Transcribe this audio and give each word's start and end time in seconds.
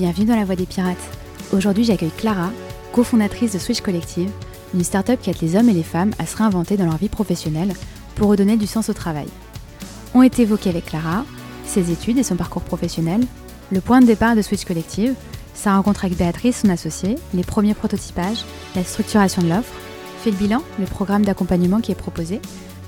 Bienvenue 0.00 0.24
dans 0.24 0.36
la 0.36 0.46
Voie 0.46 0.56
des 0.56 0.64
Pirates. 0.64 0.96
Aujourd'hui, 1.52 1.84
j'accueille 1.84 2.10
Clara, 2.16 2.50
cofondatrice 2.90 3.52
de 3.52 3.58
Switch 3.58 3.82
Collective, 3.82 4.30
une 4.72 4.82
start-up 4.82 5.20
qui 5.20 5.28
aide 5.28 5.42
les 5.42 5.56
hommes 5.56 5.68
et 5.68 5.74
les 5.74 5.82
femmes 5.82 6.12
à 6.18 6.24
se 6.24 6.38
réinventer 6.38 6.78
dans 6.78 6.86
leur 6.86 6.96
vie 6.96 7.10
professionnelle 7.10 7.74
pour 8.14 8.30
redonner 8.30 8.56
du 8.56 8.66
sens 8.66 8.88
au 8.88 8.94
travail. 8.94 9.26
Ont 10.14 10.22
été 10.22 10.40
évoqués 10.40 10.70
avec 10.70 10.86
Clara 10.86 11.26
ses 11.66 11.92
études 11.92 12.16
et 12.16 12.22
son 12.22 12.36
parcours 12.36 12.62
professionnel, 12.62 13.20
le 13.70 13.82
point 13.82 14.00
de 14.00 14.06
départ 14.06 14.34
de 14.36 14.40
Switch 14.40 14.64
Collective, 14.64 15.12
sa 15.52 15.76
rencontre 15.76 16.06
avec 16.06 16.16
Béatrice, 16.16 16.62
son 16.62 16.70
associée, 16.70 17.16
les 17.34 17.44
premiers 17.44 17.74
prototypages, 17.74 18.46
la 18.76 18.84
structuration 18.84 19.42
de 19.42 19.50
l'offre, 19.50 19.74
fait 20.22 20.30
le 20.30 20.38
bilan, 20.38 20.62
le 20.78 20.86
programme 20.86 21.26
d'accompagnement 21.26 21.82
qui 21.82 21.92
est 21.92 21.94
proposé, 21.94 22.40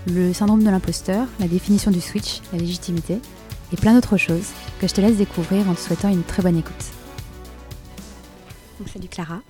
le 0.06 0.32
syndrome 0.32 0.64
de 0.64 0.70
l'imposteur, 0.70 1.26
la 1.40 1.46
définition 1.46 1.90
du 1.90 2.00
switch, 2.00 2.40
la 2.54 2.58
légitimité, 2.58 3.18
et 3.70 3.76
plein 3.76 3.92
d'autres 3.92 4.16
choses 4.16 4.48
que 4.80 4.88
je 4.88 4.94
te 4.94 5.02
laisse 5.02 5.16
découvrir 5.16 5.68
en 5.68 5.74
te 5.74 5.80
souhaitant 5.80 6.08
une 6.08 6.22
très 6.22 6.42
bonne 6.42 6.56
écoute. 6.56 6.86
Donc, 8.82 8.88
salut 8.88 9.06
Clara. 9.06 9.40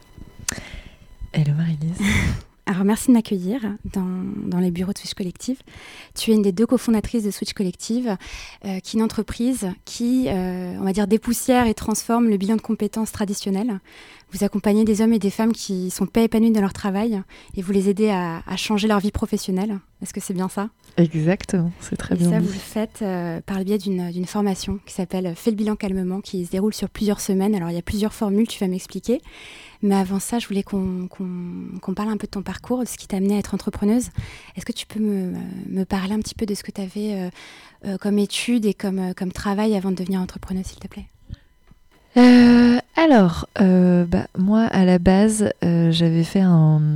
Hello 1.32 1.54
Marie-Lise. 1.54 2.02
Alors 2.72 2.86
merci 2.86 3.08
de 3.08 3.12
m'accueillir 3.12 3.60
dans, 3.84 4.58
les 4.58 4.70
bureaux 4.70 4.94
de 4.94 4.98
Switch 4.98 5.12
Collective. 5.12 5.58
Tu 6.14 6.30
es 6.30 6.34
une 6.34 6.40
des 6.40 6.52
deux 6.52 6.64
cofondatrices 6.64 7.22
de 7.22 7.30
Switch 7.30 7.52
Collective, 7.52 8.16
euh, 8.64 8.80
qui 8.80 8.96
est 8.96 8.98
une 8.98 9.02
entreprise 9.02 9.68
qui, 9.84 10.24
euh, 10.28 10.74
on 10.80 10.84
va 10.84 10.94
dire, 10.94 11.06
dépoussière 11.06 11.66
et 11.66 11.74
transforme 11.74 12.30
le 12.30 12.38
bilan 12.38 12.56
de 12.56 12.62
compétences 12.62 13.12
traditionnel. 13.12 13.78
Vous 14.32 14.42
accompagnez 14.42 14.86
des 14.86 15.02
hommes 15.02 15.12
et 15.12 15.18
des 15.18 15.28
femmes 15.28 15.52
qui 15.52 15.90
sont 15.90 16.06
pas 16.06 16.22
épanouis 16.22 16.50
dans 16.50 16.62
leur 16.62 16.72
travail 16.72 17.20
et 17.54 17.60
vous 17.60 17.72
les 17.72 17.90
aidez 17.90 18.08
à, 18.08 18.40
changer 18.56 18.88
leur 18.88 19.00
vie 19.00 19.12
professionnelle. 19.12 19.78
Est-ce 20.02 20.14
que 20.14 20.20
c'est 20.20 20.32
bien 20.32 20.48
ça? 20.48 20.70
Exactement, 20.96 21.70
c'est 21.80 21.96
très 21.96 22.14
bien. 22.14 22.30
Ça, 22.30 22.38
vous 22.38 22.46
le 22.46 22.52
faites 22.52 23.00
euh, 23.02 23.42
par 23.42 23.58
le 23.58 23.64
biais 23.64 23.76
d'une 23.76 24.24
formation 24.24 24.80
qui 24.86 24.94
s'appelle 24.94 25.34
Fais 25.36 25.50
le 25.50 25.56
bilan 25.56 25.76
calmement, 25.76 26.22
qui 26.22 26.46
se 26.46 26.50
déroule 26.50 26.72
sur 26.72 26.88
plusieurs 26.88 27.20
semaines. 27.20 27.54
Alors 27.54 27.68
il 27.68 27.74
y 27.74 27.78
a 27.78 27.82
plusieurs 27.82 28.14
formules, 28.14 28.48
tu 28.48 28.58
vas 28.58 28.68
m'expliquer. 28.68 29.20
Mais 29.82 29.96
avant 29.96 30.20
ça, 30.20 30.38
je 30.38 30.46
voulais 30.46 30.62
qu'on 30.62 31.08
parle 31.96 32.08
un 32.08 32.16
peu 32.16 32.26
de 32.26 32.30
ton 32.30 32.42
parcours, 32.42 32.80
de 32.80 32.84
ce 32.84 32.96
qui 32.96 33.08
t'a 33.08 33.16
amené 33.16 33.34
à 33.34 33.38
être 33.38 33.52
entrepreneuse. 33.52 34.10
Est-ce 34.56 34.64
que 34.64 34.72
tu 34.72 34.86
peux 34.86 35.00
me, 35.00 35.84
parler 35.84 36.12
un 36.12 36.20
petit 36.20 36.36
peu 36.36 36.46
de 36.46 36.54
ce 36.54 36.62
que 36.62 36.70
tu 36.70 36.80
avais 36.80 37.14
euh, 37.14 37.30
euh, 37.86 37.98
comme 37.98 38.18
études 38.18 38.64
et 38.64 38.74
comme, 38.74 39.12
comme 39.14 39.32
travail 39.32 39.74
avant 39.76 39.90
de 39.90 39.96
devenir 39.96 40.20
entrepreneuse, 40.20 40.66
s'il 40.66 40.78
te 40.78 40.86
plaît? 40.86 41.06
Euh, 42.16 42.78
alors, 42.94 43.48
bah, 43.58 44.26
moi, 44.38 44.60
à 44.66 44.84
la 44.84 45.00
base, 45.00 45.50
j'avais 45.62 46.24
fait 46.24 46.42
un, 46.42 46.92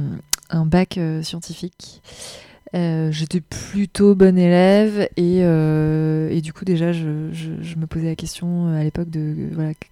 bac 0.53 1.01
scientifique. 1.23 2.03
J'étais 2.73 3.41
plutôt 3.41 4.15
bonne 4.15 4.39
élève 4.39 5.09
et, 5.17 6.41
du 6.41 6.53
coup 6.53 6.65
déjà 6.65 6.93
je, 6.93 7.09
me 7.77 7.87
posais 7.87 8.07
la 8.07 8.15
question 8.15 8.69
à 8.69 8.85
l'époque 8.85 9.11
de 9.11 9.35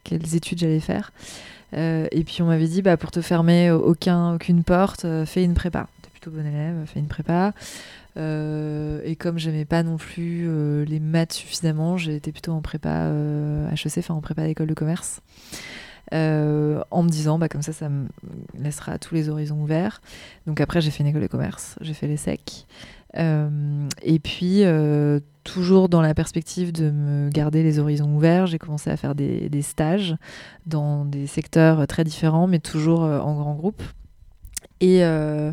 quelles 0.05 0.37
études 0.37 0.61
j'allais 0.61 0.79
faire. 0.79 1.11
Euh, 1.75 2.07
et 2.11 2.25
puis 2.25 2.43
on 2.43 2.47
m'avait 2.47 2.67
dit, 2.67 2.83
bah, 2.83 2.97
pour 2.97 3.11
te 3.11 3.21
fermer 3.21 3.71
aucun, 3.71 4.35
aucune 4.35 4.63
porte, 4.65 5.05
euh, 5.05 5.27
fais 5.27 5.45
une 5.45 5.55
prépa. 5.55 5.89
T'es 6.03 6.11
plutôt 6.11 6.31
bon 6.31 6.47
élève, 6.47 6.77
fais 6.87 7.01
une 7.01 7.09
prépa. 7.09 7.53
Euh, 8.17 9.01
et 9.05 9.17
comme 9.17 9.39
j'aimais 9.39 9.65
pas 9.65 9.83
non 9.83 9.97
plus 9.97 10.49
les 10.85 11.01
maths 11.01 11.33
suffisamment, 11.33 11.97
j'ai 11.97 12.15
été 12.17 12.31
plutôt 12.33 12.53
en 12.53 12.61
prépa 12.61 13.11
HEC, 13.73 13.99
enfin 13.99 14.15
en 14.15 14.21
prépa 14.21 14.47
d'école 14.47 14.69
de 14.69 14.75
commerce. 14.75 15.21
en 16.13 17.03
me 17.03 17.09
disant, 17.09 17.39
bah, 17.39 17.49
comme 17.49 17.63
ça, 17.63 17.73
ça 17.73 17.89
me 17.89 18.07
laissera 18.57 18.99
tous 18.99 19.15
les 19.15 19.29
horizons 19.29 19.61
ouverts. 19.61 20.01
Donc 20.47 20.61
après, 20.61 20.81
j'ai 20.81 20.91
fait 20.91 21.03
une 21.03 21.09
école 21.09 21.23
de 21.23 21.27
commerce, 21.27 21.77
j'ai 21.81 21.95
fait 21.95 22.07
les 22.07 22.17
SEC. 22.17 22.67
Et 23.17 24.19
puis, 24.19 24.65
toujours 25.45 25.89
dans 25.89 26.01
la 26.01 26.15
perspective 26.15 26.73
de 26.73 26.91
me 26.91 27.31
garder 27.31 27.63
les 27.63 27.79
horizons 27.79 28.13
ouverts, 28.17 28.47
j'ai 28.47 28.59
commencé 28.59 28.91
à 28.91 28.97
faire 28.97 29.15
des, 29.15 29.63
stages 29.63 30.17
dans 30.67 31.05
des 31.05 31.27
secteurs 31.27 31.87
très 31.87 32.03
différents, 32.03 32.47
mais 32.47 32.59
toujours 32.59 33.05
euh, 33.05 33.21
en 33.21 33.35
grand 33.35 33.55
groupe. 33.55 33.83
Et, 34.81 35.05
euh, 35.05 35.53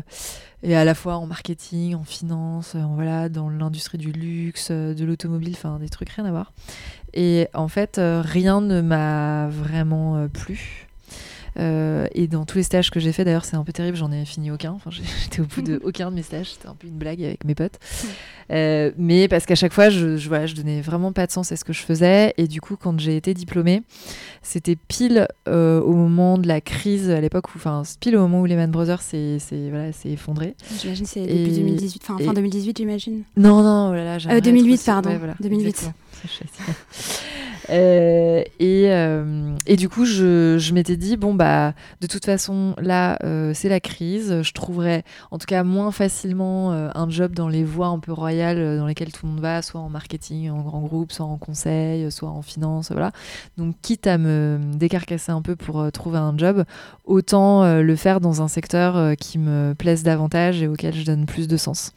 à 0.64 0.84
la 0.84 0.94
fois 0.94 1.16
en 1.16 1.26
marketing, 1.26 1.94
en 1.94 2.04
finance, 2.04 2.76
voilà, 2.94 3.28
dans 3.28 3.48
l'industrie 3.50 3.98
du 3.98 4.12
luxe, 4.12 4.68
euh, 4.70 4.94
de 4.94 5.04
l'automobile, 5.04 5.52
enfin 5.52 5.78
des 5.78 5.88
trucs 5.88 6.10
rien 6.10 6.24
à 6.24 6.30
voir. 6.30 6.52
Et 7.14 7.48
en 7.52 7.68
fait, 7.68 8.00
rien 8.00 8.60
ne 8.60 8.80
m'a 8.80 9.48
vraiment 9.48 10.26
plu. 10.28 10.88
Euh, 11.58 12.06
et 12.14 12.28
dans 12.28 12.44
tous 12.44 12.58
les 12.58 12.62
stages 12.62 12.90
que 12.90 13.00
j'ai 13.00 13.12
fait, 13.12 13.24
d'ailleurs, 13.24 13.44
c'est 13.44 13.56
un 13.56 13.64
peu 13.64 13.72
terrible, 13.72 13.96
j'en 13.96 14.10
ai 14.10 14.24
fini 14.24 14.50
aucun. 14.50 14.72
Enfin, 14.72 14.90
j'étais 15.22 15.40
au 15.40 15.44
bout 15.44 15.62
de 15.62 15.80
aucun 15.84 16.10
de 16.10 16.16
mes 16.16 16.22
stages, 16.22 16.52
c'était 16.52 16.68
un 16.68 16.74
peu 16.74 16.86
une 16.86 16.98
blague 16.98 17.22
avec 17.22 17.44
mes 17.44 17.54
potes. 17.54 17.78
Euh, 18.50 18.90
mais 18.98 19.28
parce 19.28 19.46
qu'à 19.46 19.54
chaque 19.54 19.72
fois, 19.72 19.88
je, 19.88 20.18
je, 20.18 20.28
voilà, 20.28 20.44
je 20.44 20.54
donnais 20.54 20.82
vraiment 20.82 21.12
pas 21.12 21.26
de 21.26 21.32
sens 21.32 21.52
à 21.52 21.56
ce 21.56 21.64
que 21.64 21.72
je 21.72 21.80
faisais. 21.80 22.34
Et 22.36 22.46
du 22.46 22.60
coup, 22.60 22.76
quand 22.76 23.00
j'ai 23.00 23.16
été 23.16 23.32
diplômée, 23.32 23.82
c'était 24.42 24.76
pile 24.76 25.26
euh, 25.48 25.80
au 25.80 25.94
moment 25.94 26.36
de 26.36 26.46
la 26.46 26.60
crise, 26.60 27.08
à 27.08 27.22
l'époque 27.22 27.54
où, 27.54 27.56
enfin, 27.56 27.82
pile 27.98 28.14
au 28.14 28.20
moment 28.20 28.42
où 28.42 28.46
Lehman 28.46 28.70
Brothers 28.70 29.00
s'est 29.00 29.38
voilà, 29.70 29.88
effondré. 30.04 30.54
J'imagine 30.82 31.06
c'est 31.06 31.24
début 31.24 31.50
2018, 31.50 32.02
enfin 32.02 32.22
fin 32.22 32.34
2018, 32.34 32.76
j'imagine. 32.76 33.22
Non, 33.38 33.62
non, 33.62 33.90
oh 33.90 33.94
là 33.94 34.18
là, 34.18 34.40
2008, 34.42 34.82
pardon. 34.84 35.18
2008. 35.40 35.90
Euh, 37.70 38.42
et, 38.58 38.92
euh, 38.92 39.56
et, 39.66 39.76
du 39.76 39.88
coup, 39.88 40.04
je, 40.04 40.56
je 40.58 40.74
m'étais 40.74 40.96
dit, 40.96 41.16
bon, 41.16 41.34
bah, 41.34 41.74
de 42.00 42.06
toute 42.06 42.24
façon, 42.24 42.74
là, 42.78 43.18
euh, 43.24 43.52
c'est 43.54 43.68
la 43.68 43.80
crise. 43.80 44.42
Je 44.42 44.52
trouverais, 44.52 45.04
en 45.30 45.38
tout 45.38 45.46
cas, 45.46 45.62
moins 45.62 45.92
facilement 45.92 46.72
un 46.72 47.10
job 47.10 47.34
dans 47.34 47.48
les 47.48 47.64
voies 47.64 47.86
un 47.86 47.98
peu 47.98 48.12
royales 48.12 48.78
dans 48.78 48.86
lesquelles 48.86 49.12
tout 49.12 49.26
le 49.26 49.32
monde 49.32 49.40
va, 49.40 49.62
soit 49.62 49.80
en 49.80 49.88
marketing, 49.88 50.50
en 50.50 50.62
grand 50.62 50.82
groupe, 50.82 51.12
soit 51.12 51.26
en 51.26 51.38
conseil, 51.38 52.10
soit 52.10 52.28
en 52.28 52.42
finance, 52.42 52.90
voilà. 52.90 53.12
Donc, 53.56 53.76
quitte 53.82 54.06
à 54.06 54.18
me 54.18 54.58
décarcasser 54.74 55.32
un 55.32 55.42
peu 55.42 55.56
pour 55.56 55.90
trouver 55.92 56.18
un 56.18 56.36
job, 56.36 56.64
autant 57.04 57.80
le 57.80 57.96
faire 57.96 58.20
dans 58.20 58.42
un 58.42 58.48
secteur 58.48 59.16
qui 59.16 59.38
me 59.38 59.74
plaise 59.74 60.02
davantage 60.02 60.62
et 60.62 60.68
auquel 60.68 60.94
je 60.94 61.04
donne 61.04 61.26
plus 61.26 61.48
de 61.48 61.56
sens. 61.56 61.92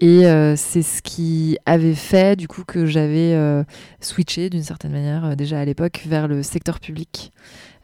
Et 0.00 0.26
euh, 0.26 0.54
c'est 0.54 0.82
ce 0.82 1.02
qui 1.02 1.58
avait 1.66 1.94
fait 1.94 2.36
du 2.36 2.46
coup 2.46 2.62
que 2.64 2.86
j'avais 2.86 3.34
euh, 3.34 3.64
switché 4.00 4.48
d'une 4.48 4.62
certaine 4.62 4.92
manière 4.92 5.24
euh, 5.24 5.34
déjà 5.34 5.58
à 5.58 5.64
l'époque 5.64 6.04
vers 6.06 6.28
le 6.28 6.44
secteur 6.44 6.78
public. 6.78 7.32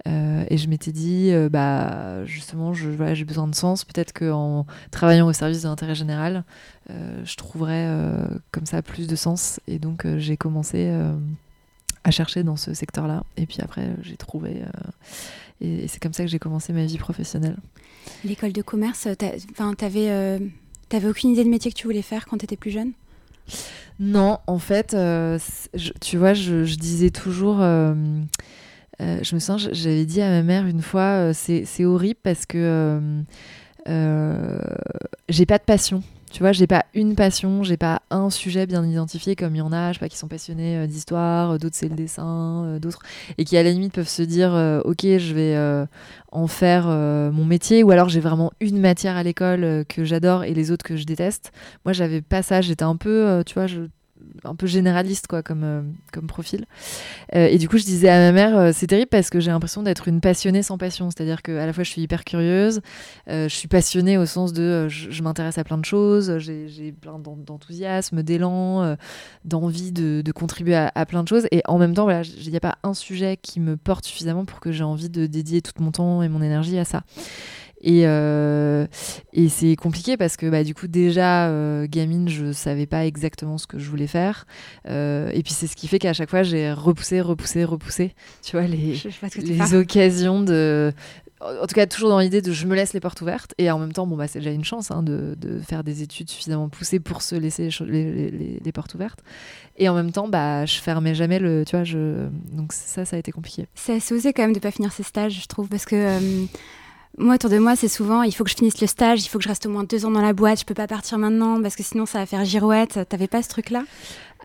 et 0.06 0.56
je 0.56 0.68
m'étais 0.68 0.92
dit, 0.92 1.32
bah 1.50 2.24
justement, 2.26 2.74
j'ai 2.74 3.24
besoin 3.24 3.48
de 3.48 3.54
sens. 3.54 3.84
Peut-être 3.86 4.12
qu'en 4.12 4.66
travaillant 4.90 5.26
au 5.26 5.32
service 5.32 5.62
de 5.62 5.68
l'intérêt 5.68 5.94
général, 5.94 6.44
je 6.90 7.36
trouverais 7.36 7.88
comme 8.52 8.66
ça 8.66 8.82
plus 8.82 9.06
de 9.06 9.16
sens. 9.16 9.60
Et 9.66 9.78
donc 9.78 10.06
j'ai 10.18 10.36
commencé 10.36 10.92
à 12.04 12.10
chercher 12.10 12.42
dans 12.42 12.56
ce 12.56 12.74
secteur-là. 12.74 13.24
Et 13.38 13.46
puis 13.46 13.62
après, 13.62 13.96
j'ai 14.02 14.18
trouvé. 14.18 14.62
et, 15.62 15.88
c'est 15.88 16.02
comme 16.02 16.12
ça 16.12 16.22
que 16.22 16.30
j'ai 16.30 16.38
commencé 16.38 16.74
ma 16.74 16.84
vie 16.84 16.98
professionnelle. 16.98 17.56
L'école 18.24 18.52
de 18.52 18.60
commerce, 18.60 19.08
tu 19.18 19.84
avais 19.84 20.38
T'avais 20.88 21.08
aucune 21.08 21.30
idée 21.30 21.44
de 21.44 21.48
métier 21.48 21.70
que 21.70 21.76
tu 21.76 21.86
voulais 21.86 22.02
faire 22.02 22.26
quand 22.26 22.38
tu 22.38 22.44
étais 22.44 22.56
plus 22.56 22.70
jeune? 22.70 22.92
Non, 24.00 24.38
en 24.46 24.58
fait, 24.58 24.94
euh, 24.94 25.38
tu 26.00 26.16
vois, 26.16 26.34
je, 26.34 26.64
disais 26.76 27.10
toujours. 27.10 27.60
Euh, 27.60 27.94
euh, 29.00 29.18
je 29.22 29.34
me 29.34 29.40
sens, 29.40 29.68
j'avais 29.72 30.04
dit 30.04 30.20
à 30.20 30.30
ma 30.30 30.42
mère 30.42 30.66
une 30.66 30.82
fois, 30.82 31.32
c'est 31.32 31.84
horrible 31.84 32.18
parce 32.22 32.46
que 32.46 33.00
j'ai 33.86 35.46
pas 35.46 35.58
de 35.58 35.64
passion. 35.64 36.02
Tu 36.34 36.40
vois, 36.40 36.50
j'ai 36.50 36.66
pas 36.66 36.84
une 36.94 37.14
passion, 37.14 37.62
j'ai 37.62 37.76
pas 37.76 38.02
un 38.10 38.28
sujet 38.28 38.66
bien 38.66 38.84
identifié 38.84 39.36
comme 39.36 39.54
il 39.54 39.58
y 39.58 39.60
en 39.60 39.70
a, 39.70 39.92
je 39.92 39.98
sais 39.98 40.00
pas, 40.00 40.08
qui 40.08 40.16
sont 40.16 40.26
passionnés 40.26 40.78
euh, 40.78 40.88
d'histoire, 40.88 41.52
euh, 41.52 41.58
d'autres 41.58 41.76
c'est 41.76 41.88
le 41.88 41.94
dessin, 41.94 42.64
euh, 42.64 42.78
d'autres, 42.80 42.98
et 43.38 43.44
qui 43.44 43.56
à 43.56 43.62
la 43.62 43.70
limite 43.70 43.92
peuvent 43.92 44.08
se 44.08 44.22
dire, 44.22 44.50
ok, 44.84 45.02
je 45.02 45.32
vais 45.32 45.86
en 46.32 46.48
faire 46.48 46.88
mon 46.88 47.44
métier, 47.44 47.84
ou 47.84 47.92
alors 47.92 48.08
j'ai 48.08 48.18
vraiment 48.18 48.52
une 48.58 48.80
matière 48.80 49.16
à 49.16 49.22
l'école 49.22 49.84
que 49.88 50.02
j'adore 50.02 50.42
et 50.42 50.54
les 50.54 50.72
autres 50.72 50.84
que 50.84 50.96
je 50.96 51.04
déteste. 51.04 51.52
Moi, 51.84 51.92
j'avais 51.92 52.20
pas 52.20 52.42
ça, 52.42 52.60
j'étais 52.60 52.82
un 52.82 52.96
peu, 52.96 53.44
tu 53.46 53.54
vois, 53.54 53.68
je 53.68 53.82
un 54.44 54.54
peu 54.54 54.66
généraliste 54.66 55.26
quoi 55.26 55.42
comme, 55.42 55.64
euh, 55.64 55.82
comme 56.12 56.26
profil. 56.26 56.66
Euh, 57.34 57.46
et 57.46 57.58
du 57.58 57.68
coup, 57.68 57.78
je 57.78 57.84
disais 57.84 58.08
à 58.08 58.18
ma 58.18 58.32
mère, 58.32 58.58
euh, 58.58 58.70
c'est 58.72 58.86
terrible 58.86 59.08
parce 59.08 59.30
que 59.30 59.40
j'ai 59.40 59.50
l'impression 59.50 59.82
d'être 59.82 60.08
une 60.08 60.20
passionnée 60.20 60.62
sans 60.62 60.78
passion. 60.78 61.10
C'est-à-dire 61.10 61.42
qu'à 61.42 61.66
la 61.66 61.72
fois, 61.72 61.84
je 61.84 61.90
suis 61.90 62.02
hyper 62.02 62.24
curieuse, 62.24 62.80
je 63.26 63.48
suis 63.48 63.68
passionnée 63.68 64.18
au 64.18 64.26
sens 64.26 64.52
de 64.52 64.88
je, 64.88 65.22
m'intéresse 65.22 65.58
à 65.58 65.64
plein 65.64 65.78
de 65.78 65.84
choses, 65.84 66.38
j'ai 66.38 66.92
plein 66.92 67.18
d'enthousiasme, 67.18 68.22
d'élan, 68.22 68.96
d'envie 69.44 69.92
de, 69.92 70.22
de, 70.22 70.32
contribuer 70.32 70.74
à, 70.74 70.92
à, 70.94 71.06
plein 71.06 71.22
de 71.22 71.28
choses. 71.28 71.46
Et 71.50 71.62
en 71.66 71.78
même 71.78 71.94
temps, 71.94 72.04
voilà, 72.04 72.22
il 72.22 72.50
n'y 72.50 72.56
a 72.56 72.60
pas 72.60 72.76
un 72.82 72.94
sujet 72.94 73.38
qui 73.40 73.60
me 73.60 73.76
porte 73.76 74.04
suffisamment 74.04 74.44
pour 74.44 74.60
que 74.60 74.72
j'ai 74.72 74.84
envie 74.84 75.08
de 75.08 75.26
dédier 75.26 75.62
tout 75.62 75.72
mon 75.80 75.90
temps 75.90 76.22
et 76.22 76.28
mon 76.28 76.42
énergie 76.42 76.78
à 76.78 76.84
ça. 76.84 77.02
Et, 77.84 78.04
euh, 78.06 78.86
et 79.34 79.50
c'est 79.50 79.76
compliqué 79.76 80.16
parce 80.16 80.38
que 80.38 80.48
bah, 80.48 80.64
du 80.64 80.74
coup, 80.74 80.88
déjà, 80.88 81.48
euh, 81.48 81.86
gamine, 81.86 82.30
je 82.30 82.50
savais 82.50 82.86
pas 82.86 83.04
exactement 83.04 83.58
ce 83.58 83.66
que 83.66 83.78
je 83.78 83.90
voulais 83.90 84.06
faire. 84.06 84.46
Euh, 84.88 85.30
et 85.34 85.42
puis, 85.42 85.52
c'est 85.52 85.66
ce 85.66 85.76
qui 85.76 85.86
fait 85.86 85.98
qu'à 85.98 86.14
chaque 86.14 86.30
fois, 86.30 86.42
j'ai 86.42 86.72
repoussé, 86.72 87.20
repoussé, 87.20 87.62
repoussé, 87.62 88.14
tu 88.42 88.56
vois, 88.56 88.66
les, 88.66 88.98
les 89.36 89.74
occasions 89.74 90.40
de 90.40 90.92
en 91.40 91.66
tout 91.66 91.74
cas, 91.74 91.86
toujours 91.86 92.08
dans 92.08 92.20
l'idée 92.20 92.40
de 92.40 92.52
je 92.52 92.66
me 92.66 92.74
laisse 92.74 92.94
les 92.94 93.00
portes 93.00 93.20
ouvertes. 93.20 93.54
Et 93.58 93.70
en 93.70 93.78
même 93.78 93.92
temps, 93.92 94.06
bon, 94.06 94.16
bah, 94.16 94.26
c'est 94.28 94.38
déjà 94.38 94.52
une 94.52 94.64
chance 94.64 94.90
hein, 94.90 95.02
de, 95.02 95.36
de, 95.38 95.58
faire 95.58 95.84
des 95.84 96.02
études 96.02 96.30
suffisamment 96.30 96.70
poussées 96.70 97.00
pour 97.00 97.20
se 97.20 97.34
laisser 97.34 97.68
les, 97.86 98.30
les, 98.30 98.60
les, 98.64 98.72
portes 98.72 98.94
ouvertes. 98.94 99.20
Et 99.76 99.90
en 99.90 99.94
même 99.94 100.10
temps, 100.10 100.26
bah, 100.26 100.64
je 100.64 100.78
fermais 100.78 101.14
jamais 101.14 101.38
le. 101.38 101.64
Tu 101.66 101.76
vois, 101.76 101.84
je... 101.84 102.28
donc 102.52 102.72
ça, 102.72 103.04
ça 103.04 103.16
a 103.16 103.18
été 103.18 103.30
compliqué. 103.30 103.66
C'est 103.74 103.96
assez 103.96 104.14
osé 104.14 104.32
quand 104.32 104.42
même 104.42 104.54
de 104.54 104.58
pas 104.58 104.70
finir 104.70 104.90
ses 104.90 105.02
stages, 105.02 105.42
je 105.42 105.46
trouve, 105.46 105.68
parce 105.68 105.84
que. 105.84 106.18
Moi, 107.16 107.36
autour 107.36 107.50
de 107.50 107.58
moi, 107.58 107.76
c'est 107.76 107.88
souvent 107.88 108.22
il 108.22 108.32
faut 108.32 108.42
que 108.42 108.50
je 108.50 108.56
finisse 108.56 108.80
le 108.80 108.88
stage, 108.88 109.24
il 109.24 109.28
faut 109.28 109.38
que 109.38 109.44
je 109.44 109.48
reste 109.48 109.66
au 109.66 109.70
moins 109.70 109.84
deux 109.84 110.04
ans 110.04 110.10
dans 110.10 110.20
la 110.20 110.32
boîte, 110.32 110.60
je 110.60 110.64
peux 110.64 110.74
pas 110.74 110.88
partir 110.88 111.16
maintenant 111.16 111.62
parce 111.62 111.76
que 111.76 111.84
sinon 111.84 112.06
ça 112.06 112.18
va 112.18 112.26
faire 112.26 112.44
girouette. 112.44 112.98
T'avais 113.08 113.28
pas 113.28 113.42
ce 113.42 113.48
truc-là? 113.48 113.84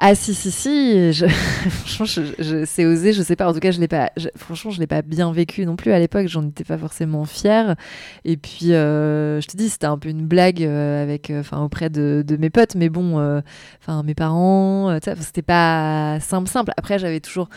Ah 0.02 0.16
si 0.16 0.34
si 0.34 0.50
si, 0.50 1.12
je... 1.12 1.26
franchement 1.86 2.06
je, 2.06 2.64
c'est 2.66 2.86
osé, 2.86 3.12
je 3.12 3.22
sais 3.22 3.36
pas. 3.36 3.50
En 3.50 3.54
tout 3.54 3.60
cas 3.60 3.72
je 3.72 3.82
l'ai 3.82 3.88
pas, 3.88 4.12
franchement 4.38 4.72
je 4.72 4.80
l'ai 4.80 4.88
pas 4.88 5.02
bien 5.02 5.32
vécu 5.34 5.66
non 5.66 5.76
plus 5.76 5.92
à 5.92 6.00
l'époque. 6.00 6.28
J'en 6.28 6.48
étais 6.48 6.64
pas 6.64 6.78
forcément 6.78 7.26
fière. 7.26 7.76
Et 8.24 8.38
puis 8.38 8.74
euh, 8.74 9.42
je 9.42 9.48
te 9.48 9.58
dis 9.58 9.68
c'était 9.68 9.88
un 9.88 9.98
peu 9.98 10.10
une 10.10 10.26
blague 10.26 10.64
euh, 10.64 11.04
avec, 11.04 11.32
euh, 11.32 11.42
enfin 11.42 11.62
auprès 11.62 11.90
de, 11.90 12.24
mes 12.40 12.50
potes, 12.50 12.76
mais 12.76 12.90
bon, 12.90 13.42
enfin 13.82 14.04
mes 14.04 14.16
parents, 14.16 14.98
c'était 15.20 15.42
pas 15.42 16.20
simple 16.22 16.48
simple. 16.48 16.72
Après 16.78 16.98
j'avais 16.98 17.20
toujours 17.20 17.50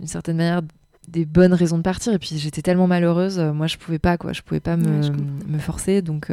d'une 0.00 0.08
certaine 0.08 0.38
manière 0.38 0.62
des 1.08 1.24
bonnes 1.24 1.54
raisons 1.54 1.78
de 1.78 1.82
partir 1.82 2.12
et 2.12 2.18
puis 2.18 2.38
j'étais 2.38 2.62
tellement 2.62 2.86
malheureuse 2.86 3.38
moi 3.38 3.66
je 3.66 3.76
pouvais 3.76 3.98
pas 3.98 4.16
quoi 4.16 4.32
je 4.32 4.42
pouvais 4.42 4.60
pas 4.60 4.76
me, 4.76 5.02
me 5.46 5.58
forcer 5.58 6.02
donc 6.02 6.30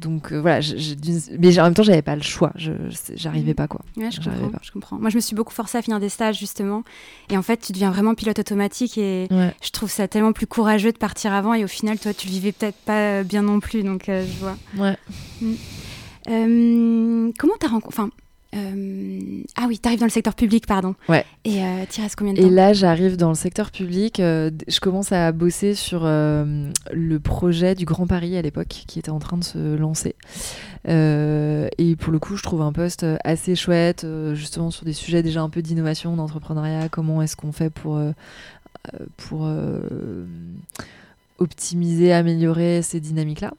donc 0.00 0.32
euh, 0.32 0.40
voilà, 0.40 0.60
mais 1.38 1.58
en 1.58 1.64
même 1.64 1.74
temps, 1.74 1.82
j'avais 1.82 2.02
pas 2.02 2.16
le 2.16 2.22
choix. 2.22 2.52
J'arrivais 3.14 3.54
pas 3.54 3.68
quoi. 3.68 3.82
Ouais, 3.96 4.10
je 4.10 4.20
comprends, 4.20 4.48
pas. 4.48 4.58
je 4.62 4.70
comprends. 4.72 4.98
Moi, 4.98 5.10
je 5.10 5.16
me 5.16 5.20
suis 5.20 5.36
beaucoup 5.36 5.52
forcée 5.52 5.78
à 5.78 5.82
finir 5.82 6.00
des 6.00 6.08
stages 6.08 6.38
justement. 6.38 6.82
Et 7.28 7.36
en 7.36 7.42
fait, 7.42 7.58
tu 7.58 7.72
deviens 7.72 7.90
vraiment 7.90 8.14
pilote 8.14 8.38
automatique 8.38 8.96
et 8.98 9.28
je 9.30 9.70
trouve 9.70 9.90
ça 9.90 10.08
tellement 10.08 10.32
plus 10.32 10.46
courageux 10.46 10.92
de 10.92 10.98
partir 10.98 11.32
avant. 11.32 11.54
Et 11.54 11.64
au 11.64 11.68
final, 11.68 11.98
toi, 11.98 12.14
tu 12.14 12.26
vivais 12.26 12.52
peut-être 12.52 12.78
pas 12.78 13.22
bien 13.22 13.42
non 13.42 13.60
plus. 13.60 13.82
Donc, 13.82 14.08
euh, 14.08 14.24
je 14.24 14.38
vois. 14.38 14.56
Ouais. 14.78 14.96
Mm. 15.42 15.52
Euh, 16.28 17.32
comment 17.38 17.54
t'as 17.58 17.68
rencontré 17.68 18.02
euh, 18.56 19.42
ah 19.56 19.66
oui, 19.68 19.78
tu 19.78 19.86
arrives 19.86 20.00
dans 20.00 20.06
le 20.06 20.10
secteur 20.10 20.34
public, 20.34 20.66
pardon. 20.66 20.94
Ouais. 21.08 21.24
Et 21.44 21.62
euh, 21.62 21.84
restes 21.96 22.16
combien 22.16 22.32
de 22.34 22.40
temps 22.40 22.46
Et 22.46 22.50
là, 22.50 22.72
j'arrive 22.72 23.16
dans 23.16 23.28
le 23.28 23.34
secteur 23.34 23.70
public. 23.70 24.18
Euh, 24.18 24.50
je 24.66 24.80
commence 24.80 25.12
à 25.12 25.30
bosser 25.32 25.74
sur 25.74 26.02
le 26.04 27.18
projet 27.18 27.74
du 27.74 27.84
Grand 27.84 28.06
Paris 28.06 28.36
à 28.36 28.42
l'époque, 28.42 28.68
qui 28.68 28.98
était 28.98 29.10
en 29.10 29.18
train 29.18 29.36
de 29.36 29.44
se 29.44 29.76
lancer. 29.76 30.14
et 30.86 31.96
pour 31.96 32.12
le 32.12 32.18
coup, 32.18 32.36
je 32.36 32.42
trouve 32.42 32.62
un 32.62 32.72
poste 32.72 33.06
assez 33.24 33.54
chouette, 33.54 34.06
justement 34.34 34.70
sur 34.70 34.84
des 34.84 34.92
sujets 34.92 35.22
déjà 35.22 35.42
un 35.42 35.50
peu 35.50 35.62
d'innovation, 35.62 36.16
d'entrepreneuriat. 36.16 36.88
Comment 36.88 37.22
est-ce 37.22 37.36
qu'on 37.36 37.52
fait 37.52 37.70
pour 37.70 38.00
pour 39.16 39.48
optimiser, 41.40 42.12
améliorer 42.12 42.82
ces 42.82 43.00
dynamiques-là. 43.00 43.52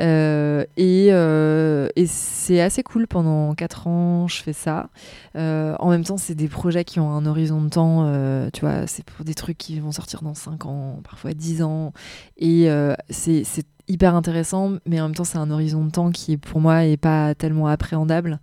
Euh, 0.00 0.64
et, 0.76 1.08
euh, 1.10 1.88
et 1.96 2.06
c'est 2.06 2.60
assez 2.60 2.82
cool 2.82 3.06
pendant 3.06 3.54
4 3.54 3.86
ans, 3.86 4.28
je 4.28 4.42
fais 4.42 4.52
ça. 4.52 4.90
Euh, 5.36 5.74
en 5.78 5.90
même 5.90 6.04
temps, 6.04 6.18
c'est 6.18 6.34
des 6.34 6.48
projets 6.48 6.84
qui 6.84 7.00
ont 7.00 7.10
un 7.10 7.26
horizon 7.26 7.62
de 7.62 7.68
temps, 7.70 8.50
tu 8.52 8.60
vois, 8.60 8.86
c'est 8.86 9.04
pour 9.04 9.24
des 9.24 9.34
trucs 9.34 9.58
qui 9.58 9.80
vont 9.80 9.92
sortir 9.92 10.22
dans 10.22 10.34
5 10.34 10.66
ans, 10.66 11.00
parfois 11.02 11.32
10 11.32 11.62
ans. 11.62 11.92
Et 12.36 12.68
c'est 13.10 13.66
hyper 13.88 14.14
intéressant, 14.14 14.72
mais 14.86 15.00
en 15.00 15.04
même 15.04 15.14
temps, 15.14 15.24
c'est 15.24 15.38
un 15.38 15.50
horizon 15.50 15.84
de 15.84 15.90
temps 15.90 16.10
qui, 16.10 16.36
pour 16.36 16.60
moi, 16.60 16.84
est 16.84 16.96
pas 16.96 17.34
tellement 17.34 17.66
appréhendable. 17.68 18.40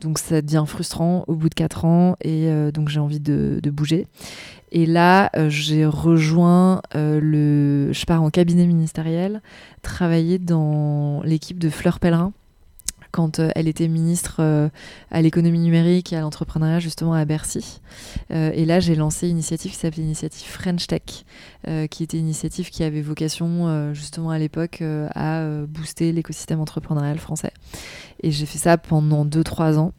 Donc, 0.00 0.18
ça 0.18 0.42
devient 0.42 0.64
frustrant 0.66 1.24
au 1.26 1.34
bout 1.34 1.48
de 1.48 1.54
4 1.54 1.84
ans, 1.84 2.16
et 2.22 2.50
donc 2.72 2.88
j'ai 2.88 3.00
envie 3.00 3.20
de, 3.20 3.60
bouger. 3.70 4.06
Et 4.72 4.86
là, 4.86 5.30
euh, 5.36 5.48
j'ai 5.48 5.86
rejoint 5.86 6.82
euh, 6.94 7.20
le. 7.20 7.92
Je 7.92 8.04
pars 8.04 8.22
en 8.22 8.30
cabinet 8.30 8.66
ministériel, 8.66 9.40
travailler 9.82 10.38
dans 10.38 11.22
l'équipe 11.24 11.58
de 11.58 11.70
Fleur 11.70 12.00
Pellerin 12.00 12.32
quand 13.12 13.38
euh, 13.38 13.48
elle 13.54 13.68
était 13.68 13.88
ministre 13.88 14.42
à 15.10 15.22
l'économie 15.22 15.60
numérique 15.60 16.12
et 16.12 16.16
à 16.16 16.20
l'entrepreneuriat 16.20 16.80
justement 16.80 17.14
à 17.14 17.24
Bercy. 17.24 17.80
et 18.30 18.66
là, 18.66 18.80
j'ai 18.80 18.94
lancé 18.94 19.28
une 19.28 19.36
initiative 19.36 19.70
qui 19.70 19.78
s'appelait 19.78 20.02
l'initiative 20.02 20.46
French 20.46 20.86
Tech, 20.86 21.24
qui 21.90 22.02
était 22.02 22.18
une 22.18 22.26
initiative 22.26 22.70
qui 22.70 22.84
avait 22.84 23.02
vocation 23.02 23.92
justement 23.92 24.30
à 24.30 24.38
l'époque 24.38 24.82
à 25.14 25.44
booster 25.66 26.12
l'écosystème 26.12 26.60
entrepreneurial 26.60 27.18
français. 27.18 27.52
Et 28.22 28.30
j'ai 28.30 28.46
fait 28.46 28.58
ça 28.58 28.78
pendant 28.78 29.24
2-3 29.24 29.76
ans. 29.76 29.92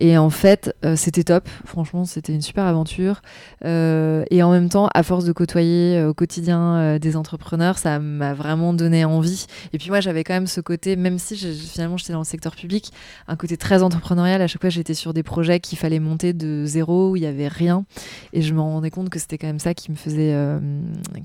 Et 0.00 0.18
en 0.18 0.30
fait, 0.30 0.74
euh, 0.84 0.96
c'était 0.96 1.24
top. 1.24 1.48
Franchement, 1.64 2.04
c'était 2.04 2.32
une 2.32 2.42
super 2.42 2.64
aventure. 2.64 3.22
Euh, 3.64 4.24
et 4.30 4.42
en 4.42 4.50
même 4.50 4.68
temps, 4.68 4.88
à 4.94 5.02
force 5.02 5.24
de 5.24 5.32
côtoyer 5.32 5.98
euh, 5.98 6.08
au 6.08 6.14
quotidien 6.14 6.98
des 6.98 7.16
entrepreneurs, 7.16 7.78
ça 7.78 7.98
m'a 7.98 8.34
vraiment 8.34 8.72
donné 8.72 9.04
envie. 9.04 9.46
Et 9.72 9.78
puis 9.78 9.90
moi, 9.90 10.00
j'avais 10.00 10.24
quand 10.24 10.34
même 10.34 10.46
ce 10.46 10.60
côté, 10.60 10.96
même 10.96 11.18
si 11.18 11.36
finalement 11.36 11.96
j'étais 11.96 12.12
dans 12.12 12.20
le 12.20 12.24
secteur 12.24 12.56
public, 12.56 12.92
un 13.28 13.36
côté 13.36 13.56
très 13.56 13.82
entrepreneurial. 13.82 14.42
À 14.42 14.46
chaque 14.46 14.60
fois, 14.60 14.70
j'étais 14.70 14.94
sur 14.94 15.14
des 15.14 15.22
projets 15.22 15.60
qu'il 15.60 15.78
fallait 15.78 16.00
monter 16.00 16.32
de 16.32 16.64
zéro, 16.64 17.10
où 17.10 17.16
il 17.16 17.20
n'y 17.20 17.26
avait 17.26 17.48
rien. 17.48 17.84
Et 18.32 18.42
je 18.42 18.54
me 18.54 18.60
rendais 18.60 18.90
compte 18.90 19.10
que 19.10 19.18
c'était 19.18 19.38
quand 19.38 19.46
même 19.46 19.58
ça 19.58 19.74
qui 19.74 19.90
me 19.90 19.96
faisait, 19.96 20.34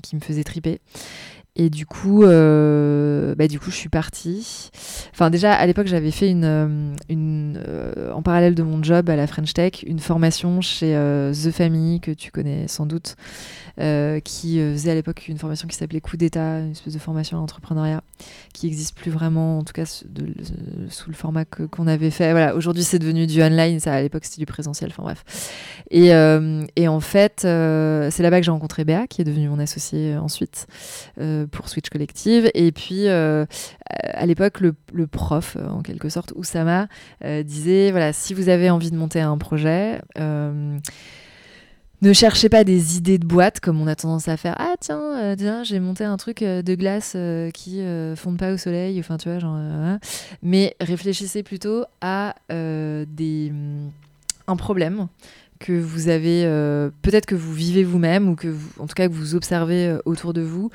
qui 0.02 0.16
me 0.16 0.20
faisait 0.20 0.44
triper. 0.44 0.80
Et 1.60 1.70
du 1.70 1.86
coup, 1.86 2.22
euh, 2.22 3.34
bah, 3.34 3.48
du 3.48 3.58
coup, 3.58 3.72
je 3.72 3.76
suis 3.76 3.88
partie. 3.88 4.70
Enfin, 5.10 5.28
déjà, 5.28 5.52
à 5.52 5.66
l'époque, 5.66 5.88
j'avais 5.88 6.12
fait 6.12 6.30
une, 6.30 6.44
euh, 6.44 6.94
euh, 7.10 8.12
en 8.12 8.22
parallèle 8.22 8.54
de 8.54 8.62
mon 8.62 8.80
job 8.80 9.10
à 9.10 9.16
la 9.16 9.26
French 9.26 9.52
Tech, 9.54 9.82
une 9.84 9.98
formation 9.98 10.60
chez 10.60 10.92
The 11.32 11.50
Family, 11.50 11.98
que 12.00 12.12
tu 12.12 12.30
connais 12.30 12.68
sans 12.68 12.86
doute, 12.86 13.16
qui 14.22 14.60
faisait 14.60 14.92
à 14.92 14.94
l'époque 14.94 15.26
une 15.26 15.38
formation 15.38 15.66
qui 15.66 15.76
s'appelait 15.76 16.00
Coup 16.00 16.16
d'État, 16.16 16.60
une 16.60 16.70
espèce 16.70 16.94
de 16.94 16.98
formation 17.00 17.38
à 17.38 17.40
l'entrepreneuriat, 17.40 18.02
qui 18.54 18.66
n'existe 18.66 18.96
plus 18.96 19.10
vraiment, 19.10 19.58
en 19.58 19.64
tout 19.64 19.72
cas 19.72 19.84
sous 19.84 21.10
le 21.10 21.14
format 21.14 21.44
qu'on 21.44 21.88
avait 21.88 22.10
fait. 22.10 22.30
Voilà, 22.30 22.54
aujourd'hui, 22.54 22.84
c'est 22.84 23.00
devenu 23.00 23.26
du 23.26 23.42
online, 23.42 23.80
ça, 23.80 23.94
à 23.94 24.00
l'époque, 24.00 24.24
c'était 24.24 24.40
du 24.40 24.46
présentiel, 24.46 24.90
enfin 24.90 25.02
bref. 25.02 25.24
Et, 25.90 26.10
et 26.76 26.86
en 26.86 27.00
fait, 27.00 27.40
c'est 27.40 28.22
là-bas 28.22 28.38
que 28.38 28.44
j'ai 28.44 28.52
rencontré 28.52 28.84
Béa, 28.84 29.08
qui 29.08 29.22
est 29.22 29.24
devenue 29.24 29.48
mon 29.48 29.58
associée 29.58 30.16
ensuite 30.16 30.68
pour 31.48 31.68
Switch 31.68 31.88
Collective. 31.88 32.50
Et 32.54 32.72
puis, 32.72 33.08
euh, 33.08 33.46
à 34.02 34.26
l'époque, 34.26 34.60
le, 34.60 35.06
prof, 35.06 35.56
euh, 35.58 35.68
en 35.68 35.82
quelque 35.82 36.08
sorte, 36.08 36.32
Oussama, 36.36 36.88
euh, 37.24 37.42
disait, 37.42 37.90
voilà, 37.90 38.12
si 38.12 38.34
vous 38.34 38.48
avez 38.48 38.70
envie 38.70 38.90
de 38.90 38.96
monter 38.96 39.20
un 39.20 39.38
projet, 39.38 40.00
ne 42.00 42.12
cherchez 42.12 42.48
pas 42.48 42.62
des 42.62 42.96
idées 42.96 43.18
de 43.18 43.26
boîte 43.26 43.58
comme 43.58 43.80
on 43.80 43.88
a 43.88 43.96
tendance 43.96 44.28
à 44.28 44.36
faire. 44.36 44.54
Ah 44.58 44.74
tiens, 44.78 45.64
j'ai 45.64 45.80
monté 45.80 46.04
un 46.04 46.16
truc 46.16 46.44
de 46.44 46.74
glace 46.76 47.16
qui 47.52 47.82
fonde 48.14 48.38
pas 48.38 48.52
au 48.52 48.56
soleil. 48.56 49.00
Enfin 49.00 49.16
tu 49.16 49.28
vois 49.28 49.40
genre. 49.40 49.56
Hein. 49.56 49.98
mais 50.40 50.76
réfléchissez 50.80 51.42
plutôt 51.42 51.84
à 52.00 52.36
des 52.50 53.52
un 54.48 54.56
problème 54.56 55.08
que 55.58 55.72
vous 55.72 56.08
avez, 56.08 56.44
euh, 56.44 56.90
peut-être 57.02 57.26
que 57.26 57.34
vous 57.34 57.52
vivez 57.52 57.84
vous-même 57.84 58.28
ou 58.28 58.34
que 58.34 58.48
vous, 58.48 58.68
en 58.78 58.86
tout 58.86 58.94
cas 58.94 59.08
que 59.08 59.12
vous 59.12 59.34
observez 59.34 59.86
euh, 59.86 59.98
autour 60.04 60.32
de 60.32 60.40
vous 60.40 60.70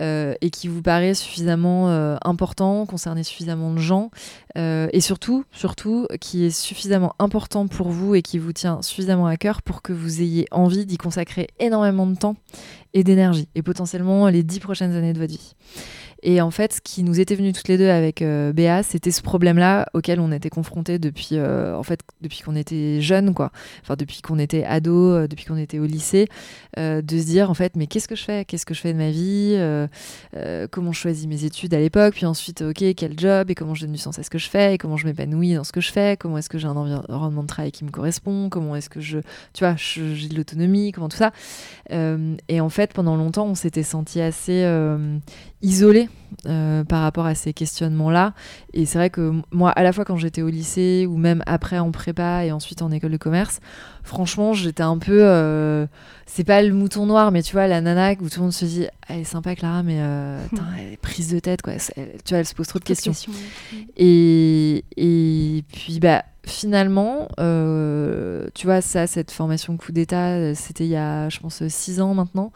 euh, 0.00 0.34
et 0.40 0.50
qui 0.50 0.68
vous 0.68 0.82
paraît 0.82 1.14
suffisamment 1.14 2.16
important, 2.24 2.86
concerner 2.86 3.22
suffisamment 3.22 3.72
de 3.72 3.78
gens 3.78 4.10
et 4.56 5.00
surtout, 5.00 5.44
surtout 5.52 6.06
qui 6.20 6.44
est 6.44 6.50
suffisamment 6.50 7.14
important 7.18 7.66
pour 7.66 7.90
vous 7.90 8.14
et 8.14 8.22
qui 8.22 8.38
vous 8.38 8.52
tient 8.52 8.80
suffisamment 8.82 9.26
à 9.26 9.36
cœur 9.36 9.62
pour 9.62 9.82
que 9.82 9.92
vous 9.92 10.22
ayez 10.22 10.46
envie 10.50 10.86
d'y 10.86 10.96
consacrer 10.96 11.48
énormément 11.58 12.06
de 12.06 12.16
temps 12.16 12.36
et 12.94 13.04
d'énergie 13.04 13.48
et 13.54 13.62
potentiellement 13.62 14.28
les 14.28 14.42
dix 14.42 14.60
prochaines 14.60 14.92
années 14.92 15.12
de 15.12 15.18
votre 15.18 15.32
vie. 15.32 15.54
Et 16.28 16.40
en 16.40 16.50
fait, 16.50 16.72
ce 16.72 16.80
qui 16.80 17.04
nous 17.04 17.20
était 17.20 17.36
venu 17.36 17.52
toutes 17.52 17.68
les 17.68 17.78
deux 17.78 17.88
avec 17.88 18.20
euh, 18.20 18.52
Béa, 18.52 18.82
c'était 18.82 19.12
ce 19.12 19.22
problème-là 19.22 19.86
auquel 19.94 20.18
on 20.18 20.32
était 20.32 20.50
confrontés 20.50 20.98
depuis, 20.98 21.28
euh, 21.34 21.76
en 21.76 21.84
fait, 21.84 22.00
depuis 22.20 22.40
qu'on 22.40 22.56
était 22.56 23.00
jeunes, 23.00 23.32
quoi. 23.32 23.52
Enfin, 23.82 23.94
depuis 23.94 24.22
qu'on 24.22 24.40
était 24.40 24.64
ado, 24.64 24.92
euh, 24.92 25.28
depuis 25.28 25.44
qu'on 25.44 25.56
était 25.56 25.78
au 25.78 25.86
lycée, 25.86 26.26
de 26.76 27.18
se 27.18 27.24
dire 27.24 27.48
en 27.48 27.54
fait, 27.54 27.74
mais 27.76 27.86
qu'est-ce 27.86 28.08
que 28.08 28.16
je 28.16 28.24
fais? 28.24 28.44
Qu'est-ce 28.44 28.66
que 28.66 28.74
je 28.74 28.80
fais 28.80 28.92
de 28.92 28.98
ma 28.98 29.10
vie? 29.10 29.56
Comment 30.70 30.92
je 30.92 30.98
choisis 31.00 31.26
mes 31.26 31.44
études 31.44 31.72
à 31.72 31.78
l'époque? 31.78 32.14
Puis 32.14 32.26
ensuite, 32.26 32.60
ok, 32.60 32.84
quel 32.94 33.18
job? 33.18 33.50
Et 33.50 33.54
comment 33.54 33.74
je 33.74 33.82
donne 33.82 33.92
du 33.92 33.98
sens 33.98 34.18
à 34.18 34.22
ce 34.22 34.28
que 34.28 34.36
je 34.36 34.50
fais? 34.50 34.74
Et 34.74 34.78
comment 34.78 34.98
je 34.98 35.06
m'épanouis 35.06 35.54
dans 35.54 35.64
ce 35.64 35.72
que 35.72 35.80
je 35.80 35.90
fais? 35.90 36.18
Comment 36.18 36.36
est-ce 36.36 36.50
que 36.50 36.58
j'ai 36.58 36.66
un 36.66 36.76
environnement 36.76 37.42
de 37.42 37.46
travail 37.46 37.72
qui 37.72 37.84
me 37.84 37.90
correspond? 37.90 38.50
Comment 38.50 38.76
est-ce 38.76 38.90
que 38.90 39.00
je, 39.00 39.20
tu 39.54 39.60
vois, 39.60 39.76
j'ai 39.76 40.28
de 40.28 40.36
l'autonomie? 40.36 40.92
Comment 40.92 41.08
tout 41.08 41.16
ça? 41.16 41.32
Et 41.90 42.60
en 42.60 42.68
fait, 42.68 42.92
pendant 42.92 43.16
longtemps, 43.16 43.46
on 43.46 43.54
s'était 43.54 43.84
senti 43.84 44.20
assez 44.20 44.64
isolé 45.66 46.08
euh, 46.46 46.84
par 46.84 47.02
rapport 47.02 47.26
à 47.26 47.34
ces 47.34 47.52
questionnements-là. 47.52 48.32
Et 48.72 48.86
c'est 48.86 48.98
vrai 48.98 49.10
que 49.10 49.32
moi, 49.50 49.70
à 49.70 49.82
la 49.82 49.92
fois 49.92 50.04
quand 50.04 50.16
j'étais 50.16 50.42
au 50.42 50.48
lycée 50.48 51.06
ou 51.08 51.16
même 51.16 51.42
après 51.46 51.78
en 51.78 51.90
prépa 51.90 52.44
et 52.44 52.52
ensuite 52.52 52.82
en 52.82 52.92
école 52.92 53.10
de 53.10 53.16
commerce, 53.16 53.58
franchement, 54.04 54.52
j'étais 54.52 54.84
un 54.84 54.98
peu. 54.98 55.18
Euh, 55.22 55.86
c'est 56.24 56.44
pas 56.44 56.62
le 56.62 56.72
mouton 56.72 57.06
noir, 57.06 57.32
mais 57.32 57.42
tu 57.42 57.52
vois, 57.52 57.66
la 57.66 57.80
nana 57.80 58.12
où 58.12 58.28
tout 58.28 58.38
le 58.38 58.42
monde 58.42 58.52
se 58.52 58.64
dit 58.64 58.86
Elle 59.08 59.20
est 59.20 59.24
sympa, 59.24 59.56
Clara, 59.56 59.82
mais 59.82 59.98
euh, 59.98 60.38
elle 60.78 60.92
est 60.92 60.96
prise 60.98 61.32
de 61.32 61.40
tête, 61.40 61.62
quoi. 61.62 61.72
tu 61.74 62.02
vois, 62.30 62.38
elle 62.38 62.46
se 62.46 62.54
pose 62.54 62.68
trop 62.68 62.78
de 62.78 62.84
questions. 62.84 63.12
et, 63.96 64.84
et 64.96 65.64
puis, 65.72 65.98
bah 65.98 66.24
finalement, 66.44 67.26
tu 68.54 68.66
vois, 68.66 68.80
ça, 68.80 69.08
cette 69.08 69.32
formation 69.32 69.76
coup 69.76 69.90
d'État, 69.90 70.54
c'était 70.54 70.84
il 70.84 70.90
y 70.90 70.96
a, 70.96 71.28
je 71.28 71.40
pense, 71.40 71.66
six 71.66 72.00
ans 72.00 72.14
maintenant. 72.14 72.52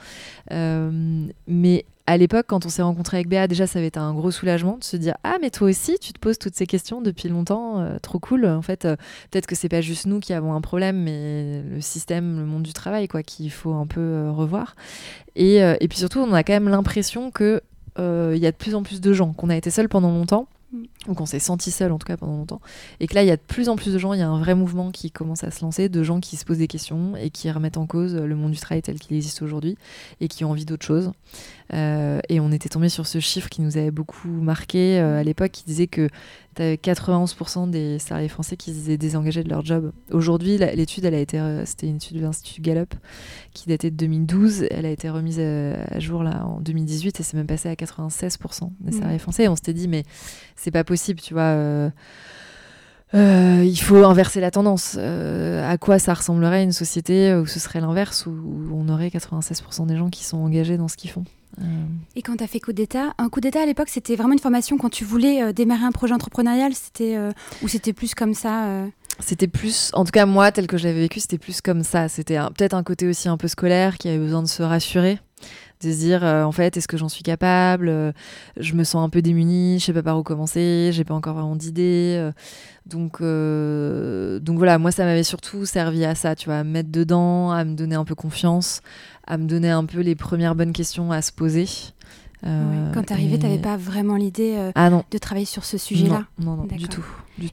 mais 1.48 1.86
à 2.10 2.16
l'époque, 2.16 2.46
quand 2.48 2.66
on 2.66 2.68
s'est 2.68 2.82
rencontré 2.82 3.18
avec 3.18 3.28
Béa, 3.28 3.46
déjà, 3.46 3.68
ça 3.68 3.78
avait 3.78 3.86
été 3.86 4.00
un 4.00 4.12
gros 4.12 4.32
soulagement 4.32 4.76
de 4.76 4.82
se 4.82 4.96
dire 4.96 5.14
Ah, 5.22 5.36
mais 5.40 5.50
toi 5.50 5.68
aussi, 5.68 5.96
tu 6.00 6.12
te 6.12 6.18
poses 6.18 6.38
toutes 6.38 6.56
ces 6.56 6.66
questions 6.66 7.00
depuis 7.00 7.28
longtemps, 7.28 7.78
euh, 7.78 7.98
trop 8.02 8.18
cool. 8.18 8.46
En 8.46 8.62
fait, 8.62 8.84
euh, 8.84 8.96
peut-être 9.30 9.46
que 9.46 9.54
c'est 9.54 9.68
pas 9.68 9.80
juste 9.80 10.06
nous 10.06 10.18
qui 10.18 10.32
avons 10.32 10.52
un 10.52 10.60
problème, 10.60 11.00
mais 11.04 11.62
le 11.62 11.80
système, 11.80 12.40
le 12.40 12.46
monde 12.46 12.64
du 12.64 12.72
travail, 12.72 13.06
quoi, 13.06 13.22
qu'il 13.22 13.52
faut 13.52 13.74
un 13.74 13.86
peu 13.86 14.00
euh, 14.00 14.32
revoir. 14.32 14.74
Et, 15.36 15.62
puis 15.88 15.98
surtout, 15.98 16.18
on 16.18 16.32
a 16.32 16.42
quand 16.42 16.52
même 16.52 16.68
l'impression 16.68 17.30
qu'il 17.30 17.60
il 17.96 18.38
y 18.38 18.46
a 18.46 18.50
de 18.50 18.56
plus 18.56 18.74
en 18.74 18.82
plus 18.82 19.00
de 19.00 19.12
gens, 19.12 19.32
qu'on 19.32 19.48
a 19.48 19.56
été 19.56 19.70
seuls 19.70 19.88
pendant 19.88 20.10
longtemps 20.10 20.48
ou 21.08 21.14
qu'on 21.14 21.26
s'est 21.26 21.40
senti 21.40 21.70
seul 21.70 21.90
en 21.90 21.98
tout 21.98 22.06
cas 22.06 22.16
pendant 22.16 22.36
longtemps, 22.36 22.60
et 23.00 23.08
que 23.08 23.14
là 23.14 23.22
il 23.24 23.26
y 23.26 23.32
a 23.32 23.36
de 23.36 23.42
plus 23.42 23.68
en 23.68 23.74
plus 23.74 23.92
de 23.92 23.98
gens, 23.98 24.12
il 24.12 24.20
y 24.20 24.22
a 24.22 24.28
un 24.28 24.38
vrai 24.38 24.54
mouvement 24.54 24.92
qui 24.92 25.10
commence 25.10 25.42
à 25.42 25.50
se 25.50 25.62
lancer, 25.62 25.88
de 25.88 26.02
gens 26.04 26.20
qui 26.20 26.36
se 26.36 26.44
posent 26.44 26.58
des 26.58 26.68
questions 26.68 27.16
et 27.16 27.30
qui 27.30 27.50
remettent 27.50 27.76
en 27.76 27.86
cause 27.86 28.14
le 28.14 28.36
monde 28.36 28.52
du 28.52 28.58
travail 28.58 28.82
tel 28.82 28.98
qu'il 28.98 29.16
existe 29.16 29.42
aujourd'hui 29.42 29.76
et 30.20 30.28
qui 30.28 30.44
ont 30.44 30.50
envie 30.50 30.64
d'autre 30.64 30.86
chose. 30.86 31.10
Euh, 31.72 32.20
et 32.28 32.40
on 32.40 32.50
était 32.50 32.68
tombé 32.68 32.88
sur 32.88 33.06
ce 33.06 33.20
chiffre 33.20 33.48
qui 33.48 33.62
nous 33.62 33.76
avait 33.76 33.90
beaucoup 33.90 34.28
marqué 34.28 34.98
euh, 34.98 35.20
à 35.20 35.22
l'époque, 35.22 35.52
qui 35.52 35.64
disait 35.64 35.86
que 35.86 36.08
tu 36.56 36.62
avais 36.62 36.74
91% 36.74 37.70
des 37.70 37.98
salariés 37.98 38.28
français 38.28 38.56
qui 38.56 38.74
se 38.74 38.90
désengagés 38.96 39.44
de 39.44 39.48
leur 39.48 39.64
job. 39.64 39.92
Aujourd'hui, 40.10 40.58
l'étude, 40.58 41.04
elle 41.04 41.14
a 41.14 41.20
été, 41.20 41.38
euh, 41.38 41.64
c'était 41.64 41.86
une 41.86 41.96
étude 41.96 42.16
de 42.16 42.22
l'Institut 42.22 42.60
Gallup 42.60 42.94
qui 43.54 43.68
datait 43.68 43.90
de 43.90 43.96
2012. 43.96 44.66
Elle 44.70 44.86
a 44.86 44.90
été 44.90 45.08
remise 45.10 45.38
à, 45.38 45.98
jour 46.00 46.22
là 46.22 46.44
en 46.44 46.60
2018 46.60 47.20
et 47.20 47.22
c'est 47.22 47.36
même 47.36 47.46
passé 47.46 47.68
à 47.68 47.74
96% 47.74 48.70
des 48.80 48.92
salariés 48.92 49.18
français. 49.18 49.44
Et 49.44 49.48
on 49.48 49.56
s'était 49.56 49.74
dit, 49.74 49.86
mais 49.86 50.04
c'est 50.56 50.72
pas 50.72 50.84
possible, 50.84 51.20
tu 51.20 51.34
vois. 51.34 51.90
Euh, 53.12 53.62
il 53.64 53.76
faut 53.76 54.04
inverser 54.04 54.40
la 54.40 54.50
tendance. 54.50 54.96
Euh, 54.98 55.68
à 55.68 55.78
quoi 55.78 55.98
ça 55.98 56.14
ressemblerait 56.14 56.62
une 56.62 56.72
société 56.72 57.34
où 57.34 57.46
ce 57.46 57.58
serait 57.58 57.80
l'inverse, 57.80 58.26
où, 58.26 58.70
on 58.72 58.88
aurait 58.88 59.08
96% 59.08 59.86
des 59.86 59.96
gens 59.96 60.10
qui 60.10 60.24
sont 60.24 60.38
engagés 60.38 60.76
dans 60.76 60.88
ce 60.88 60.96
qu'ils 60.96 61.10
font? 61.10 61.24
euh. 61.24 61.39
Et 62.16 62.22
quand 62.22 62.36
tu 62.36 62.44
as 62.44 62.46
fait 62.46 62.60
coup 62.60 62.72
d'État, 62.72 63.12
un 63.18 63.28
coup 63.28 63.40
d'État 63.40 63.62
à 63.62 63.66
l'époque, 63.66 63.88
c'était 63.88 64.16
vraiment 64.16 64.32
une 64.32 64.38
formation 64.38 64.78
quand 64.78 64.88
tu 64.88 65.04
voulais 65.04 65.52
démarrer 65.52 65.84
un 65.84 65.92
projet 65.92 66.14
entrepreneurial 66.14 66.72
c'était, 66.74 67.18
Ou 67.62 67.68
c'était 67.68 67.92
plus 67.92 68.14
comme 68.14 68.34
ça 68.34 68.86
C'était 69.18 69.48
plus, 69.48 69.90
en 69.92 70.04
tout 70.04 70.12
cas 70.12 70.26
moi, 70.26 70.52
tel 70.52 70.66
que 70.66 70.78
je 70.78 70.86
l'avais 70.86 71.00
vécu, 71.00 71.20
c'était 71.20 71.38
plus 71.38 71.60
comme 71.60 71.82
ça. 71.82 72.08
C'était 72.08 72.38
peut-être 72.56 72.74
un 72.74 72.82
côté 72.82 73.06
aussi 73.06 73.28
un 73.28 73.36
peu 73.36 73.48
scolaire 73.48 73.98
qui 73.98 74.08
avait 74.08 74.18
besoin 74.18 74.42
de 74.42 74.48
se 74.48 74.62
rassurer 74.62 75.18
de 75.82 75.92
se 75.92 75.96
dire 75.96 76.24
euh, 76.24 76.44
en 76.44 76.52
fait 76.52 76.76
est-ce 76.76 76.88
que 76.88 76.96
j'en 76.96 77.08
suis 77.08 77.22
capable 77.22 77.88
euh, 77.88 78.12
je 78.56 78.74
me 78.74 78.84
sens 78.84 79.04
un 79.04 79.08
peu 79.08 79.22
démunie 79.22 79.78
je 79.78 79.86
sais 79.86 79.92
pas 79.92 80.02
par 80.02 80.18
où 80.18 80.22
commencer 80.22 80.90
j'ai 80.92 81.04
pas 81.04 81.14
encore 81.14 81.34
vraiment 81.34 81.56
d'idées 81.56 82.16
euh. 82.18 82.32
donc 82.86 83.22
donc 84.42 84.58
voilà 84.58 84.78
moi 84.78 84.90
ça 84.90 85.04
m'avait 85.04 85.22
surtout 85.22 85.64
servi 85.64 86.04
à 86.04 86.14
ça 86.14 86.36
tu 86.36 86.46
vois 86.46 86.58
à 86.58 86.64
me 86.64 86.70
mettre 86.70 86.90
dedans 86.90 87.50
à 87.50 87.64
me 87.64 87.74
donner 87.74 87.94
un 87.94 88.04
peu 88.04 88.14
confiance 88.14 88.80
à 89.26 89.38
me 89.38 89.46
donner 89.46 89.70
un 89.70 89.84
peu 89.84 90.00
les 90.00 90.14
premières 90.14 90.54
bonnes 90.54 90.72
questions 90.72 91.12
à 91.12 91.22
se 91.22 91.32
poser 91.32 91.66
Quand 92.42 93.02
tu 93.06 93.12
arrivais, 93.12 93.38
tu 93.38 93.46
n'avais 93.46 93.58
pas 93.58 93.76
vraiment 93.76 94.16
l'idée 94.16 94.70
ah 94.74 94.90
de 94.90 95.18
travailler 95.18 95.46
sur 95.46 95.64
ce 95.64 95.78
sujet-là? 95.78 96.26
Non, 96.38 96.56
non, 96.56 96.64
du 96.64 96.88
tout. 96.88 97.04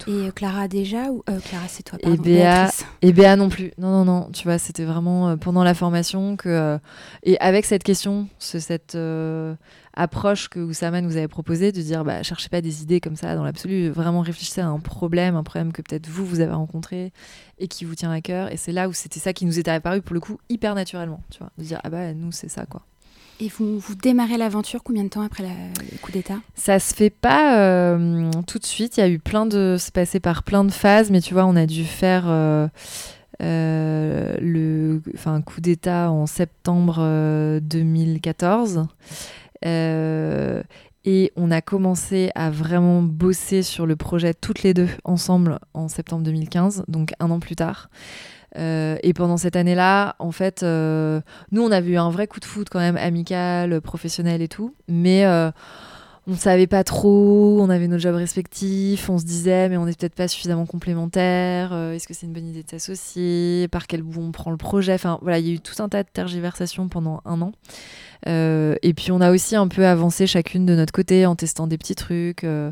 Et 0.08 0.28
euh, 0.28 0.32
Clara 0.32 0.68
déjà 0.68 1.12
ou 1.12 1.24
euh, 1.30 1.40
Clara 1.40 1.66
c'est 1.68 1.84
toi 1.84 1.98
pardon, 2.02 2.16
Et 2.16 2.20
Béa, 2.20 2.70
et 3.02 3.14
Béa 3.14 3.36
non 3.36 3.50
plus. 3.50 3.72
Non 3.78 3.92
non 3.92 4.06
non, 4.06 4.30
tu 4.34 4.44
vois, 4.44 4.58
c'était 4.58 4.84
vraiment 4.84 5.30
euh, 5.30 5.36
pendant 5.38 5.64
la 5.64 5.74
formation 5.74 6.36
que 6.36 6.80
et 7.24 7.40
avec 7.40 7.66
cette 7.66 7.84
question, 7.84 8.28
cette 8.40 8.98
approche 9.94 10.50
que 10.50 10.60
Oussama 10.60 11.02
nous 11.02 11.18
avait 11.18 11.28
proposée 11.28 11.72
de 11.72 11.82
dire 11.82 12.04
bah 12.04 12.22
cherchez 12.24 12.50
pas 12.50 12.62
des 12.62 12.84
idées 12.84 13.00
comme 13.00 13.16
ça 13.16 13.36
dans 13.36 13.44
l'absolu, 13.44 13.90
vraiment 13.90 14.22
réfléchissez 14.22 14.62
à 14.62 14.68
un 14.68 14.80
problème, 14.80 15.36
un 15.36 15.44
problème 15.44 15.72
que 15.72 15.82
peut-être 15.82 16.08
vous 16.08 16.26
vous 16.26 16.40
avez 16.40 16.54
rencontré 16.54 17.12
et 17.58 17.68
qui 17.68 17.86
vous 17.86 17.96
tient 17.96 18.12
à 18.12 18.22
cœur 18.22 18.52
et 18.52 18.58
c'est 18.58 18.72
là 18.72 18.90
où 18.90 18.94
c'était 18.94 19.20
ça 19.20 19.34
qui 19.34 19.46
nous 19.46 19.58
était 19.58 19.72
apparu 19.72 20.02
pour 20.02 20.14
le 20.14 20.20
coup 20.20 20.38
hyper 20.50 20.76
naturellement, 20.76 21.22
tu 21.32 21.40
vois, 21.40 21.50
de 21.58 21.64
dire 21.64 21.80
ah 21.84 21.90
bah 21.90 22.14
nous 22.14 22.32
c'est 22.32 22.50
ça 22.50 22.66
quoi. 22.66 22.84
Et 23.40 23.50
vous, 23.50 23.78
vous 23.78 23.96
démarrez 23.96 24.38
l'aventure 24.38 24.82
combien 24.84 25.04
de 25.04 25.10
temps 25.10 25.22
après 25.22 25.44
le 25.44 25.98
coup 26.02 26.12
d'État? 26.12 26.40
Ça 26.56 26.80
se 26.80 26.96
fait 26.96 27.12
pas 27.12 27.60
euh, 27.60 28.32
tout 28.48 28.58
de 28.58 28.66
suite. 28.66 28.98
Il 28.98 29.02
y 29.02 29.04
a 29.04 29.10
eu 29.10 29.20
plein 29.20 29.46
de. 29.46 29.76
C'est 29.78 29.94
passé 29.94 30.20
par 30.20 30.42
plein 30.42 30.64
de 30.64 30.72
phases, 30.72 31.12
mais 31.12 31.22
tu 31.22 31.36
vois, 31.36 31.46
on 31.46 31.56
a 31.56 31.68
dû 31.68 31.86
faire 31.86 32.26
euh, 32.28 32.68
euh, 33.44 34.36
le 34.42 35.04
enfin, 35.14 35.42
coup 35.42 35.62
d'État 35.62 36.10
en 36.12 36.26
septembre 36.26 37.60
2014. 37.62 38.88
et 39.64 41.32
on 41.36 41.52
a 41.52 41.62
commencé 41.62 42.32
à 42.34 42.50
vraiment 42.50 43.04
bosser 43.04 43.62
sur 43.62 43.86
le 43.86 43.96
projet 43.96 44.34
toutes 44.34 44.64
les 44.64 44.74
deux 44.74 44.90
ensemble 45.04 45.60
en 45.76 45.88
septembre 45.90 46.24
2015, 46.24 46.86
donc 46.88 47.14
un 47.20 47.30
an 47.30 47.40
plus 47.40 47.56
tard. 47.56 47.90
Euh, 48.58 48.98
et 49.04 49.14
pendant 49.14 49.38
cette 49.38 49.56
année-là, 49.56 50.16
en 50.20 50.32
fait, 50.32 50.64
euh, 50.64 51.22
nous, 51.52 51.62
on 51.62 51.72
avait 51.72 51.92
eu 51.92 51.98
un 51.98 52.10
vrai 52.10 52.28
coup 52.28 52.40
de 52.40 52.46
foot 52.46 52.68
quand 52.70 52.80
même, 52.80 52.98
amical, 52.98 53.82
professionnel 53.82 54.42
et 54.42 54.48
tout. 54.48 54.74
Mais 54.88 55.26
euh, 55.26 55.52
on 56.26 56.32
ne 56.32 56.38
savait 56.38 56.68
pas 56.68 56.84
trop, 56.84 57.60
on 57.62 57.70
avait 57.70 57.88
nos 57.88 57.98
jobs 57.98 58.16
respectifs, 58.16 59.10
on 59.10 59.18
se 59.18 59.26
disait, 59.26 59.70
mais 59.70 59.78
on 59.78 59.86
n'est 59.86 59.94
peut-être 59.94 60.16
pas 60.16 60.28
suffisamment 60.28 60.66
complémentaires. 60.66 61.74
Est-ce 61.74 62.08
que 62.08 62.14
c'est 62.14 62.26
une 62.26 62.34
bonne 62.34 62.48
idée 62.48 62.64
de 62.64 62.70
s'associer 62.70 63.68
Par 63.70 63.88
quel 63.88 64.02
bout 64.02 64.22
on 64.22 64.32
prend 64.32 64.52
le 64.52 64.58
projet? 64.58 64.94
Enfin, 64.94 65.20
voilà, 65.22 65.40
il 65.40 65.48
y 65.48 65.52
a 65.52 65.54
eu 65.54 65.60
tout 65.60 65.82
un 65.82 65.90
tas 65.90 66.04
de 66.04 66.10
tergiversations 66.10 66.90
pendant 66.90 67.22
un 67.26 67.42
an. 67.42 67.52
Euh, 68.28 68.76
et 68.82 68.94
puis 68.94 69.12
on 69.12 69.22
a 69.22 69.32
aussi 69.32 69.56
un 69.56 69.68
peu 69.68 69.86
avancé 69.86 70.28
chacune 70.28 70.66
de 70.66 70.76
notre 70.76 70.92
côté 70.92 71.26
en 71.26 71.36
testant 71.36 71.68
des 71.68 71.78
petits 71.78 71.96
trucs. 71.96 72.44
Euh, 72.44 72.72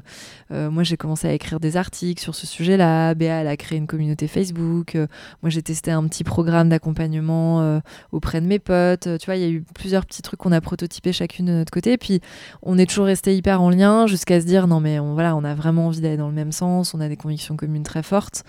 euh, 0.51 0.69
moi 0.69 0.83
j'ai 0.83 0.97
commencé 0.97 1.27
à 1.27 1.33
écrire 1.33 1.59
des 1.59 1.77
articles 1.77 2.21
sur 2.21 2.35
ce 2.35 2.45
sujet-là. 2.45 3.13
Béa 3.15 3.41
elle 3.41 3.47
a 3.47 3.57
créé 3.57 3.77
une 3.77 3.87
communauté 3.87 4.27
Facebook. 4.27 4.95
moi 5.41 5.49
j'ai 5.49 5.61
testé 5.61 5.91
un 5.91 6.05
petit 6.07 6.23
programme 6.23 6.69
d'accompagnement 6.69 7.81
auprès 8.11 8.41
de 8.41 8.47
mes 8.47 8.59
potes. 8.59 9.07
Tu 9.19 9.25
vois, 9.25 9.35
il 9.35 9.41
y 9.41 9.45
a 9.45 9.49
eu 9.49 9.63
plusieurs 9.73 10.05
petits 10.05 10.21
trucs 10.21 10.39
qu'on 10.39 10.51
a 10.51 10.61
prototypés 10.61 11.13
chacune 11.13 11.45
de 11.45 11.51
notre 11.51 11.71
côté. 11.71 11.93
Et 11.93 11.97
puis 11.97 12.21
on 12.61 12.77
est 12.77 12.85
toujours 12.85 13.05
resté 13.05 13.35
hyper 13.35 13.61
en 13.61 13.69
lien 13.69 14.07
jusqu'à 14.07 14.41
se 14.41 14.45
dire 14.45 14.67
non 14.67 14.79
mais 14.79 14.99
on, 14.99 15.13
voilà, 15.13 15.35
on 15.35 15.43
a 15.43 15.55
vraiment 15.55 15.87
envie 15.87 16.01
d'aller 16.01 16.17
dans 16.17 16.27
le 16.27 16.33
même 16.33 16.51
sens. 16.51 16.93
On 16.93 16.99
a 16.99 17.07
des 17.07 17.17
convictions 17.17 17.55
communes 17.55 17.83
très 17.83 18.03
fortes. 18.03 18.43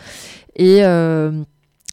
Et 0.57 0.83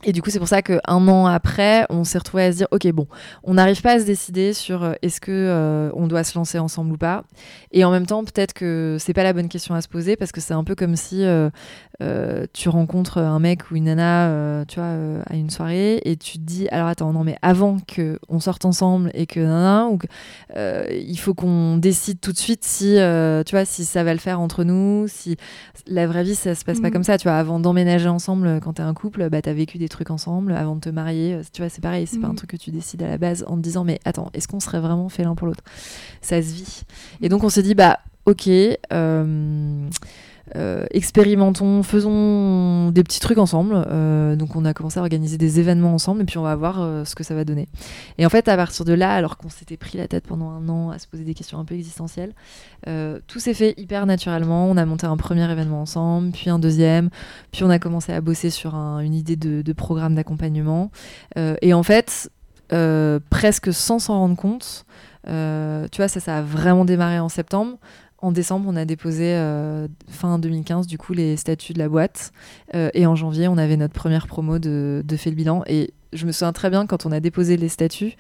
et 0.05 0.11
du 0.11 0.21
coup, 0.21 0.29
c'est 0.29 0.39
pour 0.39 0.47
ça 0.47 0.61
qu'un 0.61 0.79
an 0.87 1.25
après, 1.25 1.85
on 1.89 2.03
s'est 2.03 2.17
retrouvé 2.17 2.43
à 2.43 2.51
se 2.51 2.57
dire, 2.57 2.67
ok, 2.71 2.87
bon, 2.91 3.07
on 3.43 3.53
n'arrive 3.53 3.81
pas 3.81 3.93
à 3.93 3.99
se 3.99 4.05
décider 4.05 4.53
sur 4.53 4.83
euh, 4.83 4.93
est-ce 5.01 5.21
que 5.21 5.31
euh, 5.31 5.89
on 5.93 6.07
doit 6.07 6.23
se 6.23 6.37
lancer 6.37 6.59
ensemble 6.59 6.93
ou 6.93 6.97
pas. 6.97 7.23
Et 7.71 7.85
en 7.85 7.91
même 7.91 8.05
temps, 8.05 8.23
peut-être 8.23 8.53
que 8.53 8.97
c'est 8.99 9.13
pas 9.13 9.23
la 9.23 9.33
bonne 9.33 9.49
question 9.49 9.75
à 9.75 9.81
se 9.81 9.87
poser 9.87 10.15
parce 10.15 10.31
que 10.31 10.41
c'est 10.41 10.53
un 10.53 10.63
peu 10.63 10.75
comme 10.75 10.95
si 10.95 11.23
euh, 11.23 11.49
tu 12.53 12.69
rencontres 12.69 13.17
un 13.19 13.39
mec 13.39 13.71
ou 13.71 13.75
une 13.75 13.85
nana, 13.85 14.65
tu 14.67 14.79
vois, 14.79 14.95
à 15.27 15.35
une 15.35 15.49
soirée 15.49 16.01
et 16.05 16.15
tu 16.17 16.37
te 16.37 16.43
dis, 16.43 16.67
alors 16.69 16.87
attends, 16.87 17.13
non 17.13 17.23
mais 17.23 17.37
avant 17.41 17.77
que 17.87 18.19
on 18.29 18.39
sorte 18.39 18.65
ensemble 18.65 19.11
et 19.13 19.25
que 19.25 19.39
nana, 19.39 19.87
ou 19.87 19.99
il 20.55 21.17
faut 21.17 21.33
qu'on 21.33 21.77
décide 21.77 22.19
tout 22.19 22.31
de 22.31 22.37
suite 22.37 22.63
si, 22.63 22.97
tu 23.45 23.55
vois, 23.55 23.65
si 23.65 23.85
ça 23.85 24.03
va 24.03 24.13
le 24.13 24.19
faire 24.19 24.39
entre 24.39 24.63
nous, 24.63 25.05
si 25.07 25.37
la 25.87 26.07
vraie 26.07 26.23
vie 26.23 26.35
ça 26.35 26.55
se 26.55 26.63
passe 26.63 26.79
pas 26.79 26.89
mmh. 26.89 26.91
comme 26.91 27.03
ça, 27.03 27.17
tu 27.17 27.27
vois. 27.27 27.37
Avant 27.37 27.59
d'emménager 27.59 28.09
ensemble, 28.09 28.59
quand 28.61 28.73
t'es 28.73 28.83
un 28.83 28.93
couple, 28.93 29.29
bah 29.29 29.41
t'as 29.41 29.53
vécu 29.53 29.77
des 29.77 29.89
trucs 29.89 30.11
ensemble 30.11 30.53
avant 30.53 30.75
de 30.75 30.81
te 30.81 30.89
marier. 30.89 31.39
Tu 31.51 31.61
vois, 31.61 31.69
c'est 31.69 31.81
pareil, 31.81 32.07
c'est 32.07 32.19
pas 32.19 32.27
un 32.27 32.33
mm. 32.33 32.35
truc 32.35 32.51
que 32.51 32.57
tu 32.57 32.71
décides 32.71 33.03
à 33.03 33.07
la 33.07 33.17
base 33.17 33.43
en 33.47 33.57
te 33.57 33.61
disant, 33.61 33.83
mais 33.83 33.99
attends, 34.05 34.29
est-ce 34.33 34.47
qu'on 34.47 34.59
serait 34.59 34.79
vraiment 34.79 35.09
fait 35.09 35.23
l'un 35.23 35.35
pour 35.35 35.47
l'autre? 35.47 35.63
Ça 36.21 36.41
se 36.41 36.53
vit. 36.53 36.83
Et 37.21 37.29
donc 37.29 37.43
on 37.43 37.49
s'est 37.49 37.63
dit, 37.63 37.75
bah, 37.75 37.99
ok. 38.25 38.47
Euh, 38.47 39.89
euh, 40.57 40.85
expérimentons, 40.91 41.83
faisons 41.83 42.91
des 42.91 43.03
petits 43.03 43.21
trucs 43.21 43.37
ensemble. 43.37 43.85
Euh, 43.87 44.35
donc 44.35 44.55
on 44.55 44.65
a 44.65 44.73
commencé 44.73 44.99
à 44.99 45.01
organiser 45.01 45.37
des 45.37 45.59
événements 45.59 45.93
ensemble 45.93 46.21
et 46.21 46.25
puis 46.25 46.37
on 46.37 46.43
va 46.43 46.55
voir 46.55 46.81
euh, 46.81 47.05
ce 47.05 47.15
que 47.15 47.23
ça 47.23 47.33
va 47.33 47.45
donner. 47.45 47.69
Et 48.17 48.25
en 48.25 48.29
fait, 48.29 48.47
à 48.49 48.57
partir 48.57 48.83
de 48.83 48.93
là, 48.93 49.13
alors 49.13 49.37
qu'on 49.37 49.49
s'était 49.49 49.77
pris 49.77 49.97
la 49.97 50.07
tête 50.07 50.27
pendant 50.27 50.49
un 50.49 50.67
an 50.67 50.89
à 50.91 50.99
se 50.99 51.07
poser 51.07 51.23
des 51.23 51.33
questions 51.33 51.59
un 51.59 51.65
peu 51.65 51.75
existentielles, 51.75 52.33
tout 53.27 53.39
s'est 53.39 53.53
fait 53.53 53.73
hyper 53.77 54.05
naturellement. 54.05 54.69
On 54.69 54.75
a 54.75 54.85
monté 54.85 55.05
un 55.05 55.15
premier 55.15 55.49
événement 55.49 55.81
ensemble, 55.81 56.31
puis 56.31 56.49
un 56.49 56.59
deuxième, 56.59 57.09
puis 57.51 57.63
on 57.63 57.69
a 57.69 57.79
commencé 57.79 58.11
à 58.11 58.19
bosser 58.19 58.49
sur 58.49 58.75
une 58.75 59.13
idée 59.13 59.37
de, 59.37 59.73
programme 59.73 60.15
d'accompagnement. 60.15 60.91
et 61.37 61.73
en 61.73 61.83
fait, 61.83 62.29
presque 63.29 63.73
sans 63.73 63.99
s'en 63.99 64.19
rendre 64.19 64.35
compte, 64.35 64.85
tu 65.25 65.97
vois, 65.97 66.07
ça, 66.09 66.19
ça 66.19 66.37
a 66.37 66.41
vraiment 66.41 66.83
démarré 66.83 67.19
en 67.19 67.29
septembre. 67.29 67.77
En 68.23 68.31
décembre, 68.31 68.69
on 68.69 68.77
a 68.77 68.85
déposé 68.85 69.33
euh, 69.35 69.89
fin 70.07 70.39
2015 70.39 70.87
du 70.87 70.97
coup 70.97 71.11
les 71.11 71.35
statuts 71.35 71.73
de 71.73 71.79
la 71.79 71.89
boîte 71.89 72.31
euh, 72.73 72.89
et 72.93 73.05
en 73.05 73.15
janvier, 73.15 73.49
on 73.49 73.57
avait 73.57 73.75
notre 73.75 73.93
première 73.93 74.27
promo 74.27 74.59
de, 74.59 75.03
de 75.05 75.17
fait 75.17 75.29
le 75.29 75.35
bilan 75.35 75.61
et 75.67 75.91
je 76.13 76.25
me 76.25 76.31
souviens 76.31 76.53
très 76.53 76.69
bien 76.69 76.87
quand 76.87 77.05
on 77.05 77.11
a 77.11 77.19
déposé 77.19 77.57
les 77.57 77.67
statuts, 77.67 78.13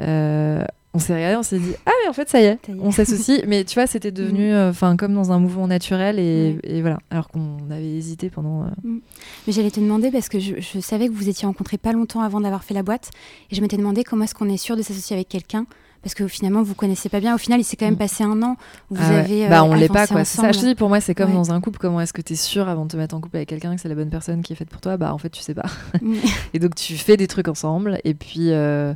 euh, 0.00 0.64
on 0.92 0.98
s'est 0.98 1.14
regardé, 1.14 1.36
on 1.36 1.44
s'est 1.44 1.60
dit 1.60 1.72
ah 1.86 1.92
mais 2.02 2.08
en 2.08 2.12
fait 2.12 2.28
ça 2.28 2.40
y 2.40 2.46
est, 2.46 2.58
on 2.80 2.90
s'associe. 2.90 3.44
mais 3.46 3.62
tu 3.62 3.74
vois, 3.74 3.86
c'était 3.86 4.10
devenu 4.10 4.52
mm. 4.52 4.70
enfin 4.70 4.96
comme 4.96 5.14
dans 5.14 5.30
un 5.30 5.38
mouvement 5.38 5.68
naturel 5.68 6.18
et, 6.18 6.80
voilà. 6.80 6.98
Alors 7.10 7.28
qu'on 7.28 7.58
avait 7.70 7.94
hésité 7.94 8.30
pendant. 8.30 8.64
Mm. 8.82 8.98
Mais 9.46 9.52
j'allais 9.52 9.70
te 9.70 9.78
demander 9.78 10.10
parce 10.10 10.28
que 10.28 10.40
je, 10.40 10.56
je, 10.58 10.80
savais 10.80 11.06
que 11.06 11.12
vous 11.12 11.28
étiez 11.28 11.46
rencontrés 11.46 11.78
pas 11.78 11.92
longtemps 11.92 12.22
avant 12.22 12.40
d'avoir 12.40 12.64
fait 12.64 12.74
la 12.74 12.82
boîte 12.82 13.10
et 13.52 13.54
je 13.54 13.60
m'étais 13.60 13.76
demandé 13.76 14.02
comment 14.02 14.24
est-ce 14.24 14.34
qu'on 14.34 14.48
est 14.48 14.56
sûr 14.56 14.76
de 14.76 14.82
s'associer 14.82 15.14
avec 15.14 15.28
quelqu'un 15.28 15.64
parce 16.04 16.14
que 16.14 16.28
finalement 16.28 16.62
vous 16.62 16.74
connaissez 16.74 17.08
pas 17.08 17.18
bien. 17.18 17.34
Au 17.34 17.38
final, 17.38 17.58
il 17.58 17.64
s'est 17.64 17.76
quand 17.76 17.86
même 17.86 17.94
mm. 17.94 17.98
passé 17.98 18.24
un 18.24 18.40
an. 18.42 18.56
Vous 18.90 19.00
ah 19.00 19.18
avez. 19.18 19.48
bah, 19.48 19.64
on 19.64 19.74
l'est 19.74 19.88
pas 19.88 20.06
quoi. 20.06 20.24
Ça, 20.24 20.52
je 20.52 20.60
dis 20.60 20.74
pour 20.74 20.88
moi, 20.88 21.00
c'est 21.00 21.14
comme 21.14 21.32
dans 21.32 21.50
un 21.50 21.60
couple. 21.60 21.78
Comment 21.78 22.00
est-ce 22.00 22.12
que 22.12 22.22
tu 22.22 22.34
es 22.34 22.36
sûr 22.36 22.68
avant 22.68 22.84
de 22.84 22.90
te 22.90 22.96
mettre 22.96 23.16
en 23.16 23.20
couple 23.20 23.36
avec 23.36 23.48
quelqu'un 23.48 23.74
que 23.74 23.80
c'est 23.80 23.88
la 23.88 23.94
bonne 23.94 24.10
personne 24.10 24.42
qui 24.42 24.52
est 24.52 24.56
faite 24.56 24.68
pour 24.68 24.80
toi? 24.80 24.96
Bah 24.96 25.12
en 25.12 25.18
fait, 25.18 25.30
tu 25.30 25.42
sais 25.42 25.54
pas. 25.54 25.66
et 26.54 26.58
donc 26.58 26.74
tu 26.74 26.96
fais 26.96 27.16
des 27.16 27.26
trucs 27.26 27.48
ensemble 27.48 27.98
et 28.04 28.14
puis 28.14 28.50
euh, 28.50 28.94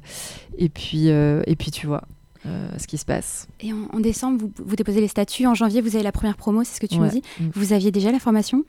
et 0.59 0.69
puis 0.69 1.11
euh, 1.11 1.43
et 1.47 1.57
puis 1.57 1.71
tu 1.71 1.87
vois. 1.87 2.03
ce 2.45 2.87
qui 2.87 2.99
se 2.99 3.05
passe. 3.05 3.49
Et 3.61 3.73
en, 3.73 4.00
décembre, 4.00 4.38
vous, 4.38 4.53
vous, 4.65 4.77
déposez 4.77 5.00
les 5.00 5.09
statuts. 5.09 5.47
En 5.47 5.55
janvier, 5.55 5.81
vous 5.81 5.97
avez 5.97 6.05
la 6.05 6.12
première 6.12 6.37
promo, 6.37 6.62
c'est 6.65 6.77
ce 6.77 6.81
que 6.81 6.87
tu 6.87 7.00
me 7.00 7.09
dis. 7.09 7.23
Mm. 7.41 7.49
Vous 7.55 7.73
aviez 7.73 7.91
déjà 7.91 8.12
la 8.12 8.19
formation? 8.19 8.65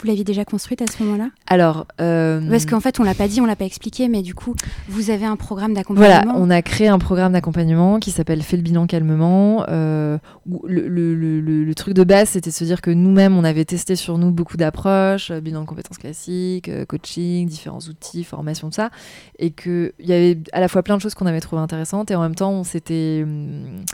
Vous 0.00 0.06
l'aviez 0.06 0.24
déjà 0.24 0.44
construite 0.44 0.80
à 0.82 0.86
ce 0.86 1.02
moment-là 1.02 1.28
Alors, 1.46 1.86
euh, 2.00 2.40
parce 2.48 2.64
qu'en 2.64 2.80
fait, 2.80 3.00
on 3.00 3.02
l'a 3.02 3.14
pas 3.14 3.28
dit, 3.28 3.40
on 3.40 3.46
l'a 3.46 3.56
pas 3.56 3.66
expliqué, 3.66 4.08
mais 4.08 4.22
du 4.22 4.34
coup, 4.34 4.54
vous 4.88 5.10
avez 5.10 5.26
un 5.26 5.36
programme 5.36 5.74
d'accompagnement. 5.74 6.22
Voilà, 6.22 6.38
on 6.38 6.48
a 6.50 6.62
créé 6.62 6.88
un 6.88 6.98
programme 6.98 7.32
d'accompagnement 7.32 7.98
qui 7.98 8.10
s'appelle 8.10 8.42
Fais 8.42 8.56
le 8.56 8.62
bilan 8.62 8.86
calmement. 8.86 9.64
Euh, 9.68 10.18
le, 10.66 10.88
le, 10.88 11.14
le, 11.40 11.74
truc 11.74 11.94
de 11.94 12.04
base, 12.04 12.30
c'était 12.30 12.50
de 12.50 12.54
se 12.54 12.64
dire 12.64 12.80
que 12.80 12.90
nous-mêmes, 12.90 13.36
on 13.36 13.44
avait 13.44 13.64
testé 13.64 13.94
sur 13.94 14.16
nous 14.16 14.30
beaucoup 14.30 14.56
d'approches, 14.56 15.30
euh, 15.30 15.40
bilan 15.40 15.62
de 15.62 15.66
compétences 15.66 15.98
classiques, 15.98 16.70
coaching, 16.86 17.46
différents 17.46 17.80
outils, 17.80 18.24
formation, 18.24 18.68
tout 18.68 18.76
ça, 18.76 18.90
et 19.38 19.50
qu'il 19.50 19.92
y 20.00 20.12
avait 20.12 20.38
à 20.52 20.60
la 20.60 20.68
fois 20.68 20.82
plein 20.82 20.96
de 20.96 21.02
choses 21.02 21.14
qu'on 21.14 21.26
avait 21.26 21.40
trouvées 21.40 21.62
intéressantes, 21.62 22.10
et 22.10 22.14
en 22.14 22.22
même 22.22 22.34
temps, 22.34 22.52
on 22.52 22.64
s'était 22.64 23.20
hum, 23.24 23.84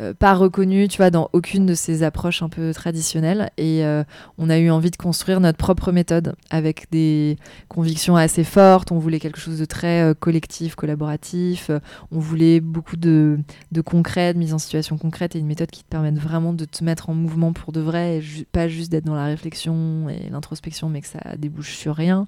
euh, 0.00 0.14
pas 0.14 0.32
reconnu, 0.32 0.88
tu 0.88 0.96
vois, 0.96 1.10
dans 1.10 1.28
aucune 1.34 1.66
de 1.66 1.74
ces 1.74 2.02
approches 2.02 2.42
un 2.42 2.48
peu 2.48 2.72
traditionnelles. 2.72 3.50
Et 3.58 3.84
euh, 3.84 4.04
on 4.38 4.48
a 4.48 4.58
eu 4.58 4.70
envie 4.70 4.90
de 4.90 4.96
construire 4.96 5.38
notre 5.40 5.58
propre 5.58 5.92
méthode 5.92 6.34
avec 6.48 6.86
des 6.90 7.36
convictions 7.68 8.16
assez 8.16 8.42
fortes. 8.42 8.90
On 8.90 8.98
voulait 8.98 9.20
quelque 9.20 9.38
chose 9.38 9.58
de 9.58 9.66
très 9.66 10.00
euh, 10.02 10.14
collectif, 10.14 10.76
collaboratif. 10.76 11.70
on 12.10 12.18
voulait 12.18 12.60
beaucoup 12.60 12.96
de, 12.96 13.38
de 13.70 13.80
concret, 13.82 14.32
de 14.32 14.38
mise 14.38 14.54
en 14.54 14.58
situation 14.58 14.96
concrète 14.96 15.36
et 15.36 15.38
une 15.38 15.46
méthode 15.46 15.70
qui 15.70 15.84
te 15.84 15.88
permette 15.88 16.18
vraiment 16.18 16.54
de 16.54 16.64
te 16.64 16.82
mettre 16.82 17.10
en 17.10 17.14
mouvement 17.14 17.52
pour 17.52 17.72
de 17.72 17.80
vrai, 17.80 18.18
et 18.18 18.46
pas 18.50 18.68
juste 18.68 18.90
d'être 18.90 19.04
dans 19.04 19.14
la 19.14 19.26
réflexion 19.26 20.08
et 20.08 20.30
l'introspection, 20.30 20.88
mais 20.88 21.02
que 21.02 21.08
ça 21.08 21.20
débouche 21.36 21.76
sur 21.76 21.94
rien. 21.94 22.26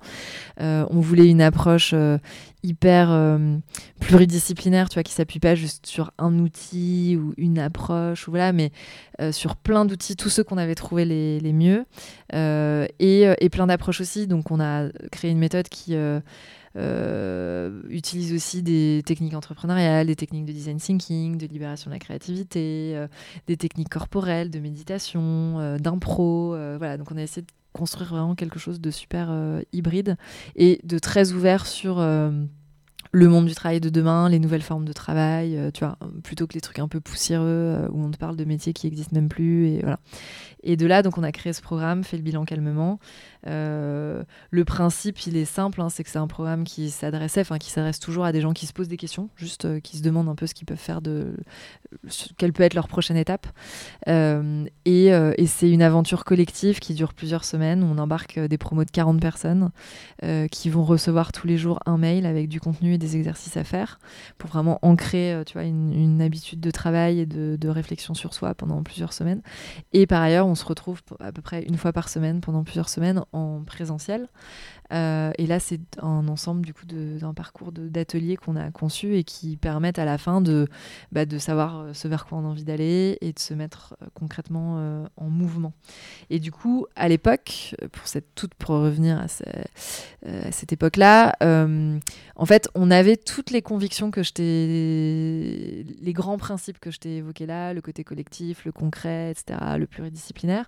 on 0.58 1.00
voulait 1.00 1.28
une 1.28 1.40
approche 1.40 1.94
hyper 2.62 3.38
pluridisciplinaire, 4.00 4.88
tu 4.88 4.94
vois, 4.94 5.02
qui 5.02 5.12
s'appuie 5.12 5.40
pas 5.40 5.54
juste 5.54 5.86
sur 5.86 6.10
un 6.18 6.38
outil 6.38 7.18
ou 7.20 7.32
une 7.36 7.53
approche, 7.58 8.28
ou 8.28 8.30
voilà, 8.30 8.52
mais 8.52 8.70
euh, 9.20 9.32
sur 9.32 9.56
plein 9.56 9.84
d'outils, 9.84 10.16
tous 10.16 10.28
ceux 10.28 10.44
qu'on 10.44 10.58
avait 10.58 10.74
trouvés 10.74 11.04
les, 11.04 11.52
mieux, 11.52 11.84
euh, 12.34 12.86
et, 12.98 13.26
et, 13.40 13.48
plein 13.48 13.66
d'approches 13.66 14.00
aussi. 14.00 14.26
Donc, 14.26 14.50
on 14.50 14.60
a 14.60 14.88
créé 15.10 15.30
une 15.30 15.38
méthode 15.38 15.68
qui 15.68 15.96
utilise 17.88 18.32
aussi 18.32 18.62
des 18.62 19.02
techniques 19.06 19.34
entrepreneuriales, 19.34 20.06
des 20.06 20.16
techniques 20.16 20.46
de 20.46 20.52
design 20.52 20.78
thinking, 20.78 21.38
de 21.38 21.46
libération 21.46 21.90
de 21.90 21.94
la 21.94 22.00
créativité, 22.00 22.96
des 23.46 23.56
techniques 23.56 23.90
corporelles, 23.90 24.50
de 24.50 24.58
méditation, 24.58 25.76
d'impro. 25.78 26.56
voilà, 26.78 26.96
donc 26.96 27.12
on 27.12 27.16
a 27.16 27.22
essayé 27.22 27.42
de 27.42 27.52
construire 27.74 28.10
vraiment 28.10 28.34
quelque 28.34 28.58
chose 28.58 28.80
de 28.80 28.90
super 28.90 29.28
euh, 29.30 29.60
hybride 29.72 30.16
et 30.56 30.80
de 30.84 30.98
très 30.98 31.32
ouvert 31.32 31.66
sur 31.66 31.98
euh, 31.98 32.30
le 33.14 33.28
monde 33.28 33.46
du 33.46 33.54
travail 33.54 33.80
de 33.80 33.90
demain, 33.90 34.28
les 34.28 34.40
nouvelles 34.40 34.62
formes 34.62 34.84
de 34.84 34.92
travail, 34.92 35.56
euh, 35.56 35.70
tu 35.70 35.84
vois, 35.84 35.96
plutôt 36.24 36.48
que 36.48 36.54
les 36.54 36.60
trucs 36.60 36.80
un 36.80 36.88
peu 36.88 37.00
poussiéreux 37.00 37.88
où 37.92 38.02
on 38.02 38.10
te 38.10 38.18
parle 38.18 38.36
de 38.36 38.44
métiers 38.44 38.72
qui 38.72 38.88
existent 38.88 39.14
même 39.14 39.28
plus 39.28 39.68
et 39.68 39.80
voilà. 39.80 40.00
Et 40.64 40.76
de 40.76 40.86
là, 40.86 41.02
donc, 41.02 41.18
on 41.18 41.22
a 41.22 41.30
créé 41.30 41.52
ce 41.52 41.62
programme, 41.62 42.02
fait 42.04 42.16
le 42.16 42.22
bilan 42.22 42.44
calmement. 42.44 42.98
Euh, 43.46 44.22
le 44.50 44.64
principe, 44.64 45.26
il 45.26 45.36
est 45.36 45.44
simple, 45.44 45.80
hein, 45.82 45.90
c'est 45.90 46.02
que 46.02 46.10
c'est 46.10 46.18
un 46.18 46.26
programme 46.26 46.64
qui 46.64 46.90
s'adressait, 46.90 47.42
enfin, 47.42 47.58
qui 47.58 47.70
s'adresse 47.70 48.00
toujours 48.00 48.24
à 48.24 48.32
des 48.32 48.40
gens 48.40 48.54
qui 48.54 48.66
se 48.66 48.72
posent 48.72 48.88
des 48.88 48.96
questions, 48.96 49.28
juste 49.36 49.66
euh, 49.66 49.80
qui 49.80 49.98
se 49.98 50.02
demandent 50.02 50.30
un 50.30 50.34
peu 50.34 50.46
ce 50.46 50.54
qu'ils 50.54 50.66
peuvent 50.66 50.78
faire 50.78 51.02
de, 51.02 51.36
quelle 52.38 52.54
peut 52.54 52.62
être 52.62 52.74
leur 52.74 52.88
prochaine 52.88 53.18
étape. 53.18 53.46
Euh, 54.08 54.64
et, 54.86 55.12
c'est 55.46 55.70
une 55.70 55.82
aventure 55.82 56.24
collective 56.24 56.80
qui 56.80 56.94
dure 56.94 57.12
plusieurs 57.12 57.44
semaines. 57.44 57.82
On 57.82 57.98
embarque 57.98 58.40
des 58.40 58.58
promos 58.58 58.84
de 58.84 58.90
40 58.90 59.20
personnes 59.20 59.70
qui 60.50 60.70
vont 60.70 60.82
recevoir 60.82 61.30
tous 61.32 61.46
les 61.46 61.56
jours 61.56 61.78
un 61.86 61.98
mail 61.98 62.26
avec 62.26 62.48
du 62.48 62.60
contenu 62.60 62.94
et 62.94 62.98
des 62.98 63.16
exercices 63.16 63.56
à 63.56 63.62
faire 63.62 64.00
pour 64.38 64.50
vraiment 64.50 64.78
ancrer, 64.82 65.42
tu 65.46 65.52
vois, 65.52 65.64
une, 65.64 65.92
une 65.92 66.22
habitude 66.22 66.60
de 66.60 66.70
travail 66.70 67.20
et 67.20 67.26
de, 67.26 67.56
de 67.60 67.68
réflexion 67.68 68.14
sur 68.14 68.34
soi 68.34 68.54
pendant 68.54 68.82
plusieurs 68.82 69.12
semaines. 69.12 69.42
Et 69.92 70.06
par 70.06 70.22
ailleurs, 70.22 70.46
on 70.46 70.53
on 70.54 70.56
se 70.56 70.64
retrouve 70.64 71.00
à 71.18 71.32
peu 71.32 71.42
près 71.42 71.64
une 71.64 71.76
fois 71.76 71.92
par 71.92 72.08
semaine 72.08 72.40
pendant 72.40 72.62
plusieurs 72.62 72.88
semaines 72.88 73.24
en 73.32 73.64
présentiel. 73.64 74.28
Euh, 74.94 75.32
et 75.38 75.46
là, 75.46 75.60
c'est 75.60 75.80
un 76.00 76.28
ensemble 76.28 76.64
du 76.64 76.72
coup 76.72 76.86
d'un 76.86 77.34
parcours 77.34 77.72
d'ateliers 77.72 78.36
qu'on 78.36 78.56
a 78.56 78.70
conçu 78.70 79.16
et 79.16 79.24
qui 79.24 79.56
permettent 79.56 79.98
à 79.98 80.04
la 80.04 80.18
fin 80.18 80.40
de, 80.40 80.68
bah, 81.12 81.24
savoir 81.38 81.80
euh, 81.80 81.92
ce 81.92 82.06
vers 82.06 82.26
quoi 82.26 82.38
on 82.38 82.44
a 82.44 82.48
envie 82.48 82.64
d'aller 82.64 83.18
et 83.20 83.32
de 83.32 83.38
se 83.38 83.54
mettre 83.54 83.96
euh, 84.02 84.06
concrètement 84.14 84.54
en 85.16 85.28
mouvement. 85.28 85.72
Et 86.30 86.38
du 86.38 86.52
coup, 86.52 86.86
à 86.96 87.08
l'époque, 87.08 87.74
pour 87.92 88.06
cette 88.06 88.34
toute 88.34 88.54
pour 88.54 88.76
revenir 88.76 89.18
à, 89.18 89.26
cette 90.50 90.72
époque-là, 90.72 91.34
en 91.40 92.46
fait, 92.46 92.68
on 92.74 92.90
avait 92.90 93.16
toutes 93.16 93.50
les 93.50 93.62
convictions 93.62 94.10
que 94.10 94.22
je 94.22 94.32
t'ai, 94.32 95.86
les 96.00 96.12
grands 96.12 96.38
principes 96.38 96.78
que 96.78 96.90
je 96.90 96.98
t'ai 96.98 97.16
évoqués 97.16 97.46
là, 97.46 97.72
le 97.72 97.80
côté 97.80 98.04
collectif, 98.04 98.64
le 98.64 98.72
concret, 98.72 99.32
etc., 99.32 99.58
le 99.78 99.86
pluridisciplinaire. 99.86 100.66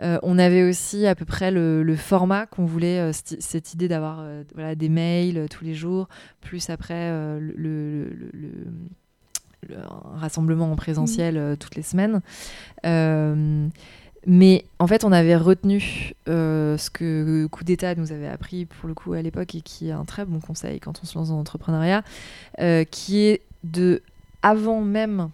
on 0.00 0.38
avait 0.38 0.62
aussi 0.62 1.06
à 1.06 1.14
peu 1.14 1.24
près 1.24 1.50
le 1.50 1.96
format 1.96 2.46
qu'on 2.46 2.66
voulait 2.66 3.12
idée 3.72 3.88
d'avoir 3.88 4.18
euh, 4.20 4.42
voilà, 4.54 4.74
des 4.74 4.88
mails 4.88 5.38
euh, 5.38 5.46
tous 5.48 5.64
les 5.64 5.74
jours, 5.74 6.08
plus 6.40 6.68
après 6.70 6.94
euh, 7.10 7.38
le, 7.40 8.10
le, 8.32 8.50
rassemblement 10.16 10.70
en 10.70 10.76
présentiel 10.76 11.56
toutes 11.58 11.74
les 11.74 11.82
semaines. 11.82 12.20
mais 14.26 14.64
en 14.78 14.86
fait, 14.86 15.04
on 15.04 15.12
avait 15.12 15.36
retenu 15.36 16.12
ce 16.26 16.90
que 16.90 17.46
Coup 17.46 17.64
d'État 17.64 17.94
nous 17.94 18.12
avait 18.12 18.28
appris 18.28 18.66
pour 18.66 18.88
le 18.88 18.94
coup 18.94 19.14
à 19.14 19.22
l'époque 19.22 19.54
et 19.54 19.62
qui 19.62 19.88
est 19.88 19.92
un 19.92 20.04
très 20.04 20.26
bon 20.26 20.38
conseil 20.38 20.80
quand 20.80 21.00
on 21.02 21.06
se 21.06 21.16
lance 21.16 21.30
dans 21.30 21.36
l'entrepreneuriat, 21.36 22.02
qui 22.90 23.20
est 23.20 23.40
de, 23.62 24.02
avant 24.42 24.82
même 24.82 25.30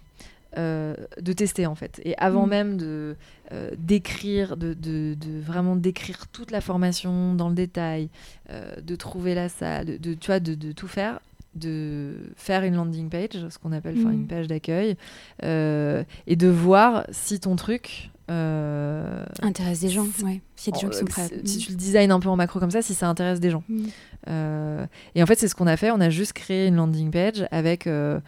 euh, 0.57 0.95
de 1.21 1.31
tester 1.31 1.65
en 1.65 1.75
fait. 1.75 2.01
Et 2.03 2.13
avant 2.17 2.45
mm. 2.45 2.49
même 2.49 2.77
de 2.77 3.15
euh, 3.53 3.71
d'écrire, 3.77 4.57
de, 4.57 4.73
de, 4.73 5.15
vraiment 5.39 5.77
décrire 5.77 6.27
toute 6.27 6.51
la 6.51 6.59
formation 6.59 7.35
dans 7.35 7.47
le 7.47 7.55
détail, 7.55 8.09
euh, 8.49 8.75
de 8.81 8.95
trouver 8.97 9.33
la 9.33 9.47
salle, 9.47 9.99
de, 9.99 10.13
tu 10.13 10.27
vois, 10.27 10.41
de, 10.41 10.73
tout 10.73 10.89
faire, 10.89 11.21
de 11.55 12.15
faire 12.35 12.63
une 12.63 12.75
landing 12.75 13.09
page, 13.09 13.47
ce 13.49 13.57
qu'on 13.59 13.71
appelle 13.71 13.95
faire 13.95 14.09
une 14.09 14.23
mm. 14.23 14.27
page 14.27 14.47
d'accueil, 14.47 14.97
et 15.41 16.35
de 16.35 16.47
voir 16.47 17.05
si 17.11 17.39
ton 17.39 17.55
truc 17.55 18.11
intéresse 18.27 19.79
des 19.79 19.89
gens. 19.89 20.07
Ouais. 20.21 20.41
Si 20.57 20.69
y 20.69 20.73
a 20.73 20.75
des 20.75 20.81
gens 20.81 20.89
qui 20.89 20.97
sont 20.97 21.05
prêts. 21.05 21.29
Si 21.45 21.59
tu 21.59 21.71
le 21.71 21.77
designs 21.77 22.11
un 22.11 22.19
peu 22.19 22.27
en 22.27 22.35
macro 22.35 22.59
comme 22.59 22.71
ça, 22.71 22.81
si 22.81 22.93
ça 22.93 23.07
intéresse 23.07 23.39
des 23.39 23.51
gens. 23.51 23.63
Mm. 23.69 23.85
Euh, 24.29 24.85
et 25.15 25.23
en 25.23 25.25
fait, 25.25 25.39
c'est 25.39 25.47
ce 25.47 25.55
qu'on 25.55 25.67
a 25.67 25.77
fait. 25.77 25.91
On 25.91 25.99
a 25.99 26.09
juste 26.09 26.33
créé 26.33 26.67
une 26.67 26.75
landing 26.75 27.11
page 27.11 27.45
avec 27.51 27.87
euh, 27.87 28.19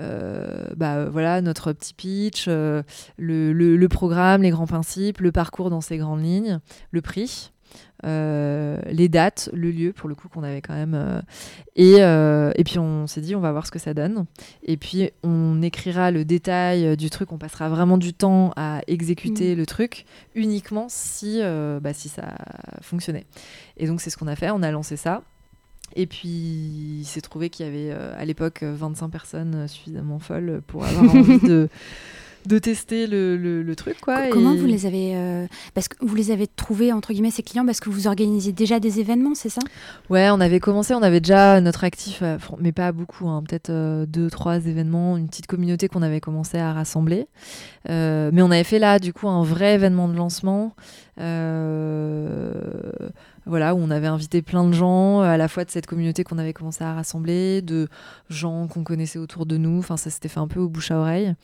euh, 0.00 0.64
bah, 0.76 1.06
voilà, 1.06 1.40
notre 1.42 1.72
petit 1.72 1.94
pitch, 1.94 2.46
le, 2.48 2.84
le, 3.18 3.88
programme, 3.88 4.42
les 4.42 4.50
grands 4.50 4.66
principes, 4.66 5.20
le 5.20 5.32
parcours 5.32 5.70
dans 5.70 5.80
ses 5.80 5.98
grandes 5.98 6.22
lignes, 6.22 6.60
le 6.90 7.00
prix. 7.02 7.52
les 8.04 9.08
dates, 9.08 9.50
le 9.52 9.70
lieu 9.70 9.92
pour 9.92 10.08
le 10.08 10.14
coup 10.14 10.28
qu'on 10.28 10.42
avait 10.42 10.62
quand 10.62 10.74
même. 10.74 11.22
et, 11.76 11.96
et 11.98 12.64
puis 12.64 12.78
on 12.78 13.06
s'est 13.06 13.20
dit 13.20 13.34
on 13.36 13.40
va 13.40 13.52
voir 13.52 13.66
ce 13.66 13.70
que 13.70 13.78
ça 13.78 13.94
donne. 13.94 14.24
Et 14.62 14.76
puis 14.76 15.10
on 15.22 15.62
écrira 15.62 16.10
le 16.10 16.24
détail 16.24 16.96
du 16.96 17.10
truc, 17.10 17.32
on 17.32 17.38
passera 17.38 17.68
vraiment 17.68 17.98
du 17.98 18.14
temps 18.14 18.52
à 18.56 18.80
exécuter 18.86 19.54
mm. 19.54 19.58
le 19.58 19.66
truc 19.66 20.06
uniquement 20.34 20.86
si, 20.88 21.40
bah, 21.80 21.92
si 21.92 22.08
ça 22.08 22.36
fonctionnait. 22.80 23.26
Et 23.76 23.86
donc 23.86 24.00
c'est 24.00 24.10
ce 24.10 24.16
qu'on 24.16 24.28
a 24.28 24.36
fait, 24.36 24.50
on 24.50 24.62
a 24.62 24.70
lancé 24.70 24.96
ça. 24.96 25.22
Et 25.94 26.06
puis, 26.06 26.28
il 26.28 27.04
s'est 27.04 27.20
trouvé 27.20 27.50
qu'il 27.50 27.66
y 27.66 27.68
avait 27.68 27.90
euh, 27.90 28.14
à 28.16 28.24
l'époque 28.24 28.62
25 28.62 29.08
personnes 29.08 29.54
euh, 29.54 29.68
suffisamment 29.68 30.18
folles 30.18 30.62
pour 30.66 30.84
avoir 30.84 31.14
envie 31.14 31.38
de, 31.40 31.68
de 32.46 32.58
tester 32.58 33.06
le, 33.06 33.36
le, 33.36 33.76
truc. 33.76 34.00
Quoi, 34.00 34.28
Comment 34.30 34.54
vous 34.54 34.66
les 34.66 34.86
avez 34.86 35.16
euh, 35.16 35.46
parce 35.74 35.88
que 35.88 35.96
vous 36.00 36.14
les 36.14 36.30
avez 36.30 36.46
trouvés 36.46 36.92
entre 36.92 37.12
guillemets 37.12 37.30
ces 37.30 37.42
clients 37.42 37.64
parce 37.64 37.80
que 37.80 37.90
vous 37.90 38.06
organisez 38.06 38.52
déjà 38.52 38.80
des 38.80 39.00
événements, 39.00 39.34
c'est 39.34 39.48
ça? 39.48 39.60
Ouais, 40.10 40.28
on 40.30 40.40
avait 40.40 40.60
commencé, 40.60 40.94
on 40.94 41.02
avait 41.02 41.20
déjà 41.20 41.60
notre 41.60 41.84
actif, 41.84 42.22
mais 42.58 42.72
pas 42.72 42.92
beaucoup, 42.92 43.28
hein, 43.28 43.42
peut-être 43.46 44.04
deux, 44.06 44.30
trois 44.30 44.56
événements, 44.56 45.16
une 45.16 45.28
petite 45.28 45.46
communauté 45.46 45.88
qu'on 45.88 46.02
avait 46.02 46.20
commencé 46.20 46.58
à 46.58 46.72
rassembler. 46.72 47.26
mais 47.88 48.42
on 48.42 48.50
avait 48.50 48.64
fait 48.64 48.78
là 48.78 48.98
du 48.98 49.12
coup 49.12 49.28
un 49.28 49.42
vrai 49.44 49.74
événement 49.74 50.08
de 50.08 50.16
lancement. 50.16 50.74
Euh, 51.20 52.52
voilà, 53.44 53.74
où 53.74 53.78
on 53.78 53.90
avait 53.90 54.06
invité 54.06 54.40
plein 54.40 54.64
de 54.64 54.72
gens, 54.72 55.20
à 55.20 55.36
la 55.36 55.48
fois 55.48 55.64
de 55.64 55.70
cette 55.70 55.86
communauté 55.86 56.22
qu'on 56.22 56.38
avait 56.38 56.52
commencé 56.52 56.84
à 56.84 56.94
rassembler, 56.94 57.60
de 57.60 57.88
gens 58.28 58.68
qu'on 58.68 58.84
connaissait 58.84 59.18
autour 59.18 59.46
de 59.46 59.56
nous. 59.56 59.78
Enfin, 59.78 59.96
ça 59.96 60.10
s'était 60.10 60.28
fait 60.28 60.40
un 60.40 60.46
peu 60.46 60.60
au 60.60 60.68
bouche 60.68 60.90
à 60.90 60.98
oreille. 60.98 61.34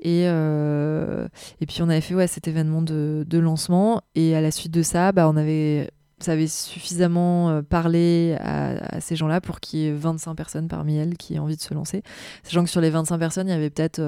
Et, 0.00 0.24
euh, 0.26 1.28
et 1.60 1.66
puis 1.66 1.82
on 1.82 1.88
avait 1.88 2.00
fait 2.00 2.14
ouais, 2.14 2.26
cet 2.26 2.48
événement 2.48 2.82
de, 2.82 3.24
de, 3.26 3.38
lancement. 3.38 4.02
Et 4.14 4.36
à 4.36 4.40
la 4.40 4.50
suite 4.50 4.72
de 4.72 4.82
ça, 4.82 5.12
bah, 5.12 5.28
on 5.28 5.36
avait, 5.36 5.90
ça 6.18 6.32
avait 6.32 6.46
suffisamment 6.46 7.50
euh, 7.50 7.62
parlé 7.62 8.36
à, 8.40 9.00
ces 9.00 9.16
gens-là 9.16 9.40
pour 9.40 9.60
qu'il 9.60 9.80
y 9.80 9.86
ait 9.86 9.92
25 9.92 10.34
personnes 10.34 10.68
parmi 10.68 10.96
elles 10.96 11.16
qui 11.16 11.34
aient 11.34 11.38
envie 11.38 11.56
de 11.56 11.62
se 11.62 11.74
lancer. 11.74 12.02
Sachant 12.42 12.64
que 12.64 12.70
sur 12.70 12.80
les 12.80 12.90
25 12.90 13.18
personnes, 13.18 13.48
il 13.48 13.52
y 13.52 13.54
avait 13.54 13.70
peut-être 13.70 14.00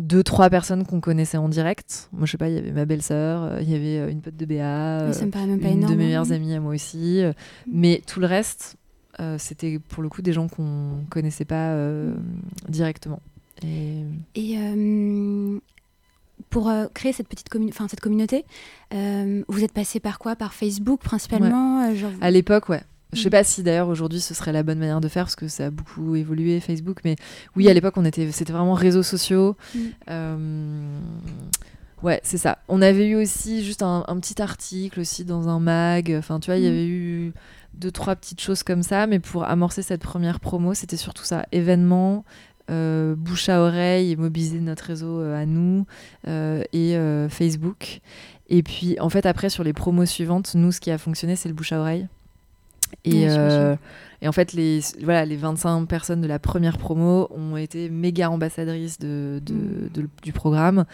deux 0.00 0.22
trois 0.22 0.50
personnes 0.50 0.84
qu'on 0.86 1.00
connaissait 1.00 1.36
en 1.36 1.48
direct 1.48 2.08
moi 2.12 2.26
je 2.26 2.32
sais 2.32 2.38
pas 2.38 2.48
il 2.48 2.54
y 2.54 2.58
avait 2.58 2.72
ma 2.72 2.84
belle-sœur 2.84 3.42
euh, 3.42 3.58
il 3.60 3.70
y 3.70 3.74
avait 3.74 3.98
euh, 3.98 4.10
une 4.10 4.22
pote 4.22 4.36
de 4.36 4.44
BA 4.46 5.06
une 5.72 5.80
de 5.80 5.86
mes 5.86 5.92
hein. 5.92 5.96
meilleures 5.96 6.32
amies 6.32 6.54
à 6.54 6.60
moi 6.60 6.74
aussi 6.74 7.22
euh, 7.22 7.32
mais 7.70 8.02
tout 8.06 8.20
le 8.20 8.26
reste 8.26 8.76
c'était 9.36 9.78
pour 9.78 10.02
le 10.02 10.08
coup 10.08 10.22
des 10.22 10.32
gens 10.32 10.48
qu'on 10.48 11.04
connaissait 11.10 11.44
pas 11.44 11.76
directement. 12.70 13.20
Et, 13.64 14.04
Et 14.34 14.56
pour 16.48 16.68
euh, 16.68 16.86
créer 16.92 17.12
cette 17.12 17.28
petite 17.28 17.48
enfin, 17.68 17.88
cette 17.88 18.00
communauté, 18.00 18.44
euh, 18.94 19.42
vous 19.48 19.64
êtes 19.64 19.72
passé 19.72 20.00
par 20.00 20.18
quoi? 20.18 20.36
Par 20.36 20.54
Facebook 20.54 21.00
principalement? 21.00 21.82
Euh, 21.82 22.10
À 22.20 22.30
l'époque, 22.30 22.68
ouais. 22.68 22.82
Je 23.12 23.20
sais 23.22 23.28
mm. 23.28 23.32
pas 23.32 23.44
si 23.44 23.62
d'ailleurs 23.62 23.88
aujourd'hui 23.88 24.20
ce 24.20 24.34
serait 24.34 24.52
la 24.52 24.62
bonne 24.62 24.78
manière 24.78 25.00
de 25.00 25.08
faire 25.08 25.24
parce 25.24 25.36
que 25.36 25.48
ça 25.48 25.66
a 25.66 25.70
beaucoup 25.70 26.14
évolué 26.14 26.60
Facebook, 26.60 26.98
mais 27.04 27.16
oui 27.56 27.68
à 27.68 27.72
mm. 27.72 27.74
l'époque 27.74 27.94
on 27.96 28.04
était, 28.04 28.30
c'était 28.32 28.52
vraiment 28.52 28.74
réseaux 28.74 29.02
sociaux. 29.02 29.56
Mm. 29.74 31.00
ouais, 32.02 32.20
c'est 32.22 32.38
ça. 32.38 32.58
On 32.68 32.82
avait 32.82 33.08
eu 33.08 33.16
aussi 33.16 33.64
juste 33.64 33.82
un, 33.82 34.04
petit 34.20 34.40
article 34.40 35.00
aussi 35.00 35.24
dans 35.24 35.48
un 35.48 35.60
mag. 35.60 36.14
Enfin, 36.18 36.40
tu 36.40 36.46
vois, 36.46 36.56
il 36.56 36.64
y 36.64 36.68
avait 36.68 36.86
eu 36.86 37.32
deux 37.74 37.90
trois 37.90 38.16
petites 38.16 38.40
choses 38.40 38.62
comme 38.62 38.82
ça, 38.82 39.06
mais 39.06 39.18
pour 39.18 39.44
amorcer 39.44 39.82
cette 39.82 40.02
première 40.02 40.40
promo, 40.40 40.74
c'était 40.74 40.96
surtout 40.96 41.24
ça 41.24 41.46
événement, 41.52 42.24
euh, 42.70 43.14
bouche 43.16 43.48
à 43.48 43.60
oreille 43.60 44.12
et 44.12 44.16
mobiliser 44.16 44.60
notre 44.60 44.84
réseau 44.84 45.20
euh, 45.20 45.40
à 45.40 45.46
nous 45.46 45.86
euh, 46.28 46.62
et 46.72 46.96
Facebook. 47.28 48.00
Et 48.48 48.62
puis, 48.62 48.98
en 49.00 49.08
fait, 49.08 49.26
après, 49.26 49.48
sur 49.48 49.64
les 49.64 49.72
promos 49.72 50.06
suivantes, 50.06 50.54
nous, 50.54 50.72
ce 50.72 50.80
qui 50.80 50.90
a 50.90 50.98
fonctionné, 50.98 51.36
c'est 51.36 51.48
le 51.48 51.54
bouche 51.54 51.72
à 51.72 51.80
oreille. 51.80 52.08
Et, 53.04 53.22
et, 53.22 54.28
en 54.28 54.32
fait, 54.32 54.52
les, 54.52 54.80
voilà, 55.02 55.24
les 55.24 55.36
25 55.36 55.86
personnes 55.86 56.20
de 56.20 56.26
la 56.26 56.38
première 56.40 56.76
promo 56.76 57.28
ont 57.30 57.56
été 57.56 57.88
méga 57.88 58.28
ambassadrices 58.28 58.98
de, 58.98 59.40
mm. 59.48 60.06
du 60.22 60.32
programme. 60.32 60.84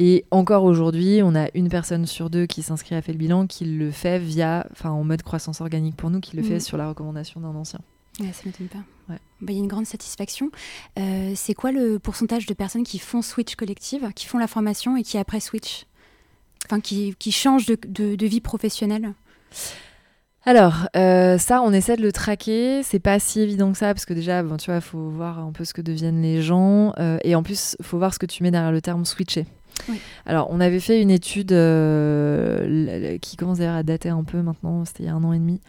Et 0.00 0.24
encore 0.30 0.64
aujourd'hui, 0.64 1.20
on 1.24 1.34
a 1.34 1.48
une 1.54 1.68
personne 1.68 2.06
sur 2.06 2.30
deux 2.30 2.46
qui 2.46 2.62
s'inscrit 2.62 2.94
à 2.94 3.02
faire 3.02 3.14
le 3.14 3.18
bilan, 3.18 3.46
qui 3.46 3.64
le 3.64 3.90
fait 3.90 4.18
via, 4.18 4.66
enfin 4.70 4.90
en 4.90 5.02
mode 5.02 5.22
croissance 5.22 5.60
organique 5.60 5.96
pour 5.96 6.10
nous, 6.10 6.20
qui 6.20 6.36
le 6.36 6.42
fait 6.42 6.56
mm. 6.56 6.60
sur 6.60 6.76
la 6.76 6.88
recommandation 6.88 7.40
d'un 7.40 7.54
ancien. 7.54 7.80
Ouais, 8.20 8.32
ça 8.32 8.42
m'étonne 8.44 8.68
pas. 8.68 8.97
Bah, 9.08 9.52
il 9.52 9.54
y 9.54 9.58
a 9.58 9.62
une 9.62 9.68
grande 9.68 9.86
satisfaction. 9.86 10.50
Euh, 10.98 11.32
c'est 11.36 11.54
quoi 11.54 11.72
le 11.72 11.98
pourcentage 11.98 12.46
de 12.46 12.54
personnes 12.54 12.84
qui 12.84 12.98
font 12.98 13.22
switch 13.22 13.54
collective, 13.54 14.08
qui 14.14 14.26
font 14.26 14.38
la 14.38 14.48
formation 14.48 14.96
et 14.96 15.02
qui 15.02 15.18
après 15.18 15.40
switch? 15.40 15.86
Enfin, 16.66 16.80
qui, 16.80 17.14
qui 17.18 17.32
changent 17.32 17.66
de, 17.66 18.26
vie 18.26 18.40
professionnelle? 18.40 19.14
Alors, 20.44 20.88
euh, 20.96 21.38
ça, 21.38 21.62
on 21.62 21.72
essaie 21.72 21.96
de 21.96 22.02
le 22.02 22.12
traquer. 22.12 22.82
C'est 22.82 22.98
pas 22.98 23.18
si 23.18 23.40
évident 23.40 23.70
que 23.72 23.78
ça, 23.78 23.94
parce 23.94 24.06
que 24.06 24.14
déjà, 24.14 24.42
bon, 24.42 24.56
tu 24.56 24.70
vois, 24.70 24.80
faut 24.80 25.08
voir 25.10 25.38
un 25.38 25.52
peu 25.52 25.64
ce 25.64 25.72
que 25.72 25.82
deviennent 25.82 26.22
les 26.22 26.42
gens. 26.42 26.92
Euh, 26.98 27.18
et 27.22 27.34
en 27.34 27.42
plus, 27.42 27.76
faut 27.82 27.98
voir 27.98 28.12
ce 28.12 28.18
que 28.18 28.26
tu 28.26 28.42
mets 28.42 28.50
derrière 28.50 28.72
le 28.72 28.80
terme 28.80 29.04
switcher. 29.04 29.46
Alors, 30.26 30.48
on 30.50 30.60
avait 30.60 30.80
fait 30.80 31.00
une 31.00 31.10
étude 31.10 31.52
euh, 31.52 33.18
qui 33.18 33.36
commence 33.36 33.58
d'ailleurs 33.58 33.76
à 33.76 33.82
dater 33.82 34.08
un 34.08 34.24
peu 34.24 34.42
maintenant, 34.42 34.84
c'était 34.84 35.04
il 35.04 35.06
y 35.06 35.08
a 35.08 35.14
un 35.14 35.24
an 35.24 35.32
et 35.32 35.38
demi, 35.38 35.60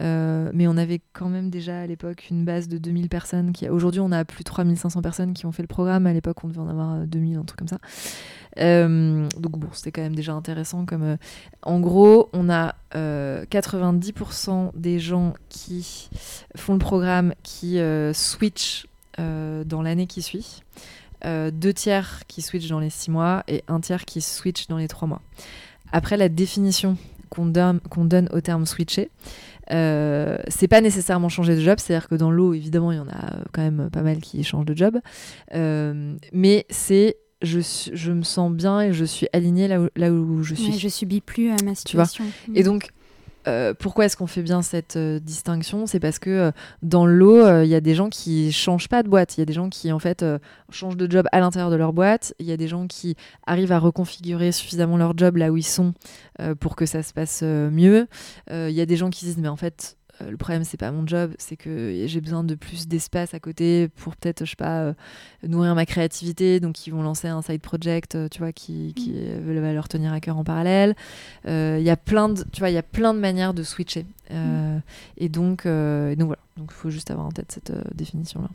euh, 0.00 0.50
mais 0.52 0.66
on 0.66 0.76
avait 0.76 1.00
quand 1.12 1.28
même 1.28 1.50
déjà 1.50 1.80
à 1.80 1.86
l'époque 1.86 2.28
une 2.30 2.44
base 2.44 2.68
de 2.68 2.78
2000 2.78 3.08
personnes. 3.08 3.52
Qui... 3.52 3.68
Aujourd'hui, 3.68 4.00
on 4.00 4.12
a 4.12 4.24
plus 4.24 4.44
de 4.44 4.44
3500 4.44 5.02
personnes 5.02 5.34
qui 5.34 5.46
ont 5.46 5.52
fait 5.52 5.62
le 5.62 5.68
programme. 5.68 6.06
À 6.06 6.12
l'époque, 6.12 6.42
on 6.44 6.48
devait 6.48 6.60
en 6.60 6.68
avoir 6.68 7.06
2000, 7.06 7.38
un 7.38 7.44
truc 7.44 7.58
comme 7.58 7.68
ça. 7.68 7.78
Euh, 8.60 9.28
donc 9.38 9.58
bon, 9.58 9.68
c'était 9.72 9.90
quand 9.90 10.02
même 10.02 10.14
déjà 10.16 10.32
intéressant. 10.32 10.86
Comme, 10.86 11.16
en 11.62 11.80
gros, 11.80 12.30
on 12.32 12.48
a 12.50 12.74
90% 12.94 14.70
des 14.76 15.00
gens 15.00 15.34
qui 15.48 16.08
font 16.56 16.74
le 16.74 16.78
programme 16.78 17.34
qui 17.42 17.78
switch 18.12 18.86
dans 19.18 19.82
l'année 19.82 20.06
qui 20.06 20.22
suit. 20.22 20.62
Euh, 21.24 21.50
deux 21.50 21.72
tiers 21.72 22.22
qui 22.28 22.42
switch 22.42 22.68
dans 22.68 22.78
les 22.78 22.90
six 22.90 23.10
mois 23.10 23.44
et 23.48 23.62
un 23.68 23.80
tiers 23.80 24.04
qui 24.04 24.20
switch 24.20 24.66
dans 24.68 24.76
les 24.76 24.88
trois 24.88 25.08
mois. 25.08 25.22
Après, 25.92 26.16
la 26.16 26.28
définition 26.28 26.96
qu'on 27.30 27.46
donne, 27.46 27.80
qu'on 27.80 28.04
donne 28.04 28.28
au 28.32 28.40
terme 28.40 28.66
switcher, 28.66 29.10
euh, 29.70 30.36
c'est 30.48 30.68
pas 30.68 30.80
nécessairement 30.80 31.28
changer 31.28 31.56
de 31.56 31.60
job, 31.60 31.78
c'est-à-dire 31.78 32.08
que 32.08 32.14
dans 32.14 32.30
l'eau, 32.30 32.52
évidemment, 32.52 32.92
il 32.92 32.96
y 32.96 33.00
en 33.00 33.08
a 33.08 33.38
quand 33.52 33.62
même 33.62 33.88
pas 33.90 34.02
mal 34.02 34.18
qui 34.18 34.42
changent 34.44 34.66
de 34.66 34.76
job, 34.76 34.98
euh, 35.54 36.16
mais 36.32 36.66
c'est 36.68 37.16
je, 37.42 37.60
je, 37.92 38.12
me 38.12 38.22
sens 38.22 38.50
bien 38.52 38.80
et 38.80 38.92
je 38.92 39.04
suis 39.04 39.26
alignée 39.32 39.68
là 39.68 39.80
où, 39.80 39.88
là 39.96 40.10
où 40.10 40.42
je 40.42 40.54
suis. 40.54 40.78
je 40.78 40.88
subis 40.88 41.20
plus 41.20 41.50
à 41.50 41.56
ma 41.62 41.74
situation. 41.74 42.24
et 42.54 42.62
donc, 42.62 42.88
euh, 43.46 43.74
pourquoi 43.74 44.06
est-ce 44.06 44.16
qu'on 44.16 44.26
fait 44.26 44.42
bien 44.42 44.62
cette 44.62 44.96
euh, 44.96 45.18
distinction? 45.20 45.86
C'est 45.86 46.00
parce 46.00 46.18
que 46.18 46.30
euh, 46.30 46.50
dans 46.82 47.06
l'eau, 47.06 47.62
il 47.62 47.68
y 47.68 47.74
a 47.74 47.80
des 47.80 47.94
gens 47.94 48.08
qui 48.08 48.52
changent 48.52 48.88
pas 48.88 49.02
de 49.02 49.08
boîte. 49.08 49.36
Il 49.36 49.40
y 49.40 49.42
a 49.42 49.46
des 49.46 49.52
gens 49.52 49.68
qui 49.68 49.92
en 49.92 49.98
fait 49.98 50.24
changent 50.70 50.96
de 50.96 51.10
job 51.10 51.26
à 51.32 51.40
l'intérieur 51.40 51.70
de 51.70 51.76
leur 51.76 51.92
boîte. 51.92 52.34
Il 52.38 52.46
y 52.46 52.52
a 52.52 52.56
des 52.56 52.68
gens 52.68 52.86
qui 52.86 53.16
arrivent 53.46 53.72
à 53.72 53.78
reconfigurer 53.78 54.52
suffisamment 54.52 54.96
leur 54.96 55.16
job 55.16 55.36
là 55.36 55.50
où 55.50 55.56
ils 55.56 55.62
sont 55.62 55.94
pour 56.60 56.76
que 56.76 56.86
ça 56.86 57.02
se 57.02 57.12
passe 57.12 57.42
mieux. 57.42 58.06
Il 58.50 58.70
y 58.70 58.80
a 58.80 58.86
des 58.86 58.96
gens 58.96 59.10
qui 59.10 59.24
disent 59.24 59.38
mais 59.38 59.48
en 59.48 59.56
fait 59.56 59.96
euh, 60.20 60.30
le 60.30 60.36
problème, 60.36 60.64
c'est 60.64 60.76
pas 60.76 60.90
mon 60.90 61.06
job, 61.06 61.34
c'est 61.38 61.56
que 61.56 62.04
j'ai 62.06 62.20
besoin 62.20 62.44
de 62.44 62.54
plus 62.54 62.86
d'espace 62.86 63.34
à 63.34 63.40
côté 63.40 63.88
pour 63.88 64.16
peut-être, 64.16 64.44
je 64.44 64.50
sais 64.50 64.56
pas, 64.56 64.80
euh, 64.80 64.94
nourrir 65.42 65.74
ma 65.74 65.86
créativité. 65.86 66.60
Donc, 66.60 66.86
ils 66.86 66.90
vont 66.90 67.02
lancer 67.02 67.28
un 67.28 67.42
side 67.42 67.60
project, 67.60 68.14
euh, 68.14 68.28
tu 68.28 68.38
vois, 68.38 68.52
qui, 68.52 68.94
qui 68.94 69.10
mm. 69.12 69.60
va 69.60 69.72
leur 69.72 69.88
tenir 69.88 70.12
à 70.12 70.20
cœur 70.20 70.36
en 70.36 70.44
parallèle. 70.44 70.94
Il 71.46 71.82
y 71.82 71.90
a 71.90 71.96
plein 71.96 72.28
de, 72.28 72.42
tu 72.52 72.60
vois, 72.60 72.70
il 72.70 72.74
y 72.74 72.78
a 72.78 72.82
plein 72.82 73.14
de 73.14 73.18
manières 73.18 73.54
de 73.54 73.62
switcher. 73.62 74.06
Mm. 74.30 74.78
Et 75.18 75.28
donc, 75.28 75.66
donc 75.66 76.26
voilà. 76.26 76.42
Donc, 76.56 76.70
il 76.70 76.74
faut 76.74 76.90
juste 76.90 77.10
avoir 77.10 77.26
en 77.26 77.32
tête 77.32 77.50
cette 77.50 77.72
définition-là. 77.94 78.48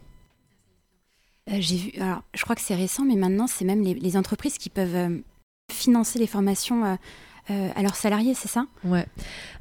j'ai 1.60 1.76
vu, 1.76 1.91
alors 2.00 2.24
je 2.34 2.43
crois 2.43 2.56
que 2.56 2.62
c'est 2.62 2.76
récent, 2.76 3.04
mais 3.04 3.15
maintenant 3.15 3.48
c'est 3.48 3.65
même 3.65 3.82
les, 3.82 3.93
les, 3.93 4.15
entreprises 4.15 4.58
qui 4.58 4.69
peuvent 4.69 5.22
financer 5.69 6.17
les 6.17 6.28
formations 6.28 6.98
euh, 7.50 7.70
à 7.76 7.82
leurs 7.82 7.96
salariés, 7.96 8.34
c'est 8.34 8.48
ça? 8.48 8.66
Ouais. 8.84 9.06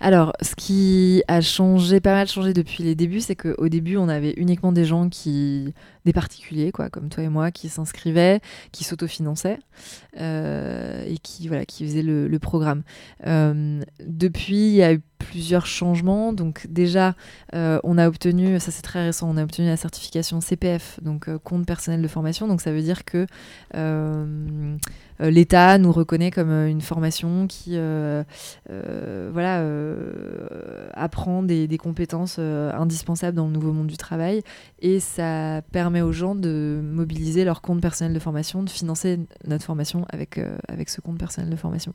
Alors, 0.01 0.33
ce 0.43 0.55
qui 0.55 1.23
a 1.29 1.41
changé, 1.41 2.01
pas 2.01 2.13
mal 2.13 2.29
changé 2.29 2.53
depuis 2.53 2.85
les 2.85 2.95
débuts, 2.95 3.21
c'est 3.21 3.37
qu'au 3.37 3.69
début, 3.69 3.97
on 3.97 4.09
avait 4.09 4.33
uniquement 4.37 4.73
des 4.73 4.85
gens 4.85 5.09
qui, 5.09 5.75
des 6.05 6.13
particuliers, 6.13 6.71
quoi, 6.73 6.91
comme 6.91 7.09
toi 7.09 7.25
et 7.25 7.29
moi, 7.29 7.51
qui 7.51 7.69
s'inscrivaient, 7.69 8.41
qui 8.73 8.85
s'autofinançaient 8.85 9.59
euh, 10.21 11.05
et 11.07 11.19
qui, 11.19 11.49
voilà, 11.49 11.65
qui 11.65 11.85
faisaient 11.87 12.03
le, 12.03 12.39
programme. 12.39 12.83
Euh, 13.27 13.83
depuis, 14.07 14.69
il 14.69 14.75
y 14.75 14.83
a 14.83 14.93
eu 14.93 15.01
plusieurs 15.19 15.67
changements. 15.67 16.33
Donc 16.33 16.67
déjà, 16.69 17.15
on 17.53 17.99
a 17.99 18.07
obtenu, 18.07 18.61
ça 18.61 18.71
c'est 18.71 18.83
très 18.83 19.07
récent, 19.07 19.29
on 19.29 19.37
a 19.37 19.43
obtenu 19.43 19.67
la 19.67 19.77
certification 19.77 20.41
CPF, 20.41 21.01
donc 21.03 21.35
compte 21.39 21.67
personnel 21.67 22.01
de 22.01 22.09
formation. 22.09 22.47
Donc 22.47 22.61
ça 22.61 22.73
veut 22.73 22.83
dire 22.83 23.05
que 23.05 23.27
euh, 23.75 24.77
l'État 25.21 25.79
nous 25.79 25.93
reconnaît 25.93 26.31
comme 26.31 26.51
euh, 26.51 26.69
une 26.69 26.81
formation 26.81 27.47
qui 27.47 27.73
euh, 27.75 28.23
voilà, 29.33 29.65
apprend 30.95 31.43
des, 31.43 31.67
des 31.67 31.79
compétences 31.79 32.39
indispensables 32.39 33.37
dans 33.37 33.47
le 33.47 33.53
nouveau 33.53 33.73
monde 33.73 33.87
du 33.87 33.97
travail 33.97 34.43
et 34.81 35.01
ça 35.01 35.63
permet 35.73 36.01
aux 36.01 36.13
gens 36.13 36.35
de 36.35 36.81
mobiliser 36.83 37.45
leur 37.45 37.63
compte 37.63 37.81
personnel 37.81 38.13
de 38.13 38.19
formation, 38.19 38.63
de 38.63 38.71
financer 38.71 39.21
notre 39.47 39.65
formation 39.65 40.07
avec, 40.11 40.41
avec 40.69 40.89
ce 40.89 41.01
compte 41.01 41.19
personnel 41.19 41.51
de 41.51 41.57
formation. 41.57 41.93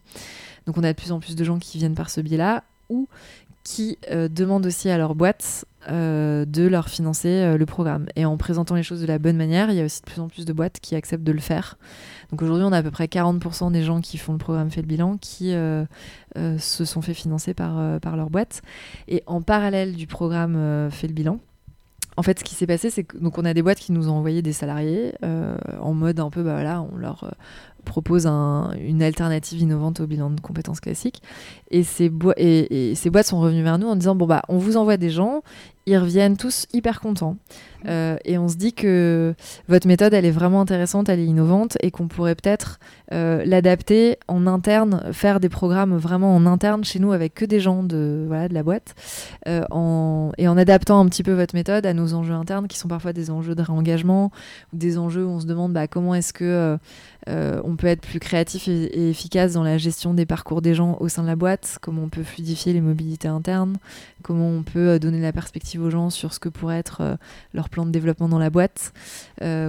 Donc 0.66 0.78
on 0.78 0.84
a 0.84 0.92
de 0.94 0.98
plus 0.98 1.12
en 1.12 1.20
plus 1.20 1.36
de 1.36 1.44
gens 1.44 1.60
qui 1.60 1.78
viennent 1.78 1.96
par 1.96 2.10
ce 2.10 2.22
biais-là 2.22 2.64
ou 2.90 3.08
qui 3.64 3.98
demandent 4.30 4.66
aussi 4.66 4.90
à 4.90 4.98
leur 4.98 5.16
boîte 5.16 5.64
de 5.88 6.68
leur 6.68 6.90
financer 6.90 7.58
le 7.58 7.66
programme. 7.66 8.08
Et 8.18 8.26
en 8.26 8.36
présentant 8.36 8.76
les 8.76 8.84
choses 8.84 9.00
de 9.00 9.06
la 9.06 9.20
bonne 9.20 9.38
manière, 9.38 9.70
il 9.70 9.78
y 9.78 9.82
a 9.82 9.86
aussi 9.86 10.02
de 10.02 10.06
plus 10.06 10.20
en 10.20 10.28
plus 10.28 10.44
de 10.44 10.52
boîtes 10.52 10.82
qui 10.82 10.96
acceptent 10.96 11.24
de 11.24 11.32
le 11.32 11.40
faire. 11.40 11.78
Donc 12.34 12.42
aujourd'hui, 12.42 12.66
on 12.66 12.72
a 12.72 12.80
à 12.80 12.82
peu 12.82 12.90
près 12.90 13.06
40% 13.06 13.72
des 13.72 13.84
gens 13.84 14.02
qui 14.02 14.18
font 14.18 14.32
le 14.32 14.40
programme 14.40 14.72
Fait 14.72 14.82
le 14.82 14.88
bilan 14.88 15.18
qui 15.18 15.54
euh, 15.54 15.86
euh, 16.36 16.58
se 16.58 16.84
sont 16.84 17.04
fait 17.04 17.14
financer 17.14 17.54
par, 17.54 17.78
euh, 17.78 18.00
par 18.00 18.18
leur 18.18 18.32
boîte. 18.32 18.64
Et 19.08 19.22
en 19.28 19.44
parallèle 19.44 19.94
du 19.94 20.08
programme 20.08 20.90
Fait 20.90 21.06
le 21.06 21.14
bilan, 21.14 21.40
en 22.18 22.24
fait, 22.24 22.40
ce 22.40 22.44
qui 22.44 22.56
s'est 22.56 22.66
passé, 22.66 22.90
c'est 22.90 23.04
que 23.04 23.18
on 23.22 23.46
a 23.46 23.54
des 23.54 23.62
boîtes 23.62 23.78
qui 23.78 23.92
nous 23.92 24.10
ont 24.10 24.14
envoyé 24.14 24.42
des 24.42 24.52
salariés 24.52 25.14
en 25.80 25.94
mode 25.94 26.20
un 26.20 26.32
peu, 26.32 26.42
bah 26.42 26.54
voilà, 26.54 26.82
on 26.82 26.96
leur 26.96 27.36
propose 27.84 28.26
une 28.26 29.04
alternative 29.04 29.60
innovante 29.62 30.00
au 30.00 30.08
bilan 30.08 30.30
de 30.30 30.40
compétences 30.40 30.80
classiques. 30.80 31.22
Et 31.72 31.84
ces, 31.84 32.12
et 32.38 32.96
ces 32.96 33.10
boîtes 33.10 33.28
sont 33.28 33.40
revenues 33.40 33.64
vers 33.64 33.78
nous 33.78 33.88
en 33.88 33.96
disant 33.96 34.16
bon 34.16 34.26
bah 34.26 34.42
on 34.50 34.58
vous 34.58 34.78
envoie 34.78 34.98
des 34.98 35.10
gens, 35.10 35.44
ils 35.86 35.98
reviennent 35.98 36.38
tous 36.38 36.68
hyper 36.74 37.02
contents. 37.02 37.38
Euh, 37.88 38.18
et 38.26 38.38
on 38.38 38.48
se 38.48 38.56
dit 38.56 38.74
que 38.74 39.34
votre 39.68 39.88
méthode, 39.88 40.14
elle 40.14 40.26
est 40.26 40.32
vraiment 40.32 40.62
intéressante, 40.62 41.10
elle 41.10 41.20
est 41.20 41.26
innovante 41.26 41.78
et 41.82 41.92
qu'on 41.92 42.08
pourrait 42.08 42.36
peut-être 42.36 42.80
euh, 43.12 43.44
l'adapter 43.46 44.18
en 44.28 44.48
interne, 44.48 45.04
faire 45.12 45.40
des 45.40 45.50
programmes 45.50 45.96
vraiment 45.98 46.36
en 46.36 46.46
interne 46.46 46.84
chez 46.84 47.00
nous 47.00 47.12
avec 47.12 47.34
que 47.34 47.46
des 47.46 47.60
gens 47.60 47.84
de, 47.84 48.24
voilà, 48.28 48.48
de 48.48 48.54
la 48.54 48.64
boîte 48.64 48.96
euh, 49.48 49.64
et 50.38 50.48
en 50.48 50.58
adaptant 50.58 51.00
un 51.00 51.08
petit 51.08 51.24
peu 51.24 51.34
votre 51.34 51.56
méthode 51.56 51.86
à 51.86 51.94
nos 51.94 52.14
enjeux 52.14 52.34
internes 52.34 52.68
qui 52.68 52.78
sont 52.78 52.88
parfois 52.88 53.14
des 53.14 53.30
enjeux 53.30 53.56
de 53.56 53.62
réengagement 53.62 54.32
ou 54.74 54.78
des 54.78 54.98
enjeux 54.98 55.26
où 55.26 55.30
on 55.30 55.40
se 55.40 55.46
demande 55.46 55.74
bah, 55.74 55.88
comment 55.88 56.16
est-ce 56.16 56.34
que 56.34 56.78
on 57.28 57.76
peut 57.78 57.88
être 57.88 58.02
plus 58.02 58.20
créatif 58.20 58.68
et, 58.68 58.84
et, 58.84 59.10
efficace 59.10 59.54
dans 59.54 59.64
la 59.64 59.78
gestion 59.78 60.14
des 60.14 60.26
parcours 60.26 60.62
des 60.62 60.74
gens 60.74 60.98
au 61.00 61.08
sein 61.08 61.22
de 61.22 61.28
la 61.28 61.36
boîte, 61.36 61.78
comment 61.82 62.04
on 62.04 62.10
peut 62.10 62.24
fluidifier 62.24 62.74
les 62.74 62.82
mobilités 62.82 63.30
internes, 63.30 63.78
comment 64.24 64.50
on 64.50 64.64
peut 64.64 65.00
donner 65.00 65.22
la 65.22 65.32
perspective 65.32 65.82
aux 65.84 65.90
gens 65.90 66.10
sur 66.10 66.34
ce 66.34 66.40
que 66.40 66.50
pourrait 66.50 66.80
être 66.80 67.18
leur 67.54 67.70
plan 67.70 67.86
de 67.86 67.92
développement 67.92 68.30
dans 68.30 68.40
la 68.40 68.50
boîte. 68.50 68.94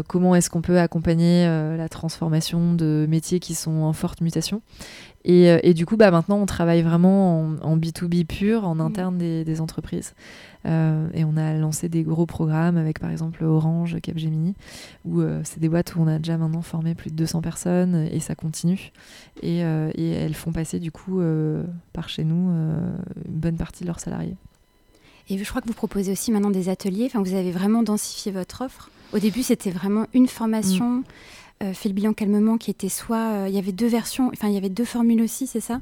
comment 0.09 0.35
est-ce 0.35 0.49
qu'on 0.49 0.63
peut 0.63 0.79
accompagner 0.79 1.47
la 1.47 1.89
transformation 1.89 2.75
de 2.75 3.07
métiers 3.09 3.41
qui 3.41 3.55
sont 3.55 3.83
en 3.83 3.93
forte 3.93 4.21
mutation. 4.21 4.63
Et, 5.27 5.73
du 5.73 5.87
coup, 5.87 5.97
bah, 5.97 6.11
maintenant, 6.11 6.39
on 6.39 6.47
travaille 6.47 6.83
vraiment 6.83 7.41
en, 7.63 7.77
B2B 7.79 8.27
pur, 8.27 8.65
en 8.65 8.75
mmh. 8.75 8.81
interne 8.81 9.19
des, 9.19 9.61
entreprises. 9.61 10.15
et 10.67 11.25
on 11.25 11.37
a 11.37 11.55
lancé 11.55 11.89
des 11.89 12.03
gros 12.03 12.27
programmes 12.27 12.77
avec, 12.77 12.99
par 12.99 13.11
exemple, 13.11 13.43
Orange, 13.43 13.97
Capgemini, 14.03 14.55
où 15.07 15.23
c'est 15.43 15.61
des 15.61 15.71
boîtes 15.71 15.97
où 15.97 16.03
on 16.03 16.07
a 16.07 16.19
déjà 16.19 16.37
maintenant 16.37 16.63
formé 16.63 16.95
plus 16.95 17.11
de 17.11 17.17
200 17.17 17.41
personnes 17.41 18.09
et 18.11 18.21
ça 18.21 18.35
continue. 18.35 18.93
Et, 19.43 19.61
et 19.61 20.11
elles 20.11 20.35
font 20.35 20.53
passer, 20.53 20.79
du 20.79 20.93
coup, 20.93 21.23
par 21.95 22.11
chez 22.11 22.25
nous, 22.25 22.51
une 23.27 23.41
bonne 23.41 23.57
partie 23.57 23.85
de 23.85 23.89
leurs 23.89 24.01
salariés. 24.01 24.37
Et 25.31 25.39
je 25.39 25.49
crois 25.49 25.63
que 25.63 25.67
vous 25.67 25.75
proposez 25.75 26.13
aussi 26.13 26.31
maintenant 26.31 26.51
des 26.51 26.69
ateliers. 26.69 27.07
Enfin, 27.07 27.23
vous 27.23 27.35
avez 27.35 27.51
vraiment 27.51 27.83
densifié 27.83 28.31
votre 28.31 28.63
offre. 28.63 28.91
Au 29.13 29.19
début, 29.19 29.43
c'était 29.43 29.71
vraiment 29.71 30.07
une 30.13 30.29
formation. 30.29 30.99
Mm. 30.99 31.05
Euh, 31.63 31.73
fait 31.73 31.89
le 31.89 31.95
bilan 31.95 32.15
calmement 32.15 32.59
qui 32.59 32.73
était 32.73 32.89
soit 32.89 33.17
euh, 33.33 33.49
il 33.49 33.55
y 33.55 33.59
avait 33.59 33.71
deux 33.71 33.87
versions 33.87 34.29
enfin 34.33 34.49
il 34.49 34.55
y 34.55 34.57
avait 34.57 34.69
deux 34.69 34.85
formules 34.85 35.23
aussi 35.23 35.47
c'est 35.47 35.61
ça? 35.61 35.81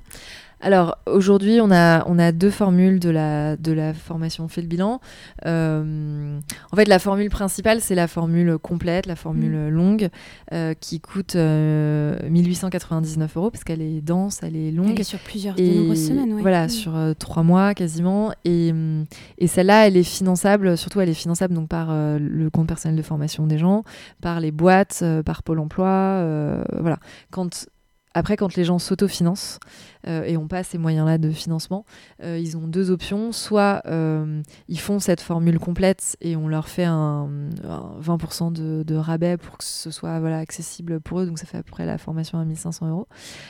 Alors 0.63 0.97
aujourd'hui, 1.07 1.61
on 1.61 1.73
a, 1.73 2.05
on 2.07 2.21
a 2.21 2.31
deux 2.31 2.51
formules 2.51 3.01
de 3.01 3.11
la, 3.11 3.57
de 3.57 3.73
la 3.73 3.93
formation 3.93 4.47
fait 4.47 4.63
le 4.63 4.69
bilan. 4.69 5.01
Euh, 5.45 6.39
en 6.71 6.77
fait, 6.77 6.87
la 6.87 7.01
formule 7.01 7.31
principale, 7.31 7.81
c'est 7.81 7.97
la 7.97 8.07
formule 8.07 8.59
complète, 8.59 9.07
la 9.07 9.17
formule 9.17 9.57
mm. 9.57 9.69
longue, 9.69 10.09
euh, 10.53 10.75
qui 10.75 11.01
coûte 11.01 11.35
1899 11.35 13.37
euh, 13.37 13.41
euros 13.41 13.51
parce 13.51 13.65
qu'elle 13.65 13.83
est 13.83 14.01
dense, 14.01 14.41
elle 14.45 14.57
est 14.57 14.71
longue. 14.71 14.93
Elle 14.93 15.01
est 15.01 15.05
sur 15.05 15.19
plusieurs 15.19 15.57
de 15.57 15.63
nombreuses 15.63 16.07
semaines. 16.07 16.41
Voilà, 16.41 16.67
mm. 16.67 16.71
sur 16.71 16.93
trois 17.19 17.43
mois 17.43 17.75
quasiment. 17.75 18.33
Et, 18.45 18.73
et 19.39 19.47
celle-là, 19.49 19.89
elle 19.89 19.97
est 19.97 20.05
finançable, 20.05 20.79
surtout 20.79 21.01
elle 21.01 21.09
est 21.09 21.15
finançable 21.15 21.55
donc, 21.55 21.69
par 21.69 21.93
le 21.93 22.51
compte 22.51 22.69
personnel 22.69 22.97
de 22.97 23.03
formation 23.03 23.49
des 23.49 23.59
gens, 23.59 23.83
par 24.21 24.39
les 24.39 24.53
boîtes, 24.53 25.05
par 25.27 25.43
Pôle 25.43 25.59
emploi. 25.59 26.65
voilà. 26.79 27.01
Quand 27.33 27.67
après, 28.15 28.37
quand 28.37 28.55
les 28.57 28.65
gens 28.65 28.79
s'autofinancent 28.79 29.59
euh, 30.07 30.25
et 30.25 30.35
n'ont 30.35 30.49
pas 30.49 30.63
ces 30.63 30.79
moyens-là 30.79 31.19
de 31.19 31.31
financement, 31.31 31.85
euh, 32.23 32.39
ils 32.39 32.57
ont 32.57 32.67
deux 32.67 32.91
options. 32.91 33.33
Soit 33.33 33.83
euh, 33.87 34.43
ils 34.69 34.81
font 34.81 34.99
cette 34.99 35.21
formule 35.21 35.59
complète 35.59 36.17
et 36.21 36.37
on 36.37 36.49
leur 36.49 36.69
fait 36.69 36.85
un, 36.85 37.29
20% 38.01 38.53
de, 38.53 38.95
rabais 38.95 39.37
pour 39.37 39.57
que 39.57 39.65
ce 39.65 39.91
soit 39.91 40.21
voilà, 40.21 40.39
accessible 40.39 41.01
pour 41.01 41.21
eux. 41.21 41.27
Donc 41.27 41.39
ça 41.39 41.47
fait 41.47 41.59
à 41.59 41.63
peu 41.63 41.71
près 41.71 41.87
la 41.87 41.99
formation 41.99 42.39
à 42.39 42.45
1500 42.45 42.89
euros. 42.89 43.09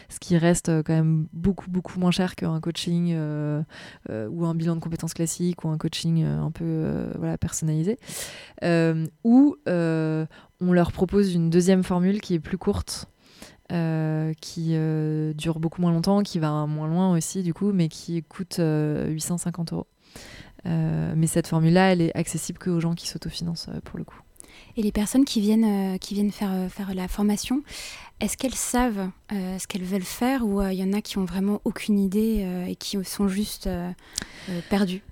Ce 0.09 0.21
qui 0.21 0.37
reste 0.37 0.69
quand 0.85 0.95
même 0.95 1.27
beaucoup, 1.33 1.71
beaucoup 1.71 1.99
moins 1.99 2.13
cher 2.13 2.37
qu'un 2.37 2.61
coaching 2.61 3.15
ou 3.15 4.47
un 4.47 4.55
bilan 4.55 4.77
de 4.77 4.81
compétences 4.81 5.15
classiques 5.15 5.65
ou 5.65 5.69
un 5.69 5.79
coaching 5.79 6.25
un 6.25 6.51
peu 6.51 7.07
voilà, 7.19 7.37
personnalisé. 7.39 7.99
ou 9.25 9.57
on 9.67 10.73
leur 10.73 10.93
propose 10.93 11.35
une 11.35 11.51
deuxième 11.51 11.83
formule 11.83 12.21
qui 12.21 12.35
est 12.35 12.41
plus 12.41 12.59
courte 12.59 13.09
euh, 13.73 14.35
qui 14.41 14.71
euh, 14.73 15.33
dure 15.33 15.59
beaucoup 15.59 15.81
moins 15.81 15.93
longtemps, 15.93 16.23
qui 16.23 16.39
va 16.39 16.67
moins 16.67 16.89
loin 16.89 17.17
aussi 17.17 17.43
du 17.43 17.55
coup, 17.55 17.73
mais 17.73 17.89
qui 17.89 18.23
coûte 18.23 18.57
850 18.59 19.73
euh, 19.73 19.77
euros. 19.77 19.87
mais 21.17 21.27
cette 21.27 21.47
formule-là, 21.47 21.93
elle 21.93 22.03
est 22.03 22.15
accessible 22.15 22.59
que 22.59 22.69
aux 22.69 22.81
gens 22.81 22.95
qui 22.95 23.09
s'autofinancent 23.09 23.71
pour 23.85 23.99
le 23.99 24.05
coup. 24.05 24.21
Et 24.77 24.83
les 24.83 24.93
personnes 24.93 25.25
qui 25.25 25.41
viennent, 25.41 25.99
qui 25.99 26.15
viennent 26.15 26.31
faire, 26.31 26.71
faire 26.71 26.95
la 26.95 27.09
formation, 27.09 27.63
est-ce 28.21 28.37
qu'elles 28.37 28.55
savent 28.55 29.09
ce 29.31 29.67
qu'elles 29.67 29.85
veulent 29.85 30.03
faire 30.03 30.47
ou 30.47 30.63
il 30.63 30.75
y 30.75 30.85
en 30.85 30.93
a 30.93 31.01
qui 31.01 31.19
ont 31.19 31.25
vraiment 31.25 31.61
aucune 31.65 31.99
idée 31.99 32.47
et 32.69 32.77
qui 32.77 33.03
sont 33.05 33.29
juste 33.29 33.69
perdues? 34.69 35.03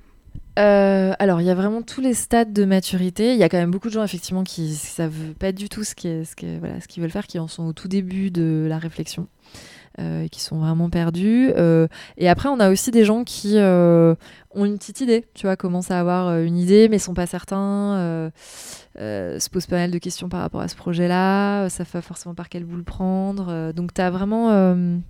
Euh, 0.58 1.12
alors, 1.18 1.40
il 1.40 1.46
y 1.46 1.50
a 1.50 1.54
vraiment 1.54 1.82
tous 1.82 2.00
les 2.00 2.14
stades 2.14 2.52
de 2.52 2.64
maturité. 2.64 3.32
Il 3.32 3.38
y 3.38 3.42
a 3.42 3.48
quand 3.48 3.58
même 3.58 3.70
beaucoup 3.70 3.88
de 3.88 3.92
gens, 3.92 4.04
effectivement, 4.04 4.44
qui 4.44 4.70
ne 4.70 4.74
savent 4.74 5.34
pas 5.38 5.52
du 5.52 5.68
tout 5.68 5.84
ce 5.84 5.94
qu'ils 5.94 6.26
ce 6.26 6.58
voilà, 6.58 6.74
ce 6.80 7.00
veulent 7.00 7.10
faire, 7.10 7.26
qui 7.26 7.38
en 7.38 7.48
sont 7.48 7.66
au 7.66 7.72
tout 7.72 7.88
début 7.88 8.30
de 8.30 8.66
la 8.68 8.78
réflexion. 8.78 9.28
Euh, 9.98 10.28
qui 10.28 10.40
sont 10.40 10.60
vraiment 10.60 10.88
perdus. 10.88 11.50
Euh, 11.56 11.88
et 12.16 12.28
après, 12.28 12.48
on 12.48 12.60
a 12.60 12.70
aussi 12.70 12.92
des 12.92 13.04
gens 13.04 13.24
qui 13.24 13.56
ont 13.58 14.16
une 14.64 14.78
petite 14.78 15.00
idée, 15.00 15.26
tu 15.34 15.46
vois, 15.46 15.56
commencent 15.56 15.90
à 15.90 15.98
avoir 15.98 16.38
une 16.38 16.56
idée, 16.56 16.88
mais 16.88 16.98
sont 16.98 17.12
pas 17.12 17.26
certains, 17.26 18.30
se 18.96 19.48
posent 19.50 19.66
pas 19.66 19.76
mal 19.76 19.90
de 19.90 19.98
questions 19.98 20.28
par 20.28 20.40
rapport 20.40 20.60
à 20.60 20.68
ce 20.68 20.76
projet-là, 20.76 21.68
savent 21.68 21.90
pas 21.90 22.02
forcément 22.02 22.34
par 22.34 22.48
quel 22.48 22.64
bout 22.64 22.76
le 22.76 22.82
prendre. 22.82 23.72
donc, 23.72 23.92
tu 23.92 24.00
as 24.00 24.10
vraiment 24.10 25.00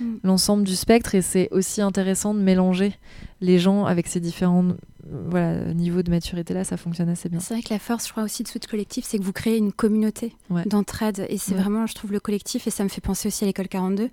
Mm. 0.00 0.16
l'ensemble 0.24 0.64
du 0.64 0.76
spectre 0.76 1.14
et 1.14 1.22
c'est 1.22 1.48
aussi 1.50 1.80
intéressant 1.82 2.34
de 2.34 2.40
mélanger 2.40 2.94
les 3.40 3.58
gens 3.58 3.84
avec 3.84 4.06
ces 4.06 4.20
différents 4.20 4.64
voilà, 5.10 5.72
niveau 5.74 6.02
de 6.02 6.10
maturité 6.10 6.54
là, 6.54 6.64
ça 6.64 6.76
fonctionne 6.76 7.08
assez 7.08 7.28
bien. 7.28 7.40
C'est 7.40 7.54
vrai 7.54 7.62
que 7.62 7.72
la 7.72 7.78
force, 7.78 8.06
je 8.06 8.12
crois 8.12 8.24
aussi 8.24 8.42
de 8.42 8.48
Switch 8.48 8.66
Collectif, 8.66 9.04
c'est 9.06 9.18
que 9.18 9.22
vous 9.22 9.32
créez 9.32 9.56
une 9.56 9.72
communauté 9.72 10.34
d'entraide. 10.66 11.26
Et 11.28 11.38
c'est 11.38 11.54
vraiment, 11.54 11.86
je 11.86 11.94
trouve, 11.94 12.12
le 12.12 12.20
collectif, 12.20 12.66
et 12.66 12.70
ça 12.70 12.84
me 12.84 12.88
fait 12.88 13.00
penser 13.00 13.28
aussi 13.28 13.44
à 13.44 13.46
l'école 13.46 13.68
42, 13.68 14.04
où 14.04 14.08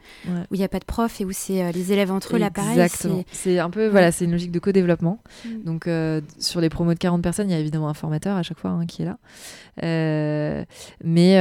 il 0.51 0.57
n'y 0.57 0.63
a 0.63 0.69
pas 0.69 0.79
de 0.79 0.85
prof 0.85 1.19
et 1.19 1.25
où 1.25 1.31
c'est 1.31 1.63
euh, 1.63 1.71
les 1.71 1.91
élèves 1.91 2.11
entre 2.11 2.35
eux, 2.35 2.39
là, 2.39 2.49
pareil. 2.49 2.79
Exactement. 2.79 3.23
C'est 3.31 3.59
un 3.59 3.69
peu, 3.69 3.87
voilà, 3.87 4.11
c'est 4.11 4.25
une 4.25 4.31
logique 4.31 4.51
de 4.51 4.59
co-développement. 4.59 5.21
Mm. 5.45 5.63
Donc, 5.63 5.87
euh, 5.87 6.21
sur 6.39 6.61
les 6.61 6.69
promos 6.69 6.93
de 6.93 6.99
40 6.99 7.21
personnes, 7.21 7.49
il 7.49 7.53
y 7.53 7.55
a 7.55 7.59
évidemment 7.59 7.89
un 7.89 7.93
formateur 7.93 8.37
à 8.37 8.43
chaque 8.43 8.59
fois 8.59 8.71
hein, 8.71 8.85
qui 8.85 9.01
est 9.01 9.05
là. 9.05 9.17
Euh, 9.83 10.63
mais 11.03 11.35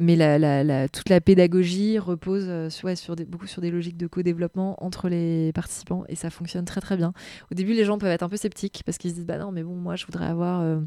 mais 0.00 0.16
la, 0.16 0.38
la, 0.38 0.88
toute 0.88 1.08
la 1.08 1.20
pédagogie 1.20 1.98
repose 1.98 2.68
sur, 2.70 2.96
sur 2.96 3.16
des, 3.16 3.24
beaucoup 3.24 3.46
sur 3.46 3.62
des 3.62 3.70
logiques 3.70 3.96
de 3.96 4.06
co-développement 4.06 4.82
entre 4.84 5.08
les 5.08 5.52
participants 5.52 6.04
et 6.08 6.16
ça 6.16 6.30
fonctionne 6.30 6.64
très 6.64 6.80
très 6.80 6.85
bien. 6.94 7.12
Au 7.50 7.54
début, 7.54 7.72
les 7.72 7.84
gens 7.84 7.98
peuvent 7.98 8.10
être 8.10 8.22
un 8.22 8.28
peu 8.28 8.36
sceptiques 8.36 8.82
parce 8.84 8.98
qu'ils 8.98 9.10
se 9.10 9.16
disent 9.16 9.26
bah 9.26 9.38
non 9.38 9.50
mais 9.50 9.62
bon 9.62 9.74
moi 9.74 9.96
je 9.96 10.06
voudrais 10.06 10.26
avoir 10.26 10.60
euh, 10.60 10.80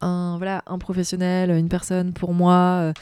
un 0.00 0.36
voilà 0.38 0.62
un 0.66 0.78
professionnel 0.78 1.50
une 1.50 1.68
personne 1.68 2.12
pour 2.12 2.34
moi 2.34 2.80
euh, 2.80 2.92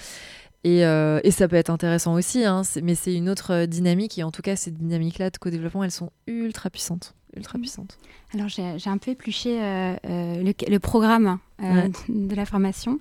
et, 0.65 0.85
euh, 0.85 1.21
et, 1.23 1.31
ça 1.31 1.47
peut 1.47 1.57
être 1.57 1.71
intéressant 1.71 2.15
aussi, 2.15 2.45
hein, 2.45 2.63
mais 2.83 2.97
c'est 2.97 3.15
une 3.15 3.31
autre 3.31 3.65
dynamique. 3.67 4.19
Et 4.19 4.25
en 4.25 4.33
tout 4.33 4.43
cas, 4.43 4.57
ces 4.57 4.73
dynamiques-là 4.73 5.31
de 5.31 5.39
co-développement, 5.39 5.85
elles 5.85 5.93
sont 5.93 6.11
ultra 6.27 6.69
puissantes. 6.69 7.15
Ultra 7.37 7.59
mmh. 7.59 7.61
puissantes. 7.61 7.99
Alors, 8.35 8.49
j'ai 8.49 8.91
un 8.91 8.99
peu 8.99 9.13
épluché 9.13 9.57
le, 10.03 10.79
programme 10.79 11.39
de 11.61 12.35
la 12.35 12.45
formation. 12.45 12.99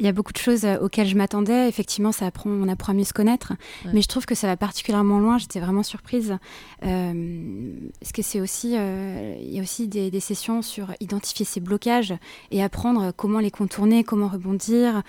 Il 0.00 0.06
y 0.06 0.08
a 0.08 0.12
beaucoup 0.12 0.32
de 0.32 0.38
choses 0.38 0.64
euh, 0.64 0.78
auxquelles 0.78 1.06
je 1.06 1.14
m'attendais. 1.14 1.68
Effectivement, 1.68 2.10
ça 2.10 2.26
apprend, 2.26 2.48
on 2.48 2.68
apprend 2.68 2.92
à 2.92 2.96
mieux 2.96 3.04
se 3.04 3.12
connaître. 3.12 3.52
Mais 3.92 4.00
je 4.00 4.08
trouve 4.08 4.24
que 4.24 4.34
ça 4.34 4.46
va 4.46 4.56
particulièrement 4.56 5.18
loin. 5.18 5.36
J'étais 5.36 5.60
vraiment 5.60 5.82
surprise. 5.82 6.38
Euh, 6.84 7.72
parce 8.00 8.12
que 8.12 8.22
c'est 8.22 8.40
aussi, 8.40 8.76
euh, 8.76 9.36
il 9.38 9.54
y 9.54 9.58
a 9.58 9.62
aussi 9.62 9.88
des, 9.88 10.20
sessions 10.20 10.62
sur 10.62 10.92
identifier 11.00 11.44
ses 11.46 11.60
blocages 11.60 12.14
et 12.50 12.62
apprendre 12.62 13.12
comment 13.12 13.40
les 13.40 13.50
contourner, 13.50 14.04
comment 14.04 14.28
rebondir. 14.28 15.02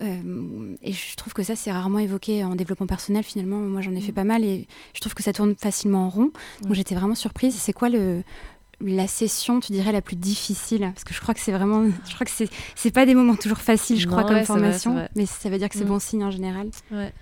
et 0.00 0.92
je 0.92 1.16
trouve 1.16 1.32
que 1.32 1.42
ça, 1.42 1.56
c'est 1.56 1.72
rarement 1.72 1.98
évoqué 1.98 2.44
en 2.44 2.54
développement 2.54 2.86
personnel. 2.86 3.24
Finalement, 3.24 3.58
moi, 3.58 3.80
j'en 3.80 3.92
ai 3.92 4.00
fait 4.00 4.12
mm. 4.12 4.16
pas 4.16 4.24
mal 4.24 4.44
et 4.44 4.68
je 4.94 5.00
trouve 5.00 5.14
que 5.14 5.22
ça 5.22 5.32
tourne 5.32 5.56
facilement 5.56 6.06
en 6.06 6.08
rond. 6.08 6.30
Donc, 6.62 6.74
j'étais 6.74 6.94
vraiment 6.94 7.14
surprise. 7.16 7.54
C'est 7.54 7.72
quoi 7.72 7.88
le, 7.88 8.22
la 8.80 9.06
session, 9.06 9.60
tu 9.60 9.72
dirais, 9.72 9.92
la 9.92 10.02
plus 10.02 10.16
difficile? 10.16 10.80
Parce 10.80 11.04
que 11.04 11.14
je 11.14 11.20
crois 11.20 11.34
que 11.34 11.40
c'est 11.40 11.52
vraiment. 11.52 11.84
Je 12.06 12.14
crois 12.14 12.26
que 12.26 12.32
c'est, 12.32 12.48
c'est 12.74 12.90
pas 12.90 13.06
des 13.06 13.14
moments 13.14 13.36
toujours 13.36 13.58
faciles, 13.58 13.98
je 13.98 14.06
crois, 14.06 14.24
comme 14.24 14.44
formation. 14.44 15.08
mais 15.16 15.26
ça 15.26 15.48
veut 15.48 15.58
dire 15.58 15.68
que 15.68 15.76
c'est 15.76 15.84
mm. 15.84 15.88
bon 15.88 15.98
signe 15.98 16.24
en 16.24 16.30
général. 16.30 16.68
Ouais. 16.90 17.12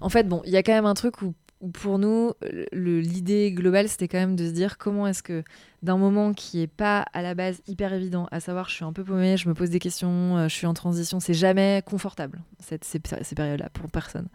En 0.00 0.08
fait, 0.08 0.28
bon, 0.28 0.42
il 0.44 0.52
y 0.52 0.56
a 0.56 0.62
quand 0.62 0.72
même 0.72 0.86
un 0.86 0.94
truc 0.94 1.22
où, 1.22 1.34
pour 1.72 1.98
nous, 1.98 2.32
l'idée 2.72 3.52
globale, 3.52 3.88
c'était 3.88 4.08
quand 4.08 4.18
même 4.18 4.36
de 4.36 4.46
se 4.46 4.52
dire 4.52 4.78
comment 4.78 5.06
est-ce 5.06 5.22
que, 5.22 5.42
d'un 5.82 5.96
moment 5.96 6.34
qui 6.34 6.60
est 6.60 6.66
pas 6.66 7.06
à 7.12 7.22
la 7.22 7.34
base 7.34 7.62
hyper 7.66 7.92
évident, 7.92 8.28
à 8.30 8.40
savoir, 8.40 8.68
je 8.68 8.74
suis 8.74 8.84
un 8.84 8.92
peu 8.92 9.04
paumée, 9.04 9.36
je 9.36 9.48
me 9.48 9.54
pose 9.54 9.70
des 9.70 9.78
questions, 9.78 10.36
euh, 10.36 10.48
je 10.48 10.54
suis 10.54 10.66
en 10.66 10.74
transition, 10.74 11.20
c'est 11.20 11.34
jamais 11.34 11.82
confortable, 11.86 12.40
cette, 12.60 12.84
ces, 12.84 12.98
périodes-là, 12.98 13.70
pour 13.72 13.90
personne. 13.90 14.28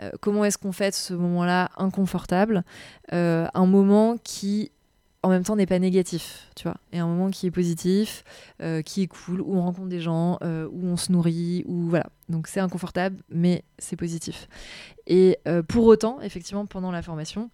Euh, 0.00 0.10
comment 0.20 0.44
est-ce 0.44 0.58
qu'on 0.58 0.72
fait 0.72 0.94
ce 0.94 1.14
moment-là 1.14 1.70
inconfortable? 1.76 2.64
Euh, 3.12 3.46
Un 3.54 3.66
moment 3.66 4.16
qui 4.22 4.72
en 5.26 5.28
même 5.28 5.42
temps 5.42 5.56
n'est 5.56 5.66
pas 5.66 5.80
négatif, 5.80 6.48
tu 6.54 6.68
vois. 6.68 6.76
Et 6.92 7.00
un 7.00 7.06
moment 7.08 7.30
qui 7.30 7.48
est 7.48 7.50
positif, 7.50 8.22
euh, 8.62 8.80
qui 8.80 9.02
est 9.02 9.08
cool, 9.08 9.40
où 9.40 9.56
on 9.56 9.62
rencontre 9.62 9.88
des 9.88 9.98
gens, 9.98 10.38
euh, 10.44 10.68
où 10.70 10.86
on 10.86 10.96
se 10.96 11.10
nourrit, 11.10 11.64
où 11.66 11.88
voilà. 11.88 12.06
Donc 12.28 12.46
c'est 12.46 12.60
inconfortable, 12.60 13.16
mais 13.28 13.64
c'est 13.76 13.96
positif. 13.96 14.46
Et 15.08 15.38
euh, 15.48 15.64
pour 15.64 15.86
autant, 15.86 16.20
effectivement, 16.20 16.64
pendant 16.64 16.92
la 16.92 17.02
formation, 17.02 17.50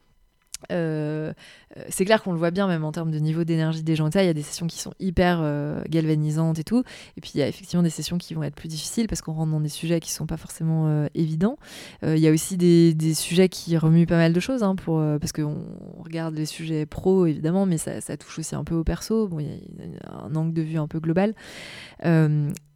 euh, 0.71 1.33
euh, 1.77 1.83
c'est 1.89 2.05
clair 2.05 2.23
qu'on 2.23 2.33
le 2.33 2.39
voit 2.39 2.51
bien 2.51 2.67
même 2.67 2.85
en 2.85 2.93
termes 2.93 3.11
de 3.11 3.19
niveau 3.19 3.45
d'énergie 3.45 3.83
des 3.83 3.97
gens. 3.97 4.09
Il 4.11 4.25
y 4.25 4.29
a 4.29 4.35
des 4.35 4.43
sessions 4.43 4.67
qui 4.67 4.79
sont 4.79 4.93
hyper 5.01 5.41
euh, 5.41 5.83
galvanisantes 5.89 6.59
et 6.59 6.65
tout. 6.65 6.83
Et 7.17 7.21
puis 7.21 7.33
il 7.35 7.39
y 7.39 7.43
a 7.43 7.49
effectivement 7.49 7.83
des 7.83 7.91
sessions 7.91 8.19
qui 8.19 8.35
vont 8.35 8.43
être 8.43 8.55
plus 8.55 8.69
difficiles 8.69 9.07
parce 9.07 9.23
qu'on 9.23 9.33
rentre 9.33 9.51
dans 9.51 9.61
des 9.61 9.69
sujets 9.69 10.01
qui 10.01 10.11
sont 10.13 10.27
pas 10.27 10.37
forcément 10.37 11.07
évidents. 11.15 11.57
Il 12.03 12.19
y 12.19 12.29
a 12.29 12.31
aussi 12.31 12.57
des, 12.57 12.95
des, 12.95 13.15
sujets 13.15 13.49
qui 13.49 13.77
remuent 13.77 14.07
pas 14.07 14.17
mal 14.17 14.33
de 14.33 14.41
choses 14.41 14.63
hein, 14.63 14.75
pour, 14.75 15.03
parce 15.21 15.33
qu'on 15.33 15.65
regarde 15.99 16.35
les 16.35 16.47
sujets 16.47 16.87
pro 16.87 17.27
évidemment, 17.27 17.67
mais 17.67 17.79
ça, 17.79 18.01
ça, 18.01 18.17
touche 18.17 18.39
aussi 18.39 18.55
un 18.55 18.65
peu 18.65 18.75
au 18.75 18.85
perso. 18.85 19.29
Bon, 19.29 19.39
il 19.39 19.47
y 19.47 19.51
a 19.51 20.25
un 20.25 20.35
angle 20.35 20.53
de 20.53 20.63
vue 20.63 20.79
un 20.79 20.89
peu 20.89 21.01
global. 21.01 21.35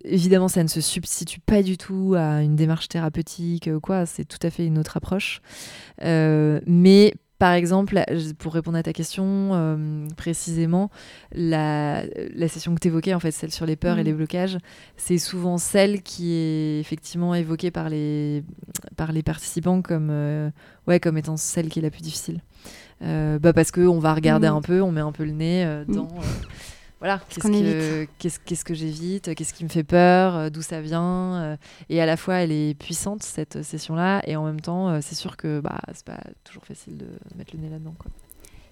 Évidemment, 0.05 0.49
ça 0.49 0.63
ne 0.63 0.69
se 0.69 0.81
substitue 0.81 1.41
pas 1.41 1.63
du 1.63 1.77
tout 1.77 2.15
à 2.17 2.43
une 2.43 2.57
démarche 2.57 2.89
thérapeutique, 2.89 3.71
quoi. 3.81 4.07
C'est 4.07 4.25
tout 4.25 4.39
à 4.43 4.51
fait 4.51 4.67
une 4.67 4.79
autre 4.79 4.97
approche. 4.97 5.41
mais 6.01 7.15
par 7.39 7.53
exemple, 7.53 8.03
pour 8.39 8.55
répondre 8.55 8.79
à 8.79 8.83
ta 8.83 8.93
question 8.93 9.51
euh, 9.53 10.07
précisément, 10.17 10.91
la, 11.33 12.03
session 12.49 12.75
que 12.75 12.81
tu 12.81 12.89
évoquais, 12.89 13.13
en 13.13 13.21
fait, 13.21 13.31
celle 13.31 13.51
sur 13.51 13.67
les 13.67 13.77
peurs 13.77 13.99
et 13.99 14.03
mm. 14.03 14.07
les 14.07 14.13
blocages, 14.15 14.59
c'est 14.97 15.19
souvent 15.19 15.59
celle 15.59 16.03
qui 16.03 16.33
est 16.33 16.81
effectivement 16.81 17.35
évoquée 17.35 17.71
par 17.71 17.91
les, 17.91 18.43
par 18.97 19.13
les 19.13 19.23
participants 19.23 19.83
comme, 19.83 20.09
euh, 20.11 20.51
ouais, 20.87 20.99
comme 20.99 21.19
étant 21.19 21.37
celle 21.37 21.69
qui 21.69 21.81
est 21.81 21.83
la 21.83 21.91
plus 21.91 22.03
difficile. 22.03 22.41
Euh, 23.03 23.39
bah 23.39 23.53
parce 23.53 23.71
qu'on 23.71 23.99
va 23.99 24.15
regarder 24.15 24.49
mm. 24.49 24.55
un 24.55 24.63
peu, 24.63 24.81
on 24.81 24.91
met 24.91 25.03
un 25.03 25.13
peu 25.13 25.25
le 25.25 25.33
nez 25.33 25.67
mm. 25.87 25.93
dans 25.93 26.09
voilà, 27.07 27.21
qu'est-ce 27.29 28.65
que, 28.65 28.75
j'évite, 28.75 29.35
qu'est-ce 29.37 29.55
qui 29.55 29.63
me 29.63 29.69
fait 29.69 29.85
peur, 29.85 30.35
euh, 30.35 30.51
d'où 30.51 30.61
ça 30.61 30.81
vient. 30.81 31.35
Euh, 31.37 31.57
et 31.89 32.01
à 32.01 32.07
la 32.07 32.17
fois, 32.17 32.35
elle 32.35 32.51
est 32.51 32.77
puissante, 32.77 33.23
cette 33.23 33.63
session-là, 33.63 34.23
et 34.27 34.35
en 34.35 34.45
même 34.45 34.61
temps, 34.61 34.89
euh, 34.89 34.99
c'est 35.03 35.15
sûr 35.15 35.37
que 35.37 35.61
bah, 35.61 35.81
c'est 35.95 36.05
pas 36.05 36.21
toujours 36.43 36.65
facile 36.65 36.97
de 36.97 37.07
mettre 37.37 37.55
le 37.55 37.63
nez 37.63 37.71
là-dedans. 37.71 37.95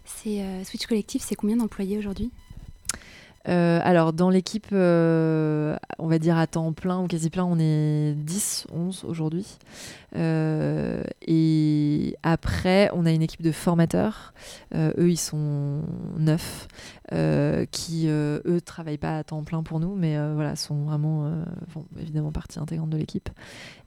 C'est, 0.05 0.43
Switch 0.65 0.87
Collectif, 0.87 1.23
c'est 1.25 1.37
combien 1.37 1.57
d'employés 1.57 1.97
aujourd'hui? 1.97 2.33
Euh, 3.49 3.81
alors, 3.83 4.13
dans 4.13 4.31
l'équipe, 4.31 4.69
euh, 4.73 5.77
on 5.99 6.07
va 6.07 6.19
dire 6.19 6.39
à 6.39 6.47
temps 6.47 6.73
plein 6.73 7.03
ou 7.03 7.07
quasi 7.07 7.29
plein, 7.31 7.45
on 7.45 7.59
est 7.59 8.15
10, 8.17 8.67
11 8.73 9.05
aujourd'hui. 9.07 9.59
Euh, 10.17 11.03
et 11.27 12.17
après, 12.23 12.91
on 12.95 13.05
a 13.05 13.13
une 13.13 13.23
équipe 13.23 13.43
de 13.43 13.53
formateurs. 13.53 14.33
eux, 14.75 15.11
ils 15.11 15.19
sont 15.19 15.83
9, 16.19 16.69
qui, 17.71 18.07
eux, 18.09 18.61
travaillent 18.65 18.99
pas 18.99 19.19
à 19.19 19.25
temps 19.25 19.45
plein 19.45 19.63
pour 19.63 19.81
nous, 19.81 19.95
mais 19.95 20.17
voilà, 20.35 20.57
sont 20.57 20.85
vraiment, 20.85 21.45
évidemment, 22.01 22.33
partie 22.33 22.59
intégrante 22.59 22.91
de 22.91 22.97
l'équipe. 22.97 23.29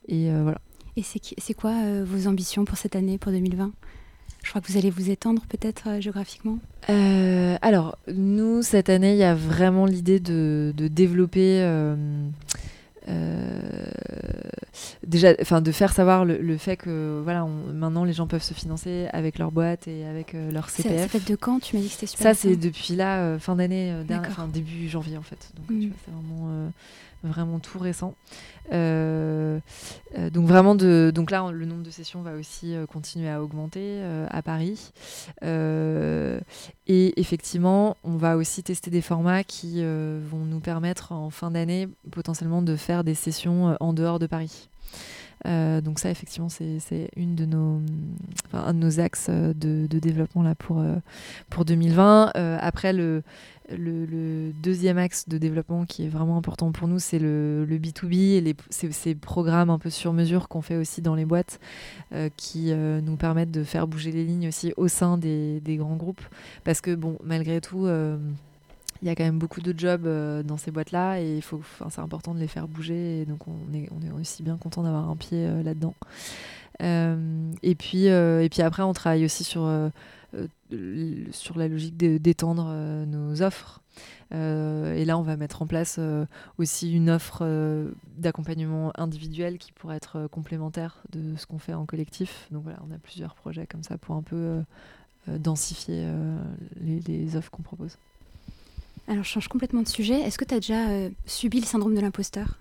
Et 0.08 0.32
voilà. 0.32 0.60
Et 0.96 1.04
c'est 1.04 1.54
quoi 1.54 2.04
vos 2.04 2.28
ambitions 2.28 2.66
pour 2.66 2.78
cette 2.78 2.96
année, 2.96 3.18
pour 3.18 3.32
2020 3.32 3.72
je 4.48 4.52
crois 4.52 4.62
que 4.62 4.72
vous 4.72 4.78
allez 4.78 4.90
vous 4.90 5.10
étendre 5.10 5.42
peut-être 5.50 5.90
euh, 5.90 6.00
géographiquement 6.00 6.60
euh, 6.90 7.58
Alors, 7.62 7.98
nous, 8.08 8.62
cette 8.62 8.90
année, 8.90 9.12
il 9.12 9.18
y 9.18 9.26
a 9.26 9.36
vraiment 9.36 9.86
l'idée 9.86 10.22
de, 10.22 10.72
développer... 10.78 11.60
Euh, 11.62 11.96
déjà, 15.06 15.34
enfin, 15.42 15.60
de 15.60 15.72
faire 15.74 15.92
savoir 15.92 16.24
le, 16.24 16.58
fait 16.58 16.78
que 16.78 17.20
voilà, 17.24 17.46
maintenant 17.46 18.06
les 18.06 18.14
gens 18.14 18.28
peuvent 18.28 18.44
se 18.44 18.54
financer 18.54 19.08
avec 19.12 19.38
leur 19.38 19.52
boîte 19.52 19.88
et 19.88 20.06
avec 20.06 20.34
leur 20.34 20.70
CPF. 20.70 21.12
Ça 21.12 21.20
de 21.20 21.36
quand? 21.36 21.60
Tu 21.60 21.76
m'as 21.76 21.82
dit 21.82 21.88
que 21.88 21.94
c'était 21.94 22.08
super. 22.08 22.24
Ça, 22.24 22.34
c'est 22.34 22.56
depuis 22.56 22.96
là, 22.96 23.38
fin 23.40 23.56
d'année, 23.56 23.94
début 24.54 24.88
janvier 24.88 25.18
en 25.18 25.22
fait. 25.22 25.52
Donc, 25.56 25.70
mm. 25.70 25.92
c'est 26.06 26.12
vraiment 26.12 26.70
vraiment 27.24 27.60
tout 27.60 27.80
récent. 27.80 28.16
Euh, 28.74 29.60
euh, 30.18 30.30
donc 30.30 30.46
vraiment 30.46 30.76
donc 30.76 31.32
là 31.32 31.50
le 31.52 31.66
nombre 31.66 31.84
de 31.84 31.90
sessions 31.90 32.22
va 32.22 32.34
aussi 32.34 32.76
euh, 32.76 32.86
continuer 32.86 33.30
à 33.30 33.42
augmenter 33.42 34.02
à 34.30 34.42
Paris. 34.42 34.92
et 35.44 37.20
effectivement, 37.20 37.98
on 38.04 38.18
va 38.18 38.38
aussi 38.38 38.64
tester 38.64 38.92
des 38.92 39.02
formats 39.02 39.44
qui 39.44 39.84
vont 39.84 40.46
nous 40.46 40.60
permettre 40.60 41.12
en 41.12 41.30
fin 41.30 41.52
d'année 41.52 41.88
potentiellement 42.12 42.62
de 42.62 42.76
faire 42.76 43.04
des 43.04 43.16
sessions 43.16 43.78
en 43.80 43.94
dehors 43.94 44.20
de 44.20 44.28
Paris. 44.28 44.70
donc 45.46 46.00
ça, 46.00 46.10
effectivement, 46.10 46.50
c'est 46.50 47.10
une 47.16 47.36
de 47.36 47.46
nos, 47.46 47.82
un 48.54 48.74
de 48.74 48.80
nos 48.80 49.00
axes 49.00 49.30
de, 49.30 49.88
de 49.88 50.00
développement 50.00 50.44
là 50.44 50.56
pour, 50.56 50.84
pour 51.50 51.66
2020. 51.66 52.32
après, 52.60 52.94
le, 52.94 53.24
le, 53.70 54.52
deuxième 54.62 54.98
axe 54.98 55.28
de 55.28 55.38
développement 55.38 55.86
qui 55.86 56.06
est 56.06 56.10
vraiment 56.10 56.38
important 56.38 56.72
pour 56.72 56.88
nous, 56.88 57.00
c'est 57.00 57.20
le, 57.20 57.66
B2B 57.70 58.48
et 58.48 58.56
ces, 58.70 59.16
programmes 59.16 59.70
un 59.70 59.80
peu 59.80 59.90
sur 59.90 60.14
mesure 60.14 60.48
qu'on 60.48 60.62
fait 60.62 60.78
aussi 60.78 61.02
dans 61.02 61.16
les 61.16 61.26
boîtes 61.26 61.60
euh, 62.14 62.30
qui 62.38 62.72
euh, 62.72 63.02
nous 63.02 63.18
permettent 63.18 63.52
de 63.52 63.64
faire 63.64 63.88
bouger 63.88 64.12
les 64.12 64.24
lignes 64.24 64.48
aussi 64.48 64.74
au 64.78 64.88
sein 64.88 65.18
des, 65.18 65.62
grands 65.66 65.96
groupes. 65.96 66.22
Parce 66.64 66.82
que, 66.82 66.96
bon, 66.96 67.18
malgré 67.24 67.62
tout, 67.62 67.86
euh, 67.86 68.18
il 69.02 69.08
y 69.08 69.12
a 69.12 69.16
quand 69.16 69.26
même 69.26 69.40
beaucoup 69.40 69.62
de 69.62 69.78
jobs 69.78 70.08
dans 70.44 70.58
ces 70.58 70.72
boîtes-là 70.72 71.20
et 71.20 71.42
c'est 71.90 72.02
important 72.02 72.34
de 72.34 72.40
les 72.40 72.48
faire 72.48 72.68
bouger. 72.68 73.22
Et 73.22 73.26
donc, 73.26 73.48
on 73.48 73.74
est, 73.74 73.90
on 73.92 74.06
est 74.06 74.12
aussi 74.12 74.44
bien 74.44 74.58
content 74.58 74.84
d'avoir 74.84 75.10
un 75.10 75.16
pied 75.16 75.48
là-dedans. 75.64 75.94
et, 76.82 77.76
puis, 77.76 78.10
après, 78.10 78.84
on 78.84 78.94
travaille 78.94 79.26
aussi 79.26 79.44
sur 79.44 79.70
sur 81.32 81.58
la 81.58 81.68
logique 81.68 81.98
d'étendre 81.98 82.68
euh, 82.70 83.06
nos 83.06 83.42
offres. 83.42 83.82
Euh, 84.34 84.96
et 84.96 85.06
là, 85.06 85.18
on 85.18 85.22
va 85.22 85.38
mettre 85.38 85.62
en 85.62 85.68
place 85.68 86.00
aussi 86.58 86.92
une 86.92 87.10
offre 87.10 87.46
d'accompagnement 88.18 88.92
individuel 88.96 89.58
qui 89.58 89.72
pourrait 89.72 89.98
être 89.98 90.28
complémentaire 90.28 91.02
de 91.12 91.36
ce 91.38 91.46
qu'on 91.46 91.60
fait 91.60 91.74
en 91.74 91.86
collectif. 91.86 92.48
Donc 92.52 92.64
voilà, 92.64 92.80
on 92.88 92.94
a 92.94 92.98
plusieurs 92.98 93.36
projets 93.36 93.66
comme 93.66 93.84
ça 93.84 93.98
pour 93.98 94.16
un 94.16 94.22
peu 94.22 94.62
densifier 95.28 96.06
les, 96.82 97.36
offres 97.36 97.52
qu'on 97.52 97.64
propose. 97.64 97.98
Alors, 99.08 99.24
je 99.24 99.30
change 99.30 99.48
complètement 99.48 99.82
de 99.82 99.88
sujet. 99.88 100.20
Est-ce 100.20 100.38
que 100.38 100.46
tu 100.46 100.54
as 100.54 100.60
déjà 100.60 100.86
subi 101.26 101.62
le 101.62 101.66
syndrome 101.66 101.96
de 101.96 102.02
l'imposteur? 102.02 102.60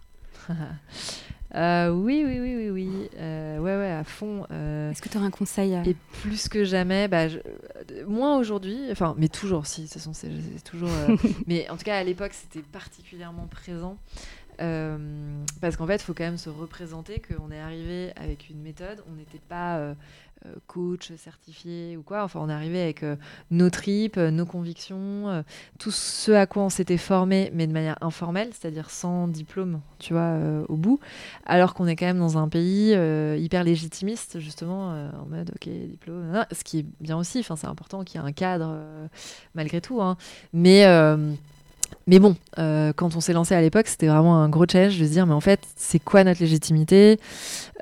Euh, 1.57 1.91
oui, 1.91 2.23
oui, 2.27 2.39
oui, 2.41 2.55
oui, 2.57 2.71
oui. 2.71 3.11
Euh, 3.17 3.59
ouais, 3.59 3.77
ouais, 3.77 3.91
à 3.91 4.05
fond. 4.05 4.47
Euh, 4.51 4.91
Est-ce 4.91 5.01
que 5.01 5.09
tu 5.09 5.17
aurais 5.17 5.27
un 5.27 5.31
conseil 5.31 5.75
Et 5.87 5.97
plus 6.23 6.49
que 6.49 6.65
jamais, 6.65 7.09
bah, 7.09 7.27
moins 8.07 8.37
aujourd'hui, 8.39 8.79
enfin, 8.91 9.15
mais 9.17 9.29
toujours, 9.29 9.67
si, 9.67 9.83
de 9.83 9.87
toute 9.87 9.95
façon, 9.95 10.13
c'est 10.13 10.29
toujours. 10.65 10.91
mais 11.47 11.69
en 11.71 11.77
tout 11.77 11.85
cas, 11.85 11.97
à 11.97 12.05
l'époque, 12.05 12.33
c'était 12.33 12.67
particulièrement 12.67 13.47
présent. 13.47 13.97
parce 14.59 15.77
qu'en 15.77 15.87
fait, 15.87 15.97
il 15.97 16.03
faut 16.03 16.15
quand 16.15 16.25
même 16.25 16.39
se 16.39 16.51
représenter 16.51 17.21
qu'on 17.21 17.51
est 17.51 17.61
arrivé 17.61 18.13
avec 18.17 18.51
une 18.51 18.61
méthode, 18.61 19.03
on 19.11 19.17
n'était 19.17 19.41
pas 19.49 19.79
euh, 19.79 19.95
coach 20.67 21.13
certifié 21.17 21.97
ou 21.97 22.03
quoi. 22.03 22.25
Enfin, 22.25 22.41
on 22.43 22.49
arrivé 22.49 22.83
avec 22.83 23.03
euh, 23.03 23.17
nos 23.51 23.71
tripes, 23.71 24.17
euh, 24.17 24.31
nos 24.31 24.47
convictions, 24.47 25.45
tout 25.79 25.91
ce 25.91 26.33
à 26.33 26.47
quoi 26.47 26.65
on 26.65 26.69
s'était 26.69 26.97
formé, 26.97 27.51
mais 27.55 27.67
de 27.67 27.73
manière 27.73 27.97
informelle, 28.01 28.51
c'est-à-dire 28.53 28.91
sans 28.91 29.29
diplôme, 29.29 29.81
tu 29.99 30.13
vois, 30.13 30.39
au 30.69 30.77
bout. 30.77 31.01
Alors 31.45 31.75
qu'on 31.75 31.87
est 31.87 31.97
quand 31.97 32.07
même 32.07 32.19
dans 32.19 32.39
un 32.39 32.49
pays 32.49 32.93
hyper 33.41 33.65
légitimiste, 33.65 34.39
justement, 34.41 34.91
en 34.91 35.27
mode, 35.27 35.51
ok, 35.55 35.69
diplôme, 35.69 36.45
ce 36.53 36.65
qui 36.65 36.81
est 36.81 36.87
bien 37.01 37.17
aussi. 37.17 37.43
C'est 37.43 37.67
important 37.67 38.05
qu'il 38.05 38.21
y 38.21 38.25
ait 38.25 38.27
un 38.27 38.33
cadre, 38.33 38.79
malgré 39.55 39.81
tout. 39.81 40.01
Hein. 40.03 40.17
Mais 40.53 40.85
mais 42.07 42.19
bon, 42.21 42.37
euh, 42.59 42.93
quand 42.95 43.17
on 43.17 43.21
s'est 43.21 43.33
lancé 43.33 43.55
à 43.55 43.61
l'époque, 43.61 43.89
c'était 43.89 44.07
vraiment 44.07 44.37
un 44.37 44.49
gros 44.49 44.65
challenge 44.71 44.99
de 44.99 45.05
se 45.05 45.11
dire, 45.11 45.27
mais 45.27 45.35
en 45.35 45.41
fait, 45.41 45.61
c'est 45.75 45.99
quoi 45.99 46.23
notre 46.23 46.41
légitimité? 46.41 47.19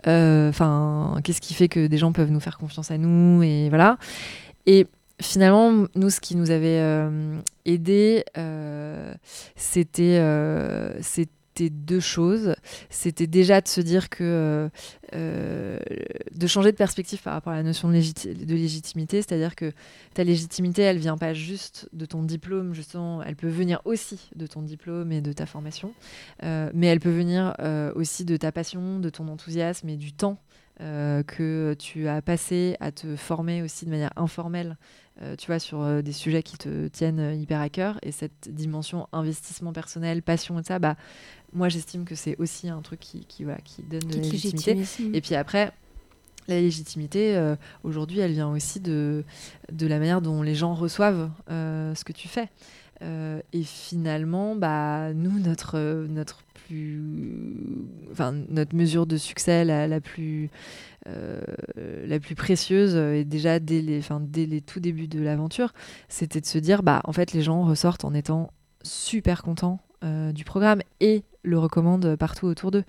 Euh, 0.07 0.49
Enfin, 0.49 1.19
qu'est-ce 1.23 1.41
qui 1.41 1.55
fait 1.55 1.69
que 1.69 1.87
des 1.87 1.99
gens 1.99 2.13
peuvent 2.13 2.31
nous 2.31 2.41
faire 2.41 2.57
confiance 2.59 2.91
à 2.91 2.99
nous? 2.99 3.43
Et 3.43 3.69
voilà. 3.69 3.99
Et 4.67 4.87
finalement, 5.21 5.87
nous, 5.95 6.11
ce 6.11 6.21
qui 6.21 6.37
nous 6.37 6.51
avait 6.51 6.81
euh, 6.81 7.39
aidé, 7.67 8.25
c'était 9.57 10.21
c'était 11.03 11.31
deux 11.63 12.01
choses. 12.01 12.55
C'était 12.91 13.27
déjà 13.27 13.61
de 13.61 13.69
se 13.69 13.81
dire 13.81 14.09
que 14.09 14.25
euh, 14.25 14.69
euh, 15.15 15.79
de 16.33 16.47
changer 16.47 16.73
de 16.73 16.77
perspective 16.77 17.23
par 17.23 17.35
rapport 17.35 17.53
à 17.53 17.57
la 17.57 17.63
notion 17.63 17.89
de, 17.89 17.95
de 17.95 18.55
légitimité, 18.55 19.23
c'est-à-dire 19.23 19.55
que 19.55 19.73
ta 20.15 20.25
légitimité, 20.25 20.83
elle 20.83 20.99
vient 20.99 21.17
pas 21.17 21.35
juste 21.35 21.89
de 21.93 22.07
ton 22.07 22.23
diplôme, 22.23 22.75
justement, 22.75 23.23
elle 23.23 23.37
peut 23.37 23.49
venir 23.49 23.81
aussi 23.85 24.31
de 24.35 24.47
ton 24.47 24.63
diplôme 24.63 25.13
et 25.13 25.21
de 25.21 25.33
ta 25.33 25.47
formation, 25.47 25.95
euh, 26.43 26.71
mais 26.75 26.89
elle 26.89 27.01
peut 27.01 27.11
venir 27.11 27.55
aussi 27.95 28.25
de 28.25 28.37
ta 28.37 28.53
passion, 28.53 28.99
de 28.99 29.09
ton 29.09 29.29
enthousiasme 29.29 29.89
et 29.89 29.97
du 29.97 30.13
temps 30.13 30.39
que 31.27 31.75
tu 31.79 32.09
as 32.09 32.21
passé 32.21 32.77
à 32.79 32.93
te 32.93 33.17
former 33.17 33.63
aussi 33.63 33.87
de 33.87 33.91
manière 33.91 34.13
informelle 34.17 34.77
euh, 35.23 35.37
tu 35.37 35.47
vois, 35.47 35.61
sur 35.61 35.81
euh, 35.81 36.03
des 36.03 36.13
sujets 36.13 36.43
qui 36.43 36.59
te 36.59 36.89
tiennent 36.89 37.21
euh, 37.21 37.35
hyper 37.35 37.61
à 37.61 37.69
cœur. 37.69 37.99
Et 38.03 38.11
cette 38.11 38.49
dimension 38.53 39.07
investissement 39.13 39.73
personnel, 39.73 40.23
passion 40.23 40.59
et 40.59 40.65
ça, 40.65 40.81
bah, 40.81 40.97
moi 41.53 41.69
j'estime 41.69 42.05
que 42.05 42.17
c'est 42.17 42.37
aussi 42.39 42.69
un 42.69 42.83
truc 42.83 42.99
qui, 42.99 43.25
qui, 43.25 43.45
voilà, 43.45 43.61
qui 43.61 43.83
donne 43.83 44.01
de 44.01 44.17
la 44.17 44.23
légitimité. 44.23 44.77
Et 45.13 45.21
puis 45.21 45.37
après, 45.37 45.71
la 46.49 46.61
légitimité, 46.61 47.55
aujourd'hui, 47.85 48.19
elle 48.19 48.33
vient 48.33 48.51
aussi 48.51 48.81
de, 48.81 49.25
de 49.73 49.87
la 49.87 49.99
manière 49.99 50.21
dont 50.21 50.43
les 50.43 50.55
gens 50.55 50.75
reçoivent 50.75 51.31
ce 51.49 52.05
que 52.05 52.13
tu 52.13 52.29
fais. 52.29 52.51
et 53.01 53.63
finalement, 53.63 54.55
bah, 54.55 55.15
nous, 55.15 55.39
notre, 55.39 56.07
notre 56.09 56.44
enfin, 58.11 58.33
notre 58.49 58.75
mesure 58.75 59.07
de 59.07 59.17
succès 59.17 59.65
la, 59.65 60.01
plus, 60.01 60.51
euh, 61.09 61.41
la 62.07 62.19
plus 62.21 62.35
précieuse, 62.35 62.97
et 62.97 63.25
déjà 63.25 63.59
dès 63.59 63.81
les, 63.81 64.01
dès 64.21 64.61
tout 64.61 64.81
débuts 64.81 65.09
de 65.09 65.21
l'aventure, 65.21 65.73
c'était 66.09 66.41
de 66.41 66.47
se 66.47 66.59
dire, 66.59 66.83
bah, 66.83 67.01
en 67.05 67.13
fait, 67.13 67.33
les 67.33 67.43
gens 67.43 67.63
ressortent 67.63 68.05
en 68.05 68.15
étant 68.15 68.53
super 68.83 69.43
contents 69.43 69.81
euh, 70.05 70.33
du 70.33 70.45
programme 70.45 70.81
et 71.01 71.25
le 71.43 71.59
recommandent 71.59 72.17
partout 72.17 72.47
autour 72.47 72.71
d'eux. 72.71 72.85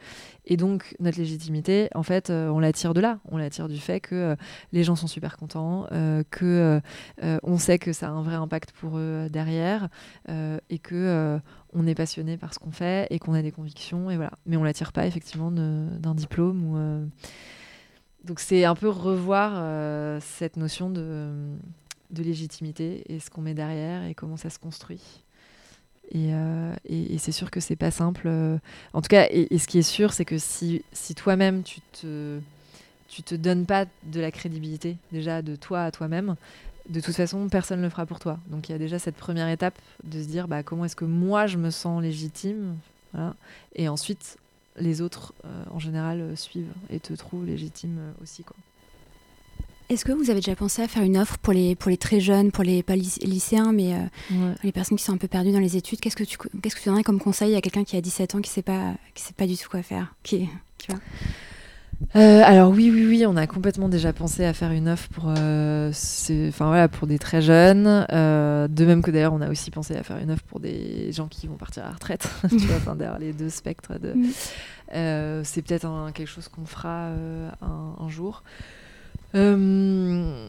Et 0.45 0.57
donc, 0.57 0.95
notre 0.99 1.17
légitimité, 1.17 1.89
en 1.93 2.03
fait, 2.03 2.29
euh, 2.29 2.49
on 2.49 2.59
la 2.59 2.71
tire 2.71 2.93
de 2.93 3.01
là. 3.01 3.19
On 3.25 3.37
la 3.37 3.49
tire 3.49 3.67
du 3.67 3.79
fait 3.79 3.99
que 3.99 4.35
les 4.71 4.83
gens 4.83 4.95
sont 4.95 5.07
super 5.07 5.37
contents, 5.37 5.87
que 6.31 6.81
on 7.43 7.57
sait 7.57 7.79
que 7.79 7.91
ça 7.93 8.07
a 8.07 8.11
un 8.11 8.21
vrai 8.21 8.35
impact 8.35 8.71
pour 8.71 8.97
eux 8.97 9.27
derrière, 9.29 9.89
et 10.27 10.79
que 10.79 11.39
on 11.75 11.85
est 11.87 11.95
passionné 11.95 12.37
par 12.37 12.53
ce 12.53 12.59
qu'on 12.59 12.71
fait 12.71 13.07
et 13.09 13.19
qu'on 13.19 13.33
a 13.33 13.41
des 13.41 13.51
convictions, 13.51 14.09
et 14.09 14.15
voilà. 14.15 14.31
Mais 14.45 14.57
on 14.57 14.63
la 14.63 14.73
tire 14.73 14.91
pas 14.91 15.05
effectivement 15.05 15.51
d'un 15.51 16.15
diplôme 16.15 16.63
ou 16.63 17.09
donc 18.23 18.39
c'est 18.39 18.65
un 18.65 18.73
peu 18.73 18.89
revoir 18.89 20.21
cette 20.21 20.57
notion 20.57 20.89
de, 20.89 21.29
légitimité 22.17 23.03
et 23.13 23.19
ce 23.19 23.29
qu'on 23.29 23.41
met 23.41 23.53
derrière 23.53 24.03
et 24.05 24.15
comment 24.15 24.37
ça 24.37 24.49
se 24.49 24.57
construit. 24.57 25.01
Et, 26.11 26.31
et, 26.85 27.17
c'est 27.17 27.31
sûr 27.31 27.51
que 27.51 27.59
c'est 27.59 27.75
pas 27.75 27.91
simple. 27.91 28.29
En 28.93 29.01
tout 29.01 29.09
cas, 29.09 29.27
et, 29.29 29.57
ce 29.57 29.67
qui 29.67 29.77
est 29.77 29.83
sûr, 29.83 30.13
c'est 30.13 30.25
que 30.25 30.37
si, 30.37 30.83
si 30.91 31.13
toi-même 31.13 31.61
tu 31.61 31.81
te 31.91 32.39
tu 33.07 33.23
te 33.23 33.35
donnes 33.35 33.65
pas 33.65 33.85
de 34.03 34.19
la 34.19 34.31
crédibilité 34.31 34.97
déjà 35.11 35.41
de 35.41 35.55
toi 35.55 35.83
à 35.83 35.91
toi-même, 35.91 36.35
de 36.89 36.99
toute 36.99 37.15
façon, 37.15 37.47
personne 37.49 37.79
ne 37.79 37.85
le 37.85 37.89
fera 37.89 38.05
pour 38.05 38.19
toi. 38.19 38.39
Donc 38.47 38.69
il 38.69 38.71
y 38.71 38.75
a 38.75 38.77
déjà 38.77 38.99
cette 38.99 39.15
première 39.15 39.49
étape 39.49 39.75
de 40.03 40.21
se 40.21 40.27
dire 40.27 40.47
bah, 40.47 40.63
comment 40.63 40.85
est-ce 40.85 40.95
que 40.95 41.05
moi 41.05 41.47
je 41.47 41.57
me 41.57 41.69
sens 41.69 42.01
légitime. 42.01 42.75
Et 43.75 43.87
ensuite, 43.87 44.37
les 44.77 45.01
autres, 45.01 45.33
euh, 45.45 45.63
en 45.71 45.79
général, 45.79 46.21
euh, 46.21 46.35
suivent 46.35 46.73
et 46.89 46.99
te 46.99 47.13
trouvent 47.13 47.45
légitime 47.45 47.97
euh, 47.99 48.23
aussi. 48.23 48.43
Quoi. 48.43 48.55
Est-ce 49.89 50.03
que 50.03 50.11
vous 50.11 50.29
avez 50.29 50.39
déjà 50.39 50.55
pensé 50.55 50.81
à 50.81 50.87
faire 50.87 51.03
une 51.03 51.17
offre 51.17 51.37
pour 51.37 51.53
les, 51.53 51.75
pour 51.75 51.91
les 51.91 51.97
très 51.97 52.19
jeunes, 52.19 52.51
pour 52.51 52.63
les 52.63 52.81
pas 52.81 52.95
lycéens, 52.95 53.71
mais 53.71 53.93
les 54.63 54.71
personnes 54.71 54.97
qui 54.97 55.03
sont 55.03 55.13
un 55.13 55.17
peu 55.17 55.27
perdues 55.27 55.51
dans 55.51 55.59
les 55.59 55.77
études 55.77 55.99
Qu'est-ce 55.99 56.15
que 56.15 56.23
tu, 56.23 56.39
qu'est-ce 56.39 56.75
que 56.75 56.81
tu 56.81 56.89
donnerais 56.89 57.03
comme 57.03 57.19
conseil 57.19 57.53
à 57.55 57.61
quelqu'un 57.61 57.83
qui 57.83 57.95
a 57.95 58.01
17 58.01 58.33
ans, 58.33 58.41
qui 58.41 58.49
ne 58.49 58.53
sait, 58.53 58.61
pas, 58.63 58.95
qui 59.13 59.21
sait 59.21 59.33
pas 59.33 59.45
du 59.45 59.55
tout 59.55 59.69
quoi 59.69 59.83
faire 59.83 60.15
qui, 60.23 60.49
tu 60.79 60.91
vois? 60.91 60.99
Euh, 62.15 62.41
alors 62.43 62.71
oui, 62.71 62.91
oui, 62.93 63.05
oui, 63.05 63.25
on 63.25 63.35
a 63.35 63.45
complètement 63.47 63.89
déjà 63.89 64.13
pensé 64.13 64.45
à 64.45 64.53
faire 64.53 64.71
une 64.71 64.87
offre 64.87 65.09
pour, 65.09 65.33
euh, 65.37 65.89
enfin 66.47 66.67
voilà, 66.67 66.87
pour 66.87 67.07
des 67.07 67.19
très 67.19 67.41
jeunes. 67.41 68.05
Euh, 68.11 68.67
de 68.67 68.85
même 68.85 69.01
que 69.01 69.11
d'ailleurs, 69.11 69.33
on 69.33 69.41
a 69.41 69.49
aussi 69.49 69.71
pensé 69.71 69.95
à 69.95 70.03
faire 70.03 70.17
une 70.17 70.31
offre 70.31 70.43
pour 70.43 70.59
des 70.59 71.11
gens 71.11 71.27
qui 71.27 71.47
vont 71.47 71.55
partir 71.55 71.83
à 71.83 71.87
la 71.87 71.93
retrite. 71.93 72.29
tu 72.49 72.57
vois, 72.57 72.77
enfin, 72.77 72.97
les 73.19 73.33
deux 73.33 73.49
spectres. 73.49 73.99
De... 73.99 74.13
Mm. 74.13 75.43
c'est 75.43 75.61
peut-être 75.61 76.11
quelque 76.13 76.29
chose 76.29 76.47
qu'on 76.47 76.65
fera 76.65 77.09
un, 77.61 78.09
jour. 78.09 78.43
le 79.33 80.43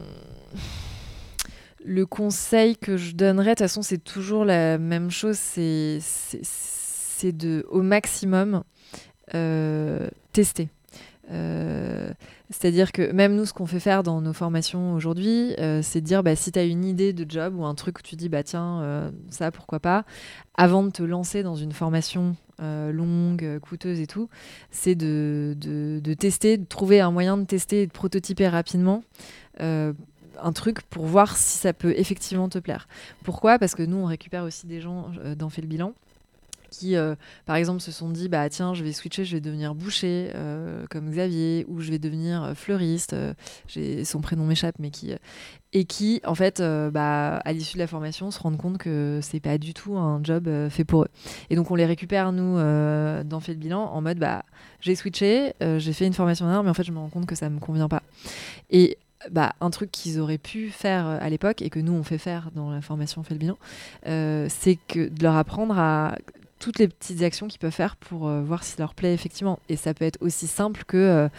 conseil 2.05 2.77
que 2.77 2.97
je 2.97 3.13
donnerais, 3.13 3.51
de 3.51 3.55
toute 3.55 3.59
façon, 3.59 3.81
c'est 3.81 4.03
toujours 4.03 4.45
la 4.45 4.77
même 4.77 5.11
chose. 5.11 5.37
C'est 5.37 6.01
de, 7.23 7.65
au 7.69 7.81
maximum, 7.81 8.63
tester 10.31 10.69
euh, 11.31 12.09
c'est-à-dire 12.49 12.91
que 12.91 13.11
même 13.11 13.35
nous, 13.35 13.45
ce 13.45 13.53
qu'on 13.53 13.65
fait 13.65 13.79
faire 13.79 14.03
dans 14.03 14.21
nos 14.21 14.33
formations 14.33 14.93
aujourd'hui, 14.93 15.53
euh, 15.59 15.81
c'est 15.81 16.01
de 16.01 16.05
dire 16.05 16.23
bah, 16.23 16.35
si 16.35 16.51
tu 16.51 16.59
as 16.59 16.63
une 16.63 16.85
idée 16.85 17.13
de 17.13 17.29
job 17.29 17.55
ou 17.57 17.65
un 17.65 17.75
truc 17.75 17.99
où 17.99 18.01
tu 18.01 18.15
dis 18.15 18.29
bah 18.29 18.43
tiens, 18.43 18.81
euh, 18.81 19.11
ça 19.29 19.51
pourquoi 19.51 19.79
pas, 19.79 20.05
avant 20.55 20.83
de 20.83 20.89
te 20.89 21.03
lancer 21.03 21.43
dans 21.43 21.55
une 21.55 21.71
formation 21.71 22.35
longue, 22.59 23.59
coûteuse 23.59 23.99
et 23.99 24.07
tout, 24.07 24.29
c'est 24.71 24.95
de, 24.95 25.55
tester, 26.17 26.57
de 26.57 26.65
trouver 26.65 27.01
un 27.01 27.11
moyen 27.11 27.37
de 27.37 27.43
tester 27.43 27.83
et 27.83 27.87
de 27.87 27.91
prototyper 27.91 28.47
rapidement 28.47 29.03
un 29.59 30.51
truc 30.53 30.81
pour 30.81 31.05
voir 31.05 31.37
si 31.37 31.59
ça 31.59 31.71
peut 31.73 31.93
effectivement 31.95 32.49
te 32.49 32.57
plaire. 32.57 32.87
Pourquoi? 33.23 33.59
Parce 33.59 33.75
que 33.75 33.83
nous, 33.83 33.97
on 33.97 34.05
récupère 34.05 34.43
aussi 34.43 34.65
des 34.65 34.81
gens 34.81 35.11
dans 35.37 35.49
Fait 35.49 35.61
le 35.61 35.67
bilan 35.67 35.93
qui, 36.69 36.95
euh, 36.95 37.15
par 37.45 37.55
exemple, 37.55 37.81
se 37.81 37.91
sont 37.91 38.09
dit 38.09 38.29
bah 38.29 38.49
tiens, 38.49 38.73
je 38.73 38.83
vais 38.83 38.93
switcher, 38.93 39.25
je 39.25 39.35
vais 39.35 39.41
devenir 39.41 39.75
boucher 39.75 40.31
euh, 40.35 40.85
comme 40.89 41.09
Xavier, 41.09 41.65
ou 41.67 41.81
je 41.81 41.91
vais 41.91 41.99
devenir 41.99 42.43
euh, 42.43 42.53
fleuriste. 42.53 43.15
son 44.03 44.21
prénom 44.21 44.45
m'échappe, 44.45 44.75
mais 44.79 44.91
qui 44.91 45.13
et 45.73 45.83
qui, 45.83 46.21
en 46.25 46.33
fait, 46.33 46.61
bah, 46.61 47.37
à 47.37 47.53
l'issue 47.53 47.73
de 47.73 47.79
la 47.79 47.87
formation, 47.87 48.31
se 48.31 48.39
rendent 48.39 48.57
compte 48.57 48.77
que 48.77 49.19
c'est 49.21 49.41
pas 49.41 49.57
du 49.57 49.73
tout 49.73 49.97
un 49.97 50.21
job 50.23 50.49
fait 50.69 50.85
pour 50.85 51.03
eux. 51.03 51.09
Et 51.49 51.55
donc 51.55 51.69
on 51.71 51.75
les 51.75 51.85
récupère 51.85 52.31
nous 52.31 52.55
dans 52.55 53.39
fait 53.41 53.53
le 53.53 53.59
bilan 53.59 53.83
en 53.83 54.01
mode 54.01 54.17
bah 54.17 54.43
j'ai 54.79 54.95
switché, 54.95 55.53
j'ai 55.59 55.93
fait 55.93 56.07
une 56.07 56.13
formation 56.13 56.45
d'un 56.45 56.63
mais 56.63 56.69
en 56.69 56.73
fait 56.73 56.83
je 56.83 56.91
me 56.91 56.99
rends 56.99 57.09
compte 57.09 57.25
que 57.25 57.35
ça 57.35 57.49
me 57.49 57.59
convient 57.59 57.89
pas. 57.89 58.01
Et 58.69 58.97
bah, 59.29 59.53
un 59.59 59.69
truc 59.69 59.91
qu'ils 59.91 60.19
auraient 60.19 60.37
pu 60.37 60.69
faire 60.69 61.05
à 61.05 61.29
l'époque 61.29 61.61
et 61.61 61.69
que 61.69 61.79
nous 61.79 61.93
on 61.93 62.03
fait 62.03 62.17
faire 62.17 62.49
dans 62.55 62.71
la 62.71 62.81
formation 62.81 63.23
fait 63.23 63.33
le 63.33 63.39
bilan, 63.39 63.57
c'est 64.03 64.77
que 64.87 65.09
de 65.09 65.21
leur 65.21 65.35
apprendre 65.35 65.77
à 65.77 66.15
toutes 66.59 66.79
les 66.79 66.87
petites 66.87 67.21
actions 67.21 67.47
qu'ils 67.47 67.59
peuvent 67.59 67.71
faire 67.71 67.95
pour 67.95 68.27
euh, 68.27 68.41
voir 68.41 68.63
si 68.63 68.77
leur 68.79 68.93
plaît 68.93 69.13
effectivement. 69.13 69.59
Et 69.69 69.75
ça 69.75 69.93
peut 69.93 70.05
être 70.05 70.17
aussi 70.21 70.47
simple 70.47 70.83
que, 70.87 70.97
euh, 70.97 71.29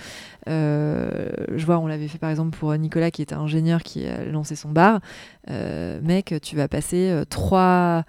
euh, 0.49 1.29
je 1.55 1.67
vois, 1.67 1.79
on 1.79 1.87
l'avait 1.87 2.09
fait 2.09 2.19
par 2.19 2.31
exemple 2.31 2.57
pour 2.57 2.75
Nicolas 2.77 3.11
qui 3.11 3.23
était 3.23 3.35
ingénieur 3.35 3.83
qui 3.83 4.07
a 4.07 4.25
lancé 4.25 4.57
son 4.57 4.71
bar. 4.71 5.01
mec, 5.49 6.35
tu 6.43 6.57
vas 6.57 6.69
passer 6.69 7.23
trois, 7.31 8.05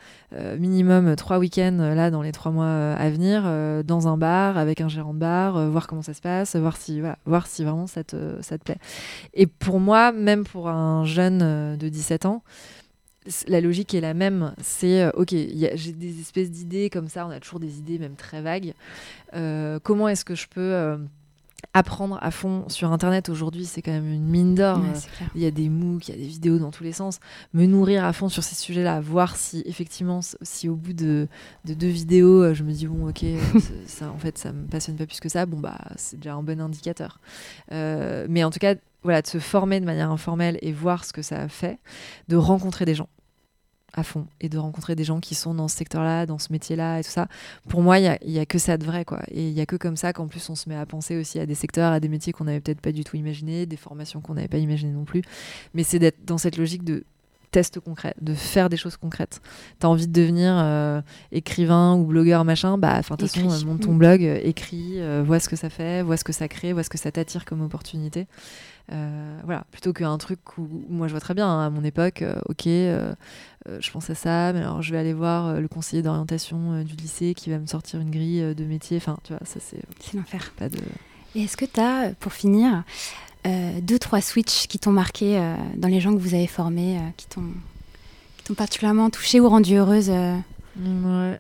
minimum 0.58 1.16
trois 1.16 1.40
week-ends 1.40 1.78
là 1.96 2.12
dans 2.12 2.22
les 2.22 2.32
trois 2.32 2.52
mois 2.52 2.94
à 2.94 3.10
venir 3.10 3.44
dans 3.84 4.08
un 4.08 4.18
bar 4.18 4.58
avec 4.58 4.82
un 4.82 4.90
gérant 4.90 5.14
de 5.14 5.20
bar, 5.20 5.70
voir 5.70 5.88
comment 5.88 6.02
ça 6.02 6.14
se 6.14 6.22
passe, 6.22 6.56
voir 6.56 6.78
si, 6.78 7.00
voilà, 7.00 7.18
voir 7.26 7.48
si 7.48 7.64
vraiment 7.64 7.88
ça 7.88 8.04
te, 8.04 8.42
ça 8.42 8.58
te 8.58 8.64
plaît. 8.64 8.80
Et 9.34 9.48
pour 9.48 9.80
moi, 9.80 10.12
même 10.12 10.44
pour 10.44 10.70
un 10.70 11.06
jeune 11.06 11.78
de 11.78 11.90
17 11.90 12.26
ans, 12.26 12.44
la 13.48 13.62
logique 13.62 13.94
est 13.94 14.02
la 14.02 14.14
même. 14.14 14.54
C'est, 14.62 15.04
euh, 15.04 15.12
ok, 15.14 15.30
j'ai 15.30 15.92
des 15.92 16.20
espèces 16.20 16.52
d'idées 16.52 16.90
comme 16.90 17.08
ça, 17.08 17.26
on 17.26 17.30
a 17.30 17.40
toujours 17.40 17.60
des 17.60 17.78
idées, 17.80 18.00
même 18.00 18.16
très 18.16 18.42
vagues. 18.42 18.74
Euh, 19.36 19.80
comment 19.82 20.08
est-ce 20.08 20.26
que 20.26 20.36
je 20.36 20.48
peux 20.48 20.62
euh, 20.62 20.98
apprendre 21.74 22.18
à 22.22 22.32
fond 22.32 22.68
sur 22.70 22.92
Internet 22.92 23.30
aujourd'hui? 23.30 23.66
C'est 23.66 23.82
quand 23.82 23.92
même 23.92 24.12
une 24.12 24.26
mine 24.26 24.56
d'or. 24.56 24.82
il 25.36 25.42
y 25.42 25.46
a 25.46 25.52
des 25.52 25.70
MOOC, 25.70 26.08
il 26.08 26.12
y 26.12 26.18
a 26.18 26.22
des 26.22 26.28
vidéos 26.28 26.60
dans 26.60 26.72
tous 26.72 26.84
les 26.84 26.94
sens. 26.94 27.20
Me 27.54 27.66
nourrir 27.66 28.06
à 28.06 28.14
fond 28.14 28.30
sur 28.30 28.44
ces 28.44 28.56
sujets-là, 28.56 29.02
voir 29.02 29.36
si 29.36 29.64
effectivement, 29.66 30.22
si 30.42 30.70
au 30.70 30.76
bout 30.76 30.94
de, 30.94 31.28
deux 31.66 31.88
vidéos, 31.88 32.54
je 32.54 32.64
me 32.64 32.72
dis, 32.72 32.88
bon, 32.88 33.10
ok, 33.10 33.26
ça, 33.86 34.10
en 34.10 34.18
fait, 34.18 34.38
ça 34.38 34.54
me 34.54 34.66
passionne 34.66 34.96
pas 34.96 35.06
plus 35.06 35.20
que 35.20 35.30
ça, 35.30 35.46
bon, 35.46 35.60
bah, 35.60 35.78
c'est 35.98 36.18
déjà 36.18 36.34
un 36.34 36.44
bon 36.44 36.60
indicateur. 36.62 37.20
mais 37.70 38.44
en 38.44 38.50
tout 38.50 38.60
cas, 38.60 38.76
voilà, 39.04 39.22
de 39.22 39.28
se 39.28 39.40
former 39.40 39.80
de 39.80 39.86
manière 39.86 40.12
informelle 40.12 40.58
et 40.62 40.72
voir 40.72 41.06
ce 41.06 41.14
que 41.14 41.22
ça 41.22 41.48
fait, 41.48 41.80
de 42.28 42.36
rencontrer 42.36 42.86
des 42.86 42.96
gens 42.96 43.10
à 43.94 44.04
fond 44.04 44.28
et 44.40 44.50
de 44.50 44.58
rencontrer 44.58 44.96
des 44.96 45.04
gens 45.04 45.20
qui 45.20 45.36
sont 45.36 45.54
dans 45.54 45.68
ce 45.68 45.76
secteur-là, 45.76 46.26
dans 46.26 46.38
ce 46.38 46.52
métier-là 46.52 47.00
et 47.00 47.04
tout 47.04 47.10
ça. 47.10 47.28
Pour 47.70 47.82
moi, 47.82 48.00
il 48.00 48.18
n'y 48.26 48.40
a, 48.40 48.46
que 48.46 48.60
ça 48.60 48.78
de 48.78 48.86
vrai, 48.86 49.06
quoi. 49.06 49.22
Et 49.30 49.48
il 49.48 49.54
n'y 49.54 49.62
a 49.62 49.66
que 49.66 49.76
comme 49.76 49.98
ça 49.98 50.14
qu'en 50.14 50.28
plus 50.28 50.48
on 50.50 50.56
se 50.56 50.70
met 50.70 50.76
à 50.76 50.86
penser 50.86 51.18
aussi 51.18 51.40
à 51.40 51.46
des 51.46 51.56
secteurs, 51.56 51.92
à 51.92 52.00
des 52.00 52.10
métiers 52.10 52.34
qu'on 52.34 52.44
n'avait 52.44 52.62
peut-être 52.62 52.82
pas 52.82 52.92
du 52.92 53.04
tout 53.04 53.18
imaginé, 53.18 53.66
des 53.66 53.78
formations 53.78 54.22
qu'on 54.22 54.36
n'avait 54.36 54.48
pas 54.48 54.58
imaginées 54.58 54.94
non 54.94 55.06
plus. 55.06 55.22
Mais 55.74 55.84
c'est 55.84 56.00
d'être 56.00 56.24
dans 56.26 56.38
cette 56.38 56.58
logique 56.58 56.84
de 56.84 57.04
test 57.52 57.80
concret, 57.80 58.14
de 58.22 58.34
faire 58.34 58.70
des 58.70 58.78
choses 58.78 58.98
concrètes. 58.98 59.42
Tu 59.80 59.86
as 59.86 59.90
envie 59.90 60.08
de 60.08 60.14
devenir 60.14 60.54
euh, 60.58 61.02
écrivain 61.32 61.96
ou 61.96 62.06
blogueur, 62.06 62.46
machin, 62.46 62.78
bah, 62.78 63.02
de 63.02 63.08
toute 63.08 63.22
façon, 63.22 63.52
euh, 63.52 63.66
monte 63.66 63.82
ton 63.82 63.96
blog, 63.96 64.24
euh, 64.24 64.40
écris, 64.44 65.00
vois 65.24 65.40
ce 65.40 65.50
que 65.50 65.56
ça 65.56 65.70
fait, 65.70 66.02
vois 66.02 66.18
ce 66.18 66.24
que 66.24 66.34
ça 66.34 66.48
crée, 66.48 66.74
vois 66.74 66.84
ce 66.84 66.90
que 66.90 66.98
ça 66.98 67.12
t'attire 67.12 67.46
comme 67.46 67.62
opportunité. 67.62 68.28
Euh, 68.92 69.40
voilà, 69.44 69.66
plutôt 69.72 69.94
qu'un 69.94 70.18
truc 70.18 70.58
où 70.58 70.68
moi 70.90 71.08
je 71.08 71.14
vois 71.14 71.20
très 71.20 71.36
bien 71.36 71.48
hein, 71.48 71.68
à 71.68 71.70
mon 71.70 71.84
époque, 71.84 72.24
euh, 72.24 72.34
ok, 72.46 72.66
euh, 72.66 73.14
je 73.80 73.92
pense 73.92 74.10
à 74.10 74.16
ça, 74.16 74.52
mais 74.52 74.62
alors 74.62 74.82
je 74.82 74.92
vais 74.92 74.98
aller 74.98 75.14
voir 75.14 75.62
le 75.62 75.68
conseiller 75.68 76.02
d'orientation 76.02 76.82
du 76.84 76.96
lycée 76.96 77.36
qui 77.36 77.52
va 77.52 77.60
me 77.60 77.68
sortir 77.68 78.00
une 78.00 78.10
grille 78.10 78.56
de 78.56 78.64
métier. 78.64 78.98
Enfin, 78.98 79.18
tu 79.24 79.34
vois, 79.34 79.46
ça 79.46 79.60
c'est. 79.60 79.82
C'est 80.00 80.18
l'enfer. 80.18 80.54
Pas 80.58 80.70
de... 80.70 80.80
Et 81.36 81.44
est-ce 81.44 81.56
que 81.56 81.66
tu 81.66 81.80
as, 81.80 82.14
pour 82.20 82.34
finir, 82.34 82.84
deux, 83.82 84.00
trois 84.00 84.22
switches 84.22 84.68
qui 84.68 84.80
t'ont 84.80 84.92
marqué 84.92 85.40
dans 85.76 85.88
les 85.88 86.00
gens 86.00 86.14
que 86.14 86.20
vous 86.20 86.34
avez 86.34 86.48
formés, 86.48 86.98
qui 87.18 87.28
t'ont 87.28 87.44
particulièrement 88.56 89.10
touché 89.10 89.40
ou 89.40 89.48
rendu 89.50 89.76
heureuse 89.76 90.10
Ouais. 90.10 91.40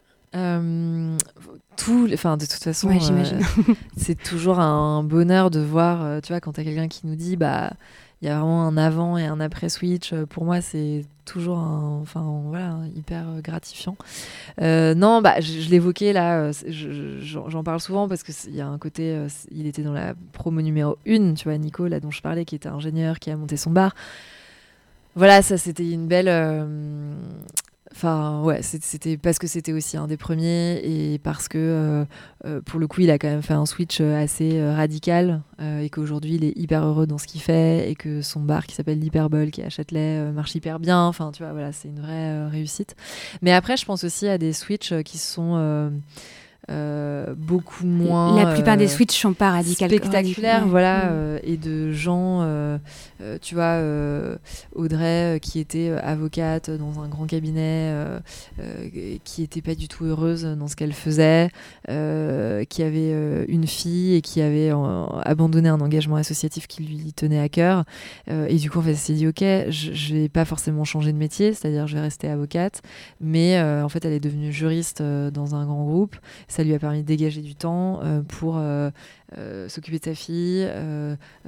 tout, 1.79 2.09
enfin 2.13 2.37
de 2.37 2.45
toute 2.45 2.63
façon, 2.63 2.89
euh, 2.89 3.39
c'est 3.97 4.21
toujours 4.21 4.59
un 4.59 5.03
bonheur 5.03 5.49
de 5.49 5.59
voir, 5.59 6.03
euh, 6.03 6.19
tu 6.21 6.33
vois, 6.33 6.39
quand 6.41 6.53
t'as 6.53 6.63
quelqu'un 6.63 6.87
qui 6.87 7.07
nous 7.07 7.15
dit, 7.15 7.35
bah, 7.35 7.71
il 8.21 8.27
y 8.27 8.31
a 8.31 8.39
vraiment 8.39 8.65
un 8.65 8.77
avant 8.77 9.17
et 9.17 9.25
un 9.25 9.39
après 9.39 9.69
Switch. 9.69 10.13
Euh, 10.13 10.25
pour 10.25 10.45
moi, 10.45 10.61
c'est 10.61 11.05
toujours 11.25 11.59
un, 11.59 11.99
enfin 12.01 12.41
voilà, 12.47 12.77
hyper 12.95 13.41
gratifiant. 13.41 13.95
non, 14.59 15.21
bah, 15.21 15.39
je, 15.39 15.69
l'évoquais 15.69 16.11
là, 16.11 16.51
j'en 16.67 17.63
parle 17.63 17.79
souvent 17.79 18.07
parce 18.07 18.23
qu'il 18.23 18.55
y 18.55 18.61
a 18.61 18.67
un 18.67 18.77
côté, 18.77 19.27
il 19.51 19.67
était 19.67 19.83
dans 19.83 19.93
la 19.93 20.15
promo 20.33 20.61
numéro 20.61 20.97
1, 21.07 21.35
tu 21.35 21.43
vois, 21.43 21.57
Nico, 21.57 21.87
là 21.87 21.99
dont 21.99 22.11
je 22.11 22.21
parlais, 22.21 22.45
qui 22.45 22.55
était 22.55 22.69
ingénieur, 22.69 23.19
qui 23.19 23.29
a 23.29 23.35
monté 23.35 23.57
son 23.57 23.69
bar. 23.69 23.93
Voilà, 25.15 25.41
ça 25.41 25.57
c'était 25.57 25.91
une 25.91 26.07
belle 26.07 26.29
Enfin, 27.91 28.43
ouais, 28.43 28.61
c'était 28.61 29.17
parce 29.17 29.39
que 29.39 29.47
c'était 29.47 29.73
aussi 29.73 29.97
un 29.97 30.07
des 30.07 30.15
premiers 30.15 30.79
et 30.83 31.17
parce 31.17 31.47
que 31.47 31.57
euh, 31.57 32.05
euh, 32.45 32.61
pour 32.61 32.79
le 32.79 32.87
coup, 32.87 33.01
il 33.01 33.09
a 33.09 33.17
quand 33.17 33.27
même 33.27 33.41
fait 33.41 33.55
un 33.55 33.65
switch 33.65 33.99
euh, 33.99 34.21
assez 34.21 34.63
radical 34.73 35.41
et 35.61 35.89
qu'aujourd'hui, 35.89 36.35
il 36.35 36.45
est 36.45 36.57
hyper 36.57 36.85
heureux 36.85 37.05
dans 37.05 37.17
ce 37.17 37.27
qu'il 37.27 37.41
fait 37.41 37.91
et 37.91 37.95
que 37.95 38.21
son 38.21 38.39
bar 38.39 38.65
qui 38.65 38.75
s'appelle 38.75 38.99
l'Hyperbole, 38.99 39.51
qui 39.51 39.59
est 39.59 39.65
à 39.65 39.69
Châtelet, 39.69 40.31
marche 40.31 40.55
hyper 40.55 40.79
bien. 40.79 41.03
Enfin, 41.03 41.31
tu 41.33 41.43
vois, 41.43 41.51
voilà, 41.51 41.73
c'est 41.73 41.89
une 41.89 41.99
vraie 41.99 42.47
réussite. 42.47 42.95
Mais 43.41 43.51
après, 43.51 43.75
je 43.75 43.83
pense 43.83 44.05
aussi 44.05 44.27
à 44.29 44.37
des 44.37 44.53
switches 44.53 44.93
qui 45.03 45.17
sont 45.17 45.91
euh, 46.69 47.33
beaucoup 47.35 47.85
moins. 47.85 48.35
La 48.35 48.53
plupart 48.53 48.77
des 48.77 48.87
switches 48.87 49.19
sont 49.19 49.33
pas 49.33 49.51
radicales. 49.51 49.89
Spectaculaires, 49.89 50.67
voilà, 50.67 51.09
mm. 51.09 51.39
et 51.43 51.57
de 51.57 51.91
gens, 51.91 52.79
tu 53.41 53.55
vois, 53.55 53.79
Audrey 54.75 55.39
qui 55.41 55.59
était 55.59 55.91
avocate 56.03 56.69
dans 56.69 57.01
un 57.01 57.07
grand 57.07 57.25
cabinet, 57.25 57.93
qui 59.23 59.43
était 59.43 59.61
pas 59.61 59.75
du 59.75 59.87
tout 59.87 60.05
heureuse 60.05 60.43
dans 60.43 60.67
ce 60.67 60.75
qu'elle 60.75 60.93
faisait, 60.93 61.49
qui 61.87 62.83
avait 62.83 63.45
une 63.47 63.67
fille 63.67 64.15
et 64.15 64.21
qui 64.21 64.41
avait 64.41 64.71
abandonné 65.23 65.69
un 65.69 65.81
engagement 65.81 66.17
associatif 66.17 66.67
qui 66.67 66.83
lui 66.83 67.13
tenait 67.13 67.39
à 67.39 67.49
cœur. 67.49 67.83
et 68.27 68.55
du 68.55 68.69
coup, 68.69 68.79
en 68.79 68.83
fait, 68.83 68.91
elle 68.91 68.97
s'est 68.97 69.13
dit, 69.13 69.27
ok, 69.27 69.41
je, 69.41 69.93
je 69.93 70.13
vais 70.13 70.29
pas 70.29 70.45
forcément 70.45 70.83
changer 70.83 71.13
de 71.13 71.17
métier, 71.17 71.53
c'est-à-dire 71.53 71.87
je 71.87 71.95
vais 71.95 72.01
rester 72.01 72.27
avocate, 72.29 72.81
mais 73.21 73.59
en 73.59 73.89
fait, 73.89 74.05
elle 74.05 74.13
est 74.13 74.19
devenue 74.19 74.51
juriste 74.51 75.01
dans 75.01 75.55
un 75.55 75.65
grand 75.65 75.85
groupe. 75.85 76.15
Ça 76.49 76.63
lui 76.63 76.73
a 76.73 76.79
permis 76.79 77.03
de 77.03 77.07
dégager 77.07 77.41
du 77.41 77.53
temps 77.53 78.01
euh, 78.03 78.21
pour 78.21 78.57
euh, 78.57 78.89
euh, 79.37 79.69
s'occuper 79.69 79.99
de 79.99 80.05
sa 80.05 80.15
fille, 80.15 80.67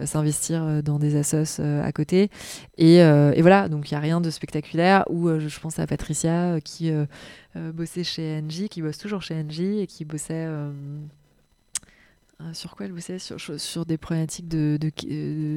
s'investir 0.05 0.83
dans 0.83 0.99
des 0.99 1.15
assos 1.15 1.59
à 1.59 1.91
côté. 1.91 2.29
Et, 2.77 3.01
voilà, 3.41 3.67
donc 3.67 3.89
il 3.89 3.95
n'y 3.95 3.97
a 3.97 3.99
rien 3.99 4.21
de 4.21 4.29
spectaculaire. 4.29 5.03
Ou 5.09 5.27
je 5.39 5.59
pense 5.59 5.79
à 5.79 5.87
Patricia 5.87 6.61
qui 6.63 6.91
bossait 7.55 8.03
chez 8.03 8.41
NJ, 8.41 8.67
qui 8.69 8.81
bosse 8.81 8.99
toujours 8.99 9.23
chez 9.23 9.43
NJ 9.43 9.61
et 9.61 9.87
qui 9.87 10.05
bossait 10.05 10.47
sur 12.53 12.75
quoi 12.75 12.85
elle 12.85 12.93
bossait? 12.93 13.17
Sur, 13.19 13.85
des 13.85 13.97
problématiques 13.97 14.47
de, 14.47 14.77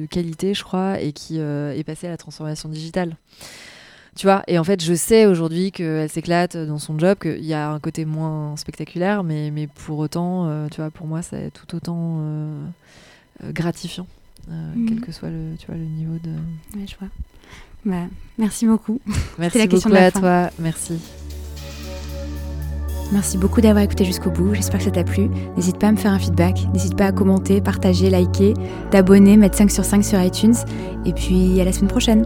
qualité, 0.09 0.55
je 0.55 0.63
crois, 0.63 0.99
et 0.99 1.13
qui 1.13 1.37
est 1.37 1.85
passée 1.85 2.07
à 2.07 2.11
la 2.11 2.17
transformation 2.17 2.67
digitale. 2.67 3.15
Tu 4.15 4.27
vois, 4.27 4.43
et 4.47 4.57
en 4.57 4.63
fait, 4.63 4.81
je 4.81 4.93
sais 4.93 5.25
aujourd'hui 5.25 5.73
qu'elle 5.73 6.09
s'éclate 6.09 6.55
dans 6.55 6.79
son 6.79 6.97
job, 6.97 7.17
qu'il 7.19 7.43
y 7.43 7.53
a 7.53 7.69
un 7.69 7.79
côté 7.81 8.05
moins 8.05 8.55
spectaculaire, 8.55 9.25
mais, 9.25 9.51
mais 9.51 9.67
pour 9.67 9.99
autant, 9.99 10.47
euh, 10.47 10.67
tu 10.71 10.77
vois, 10.79 10.89
pour 10.89 11.05
moi, 11.05 11.21
c'est 11.21 11.51
tout 11.51 11.75
autant 11.75 12.19
euh, 12.19 12.65
euh, 13.43 13.51
gratifiant, 13.51 14.07
mhm. 14.47 14.85
quel 14.87 15.01
que 15.01 15.11
soit 15.11 15.29
le, 15.29 15.57
tu 15.59 15.67
vois, 15.67 15.75
le 15.75 15.83
niveau 15.83 16.17
de. 16.23 16.29
Ouais, 16.79 16.87
je 16.87 16.95
vois. 16.97 17.09
Bah, 17.83 18.07
merci 18.37 18.65
beaucoup. 18.65 18.99
Merci 19.37 19.57
la 19.59 19.67
beaucoup 19.67 19.93
à 19.93 20.11
toi. 20.11 20.49
Merci. 20.59 20.97
Merci 23.11 23.37
beaucoup 23.37 23.61
d'avoir 23.61 23.83
écouté 23.83 24.03
jusqu'au 24.03 24.31
bout, 24.31 24.55
j'espère 24.55 24.79
que 24.79 24.85
ça 24.85 24.91
t'a 24.91 25.03
plu. 25.03 25.29
N'hésite 25.55 25.77
pas 25.77 25.89
à 25.89 25.91
me 25.91 25.97
faire 25.97 26.11
un 26.11 26.17
feedback, 26.17 26.57
n'hésite 26.73 26.95
pas 26.95 27.05
à 27.05 27.11
commenter, 27.11 27.61
partager, 27.61 28.09
liker, 28.09 28.55
t'abonner, 28.89 29.37
mettre 29.37 29.57
5 29.57 29.69
sur 29.69 29.85
5 29.85 30.03
sur 30.03 30.19
iTunes. 30.19 30.55
Et 31.05 31.13
puis 31.13 31.59
à 31.61 31.65
la 31.65 31.73
semaine 31.73 31.91
prochaine. 31.91 32.25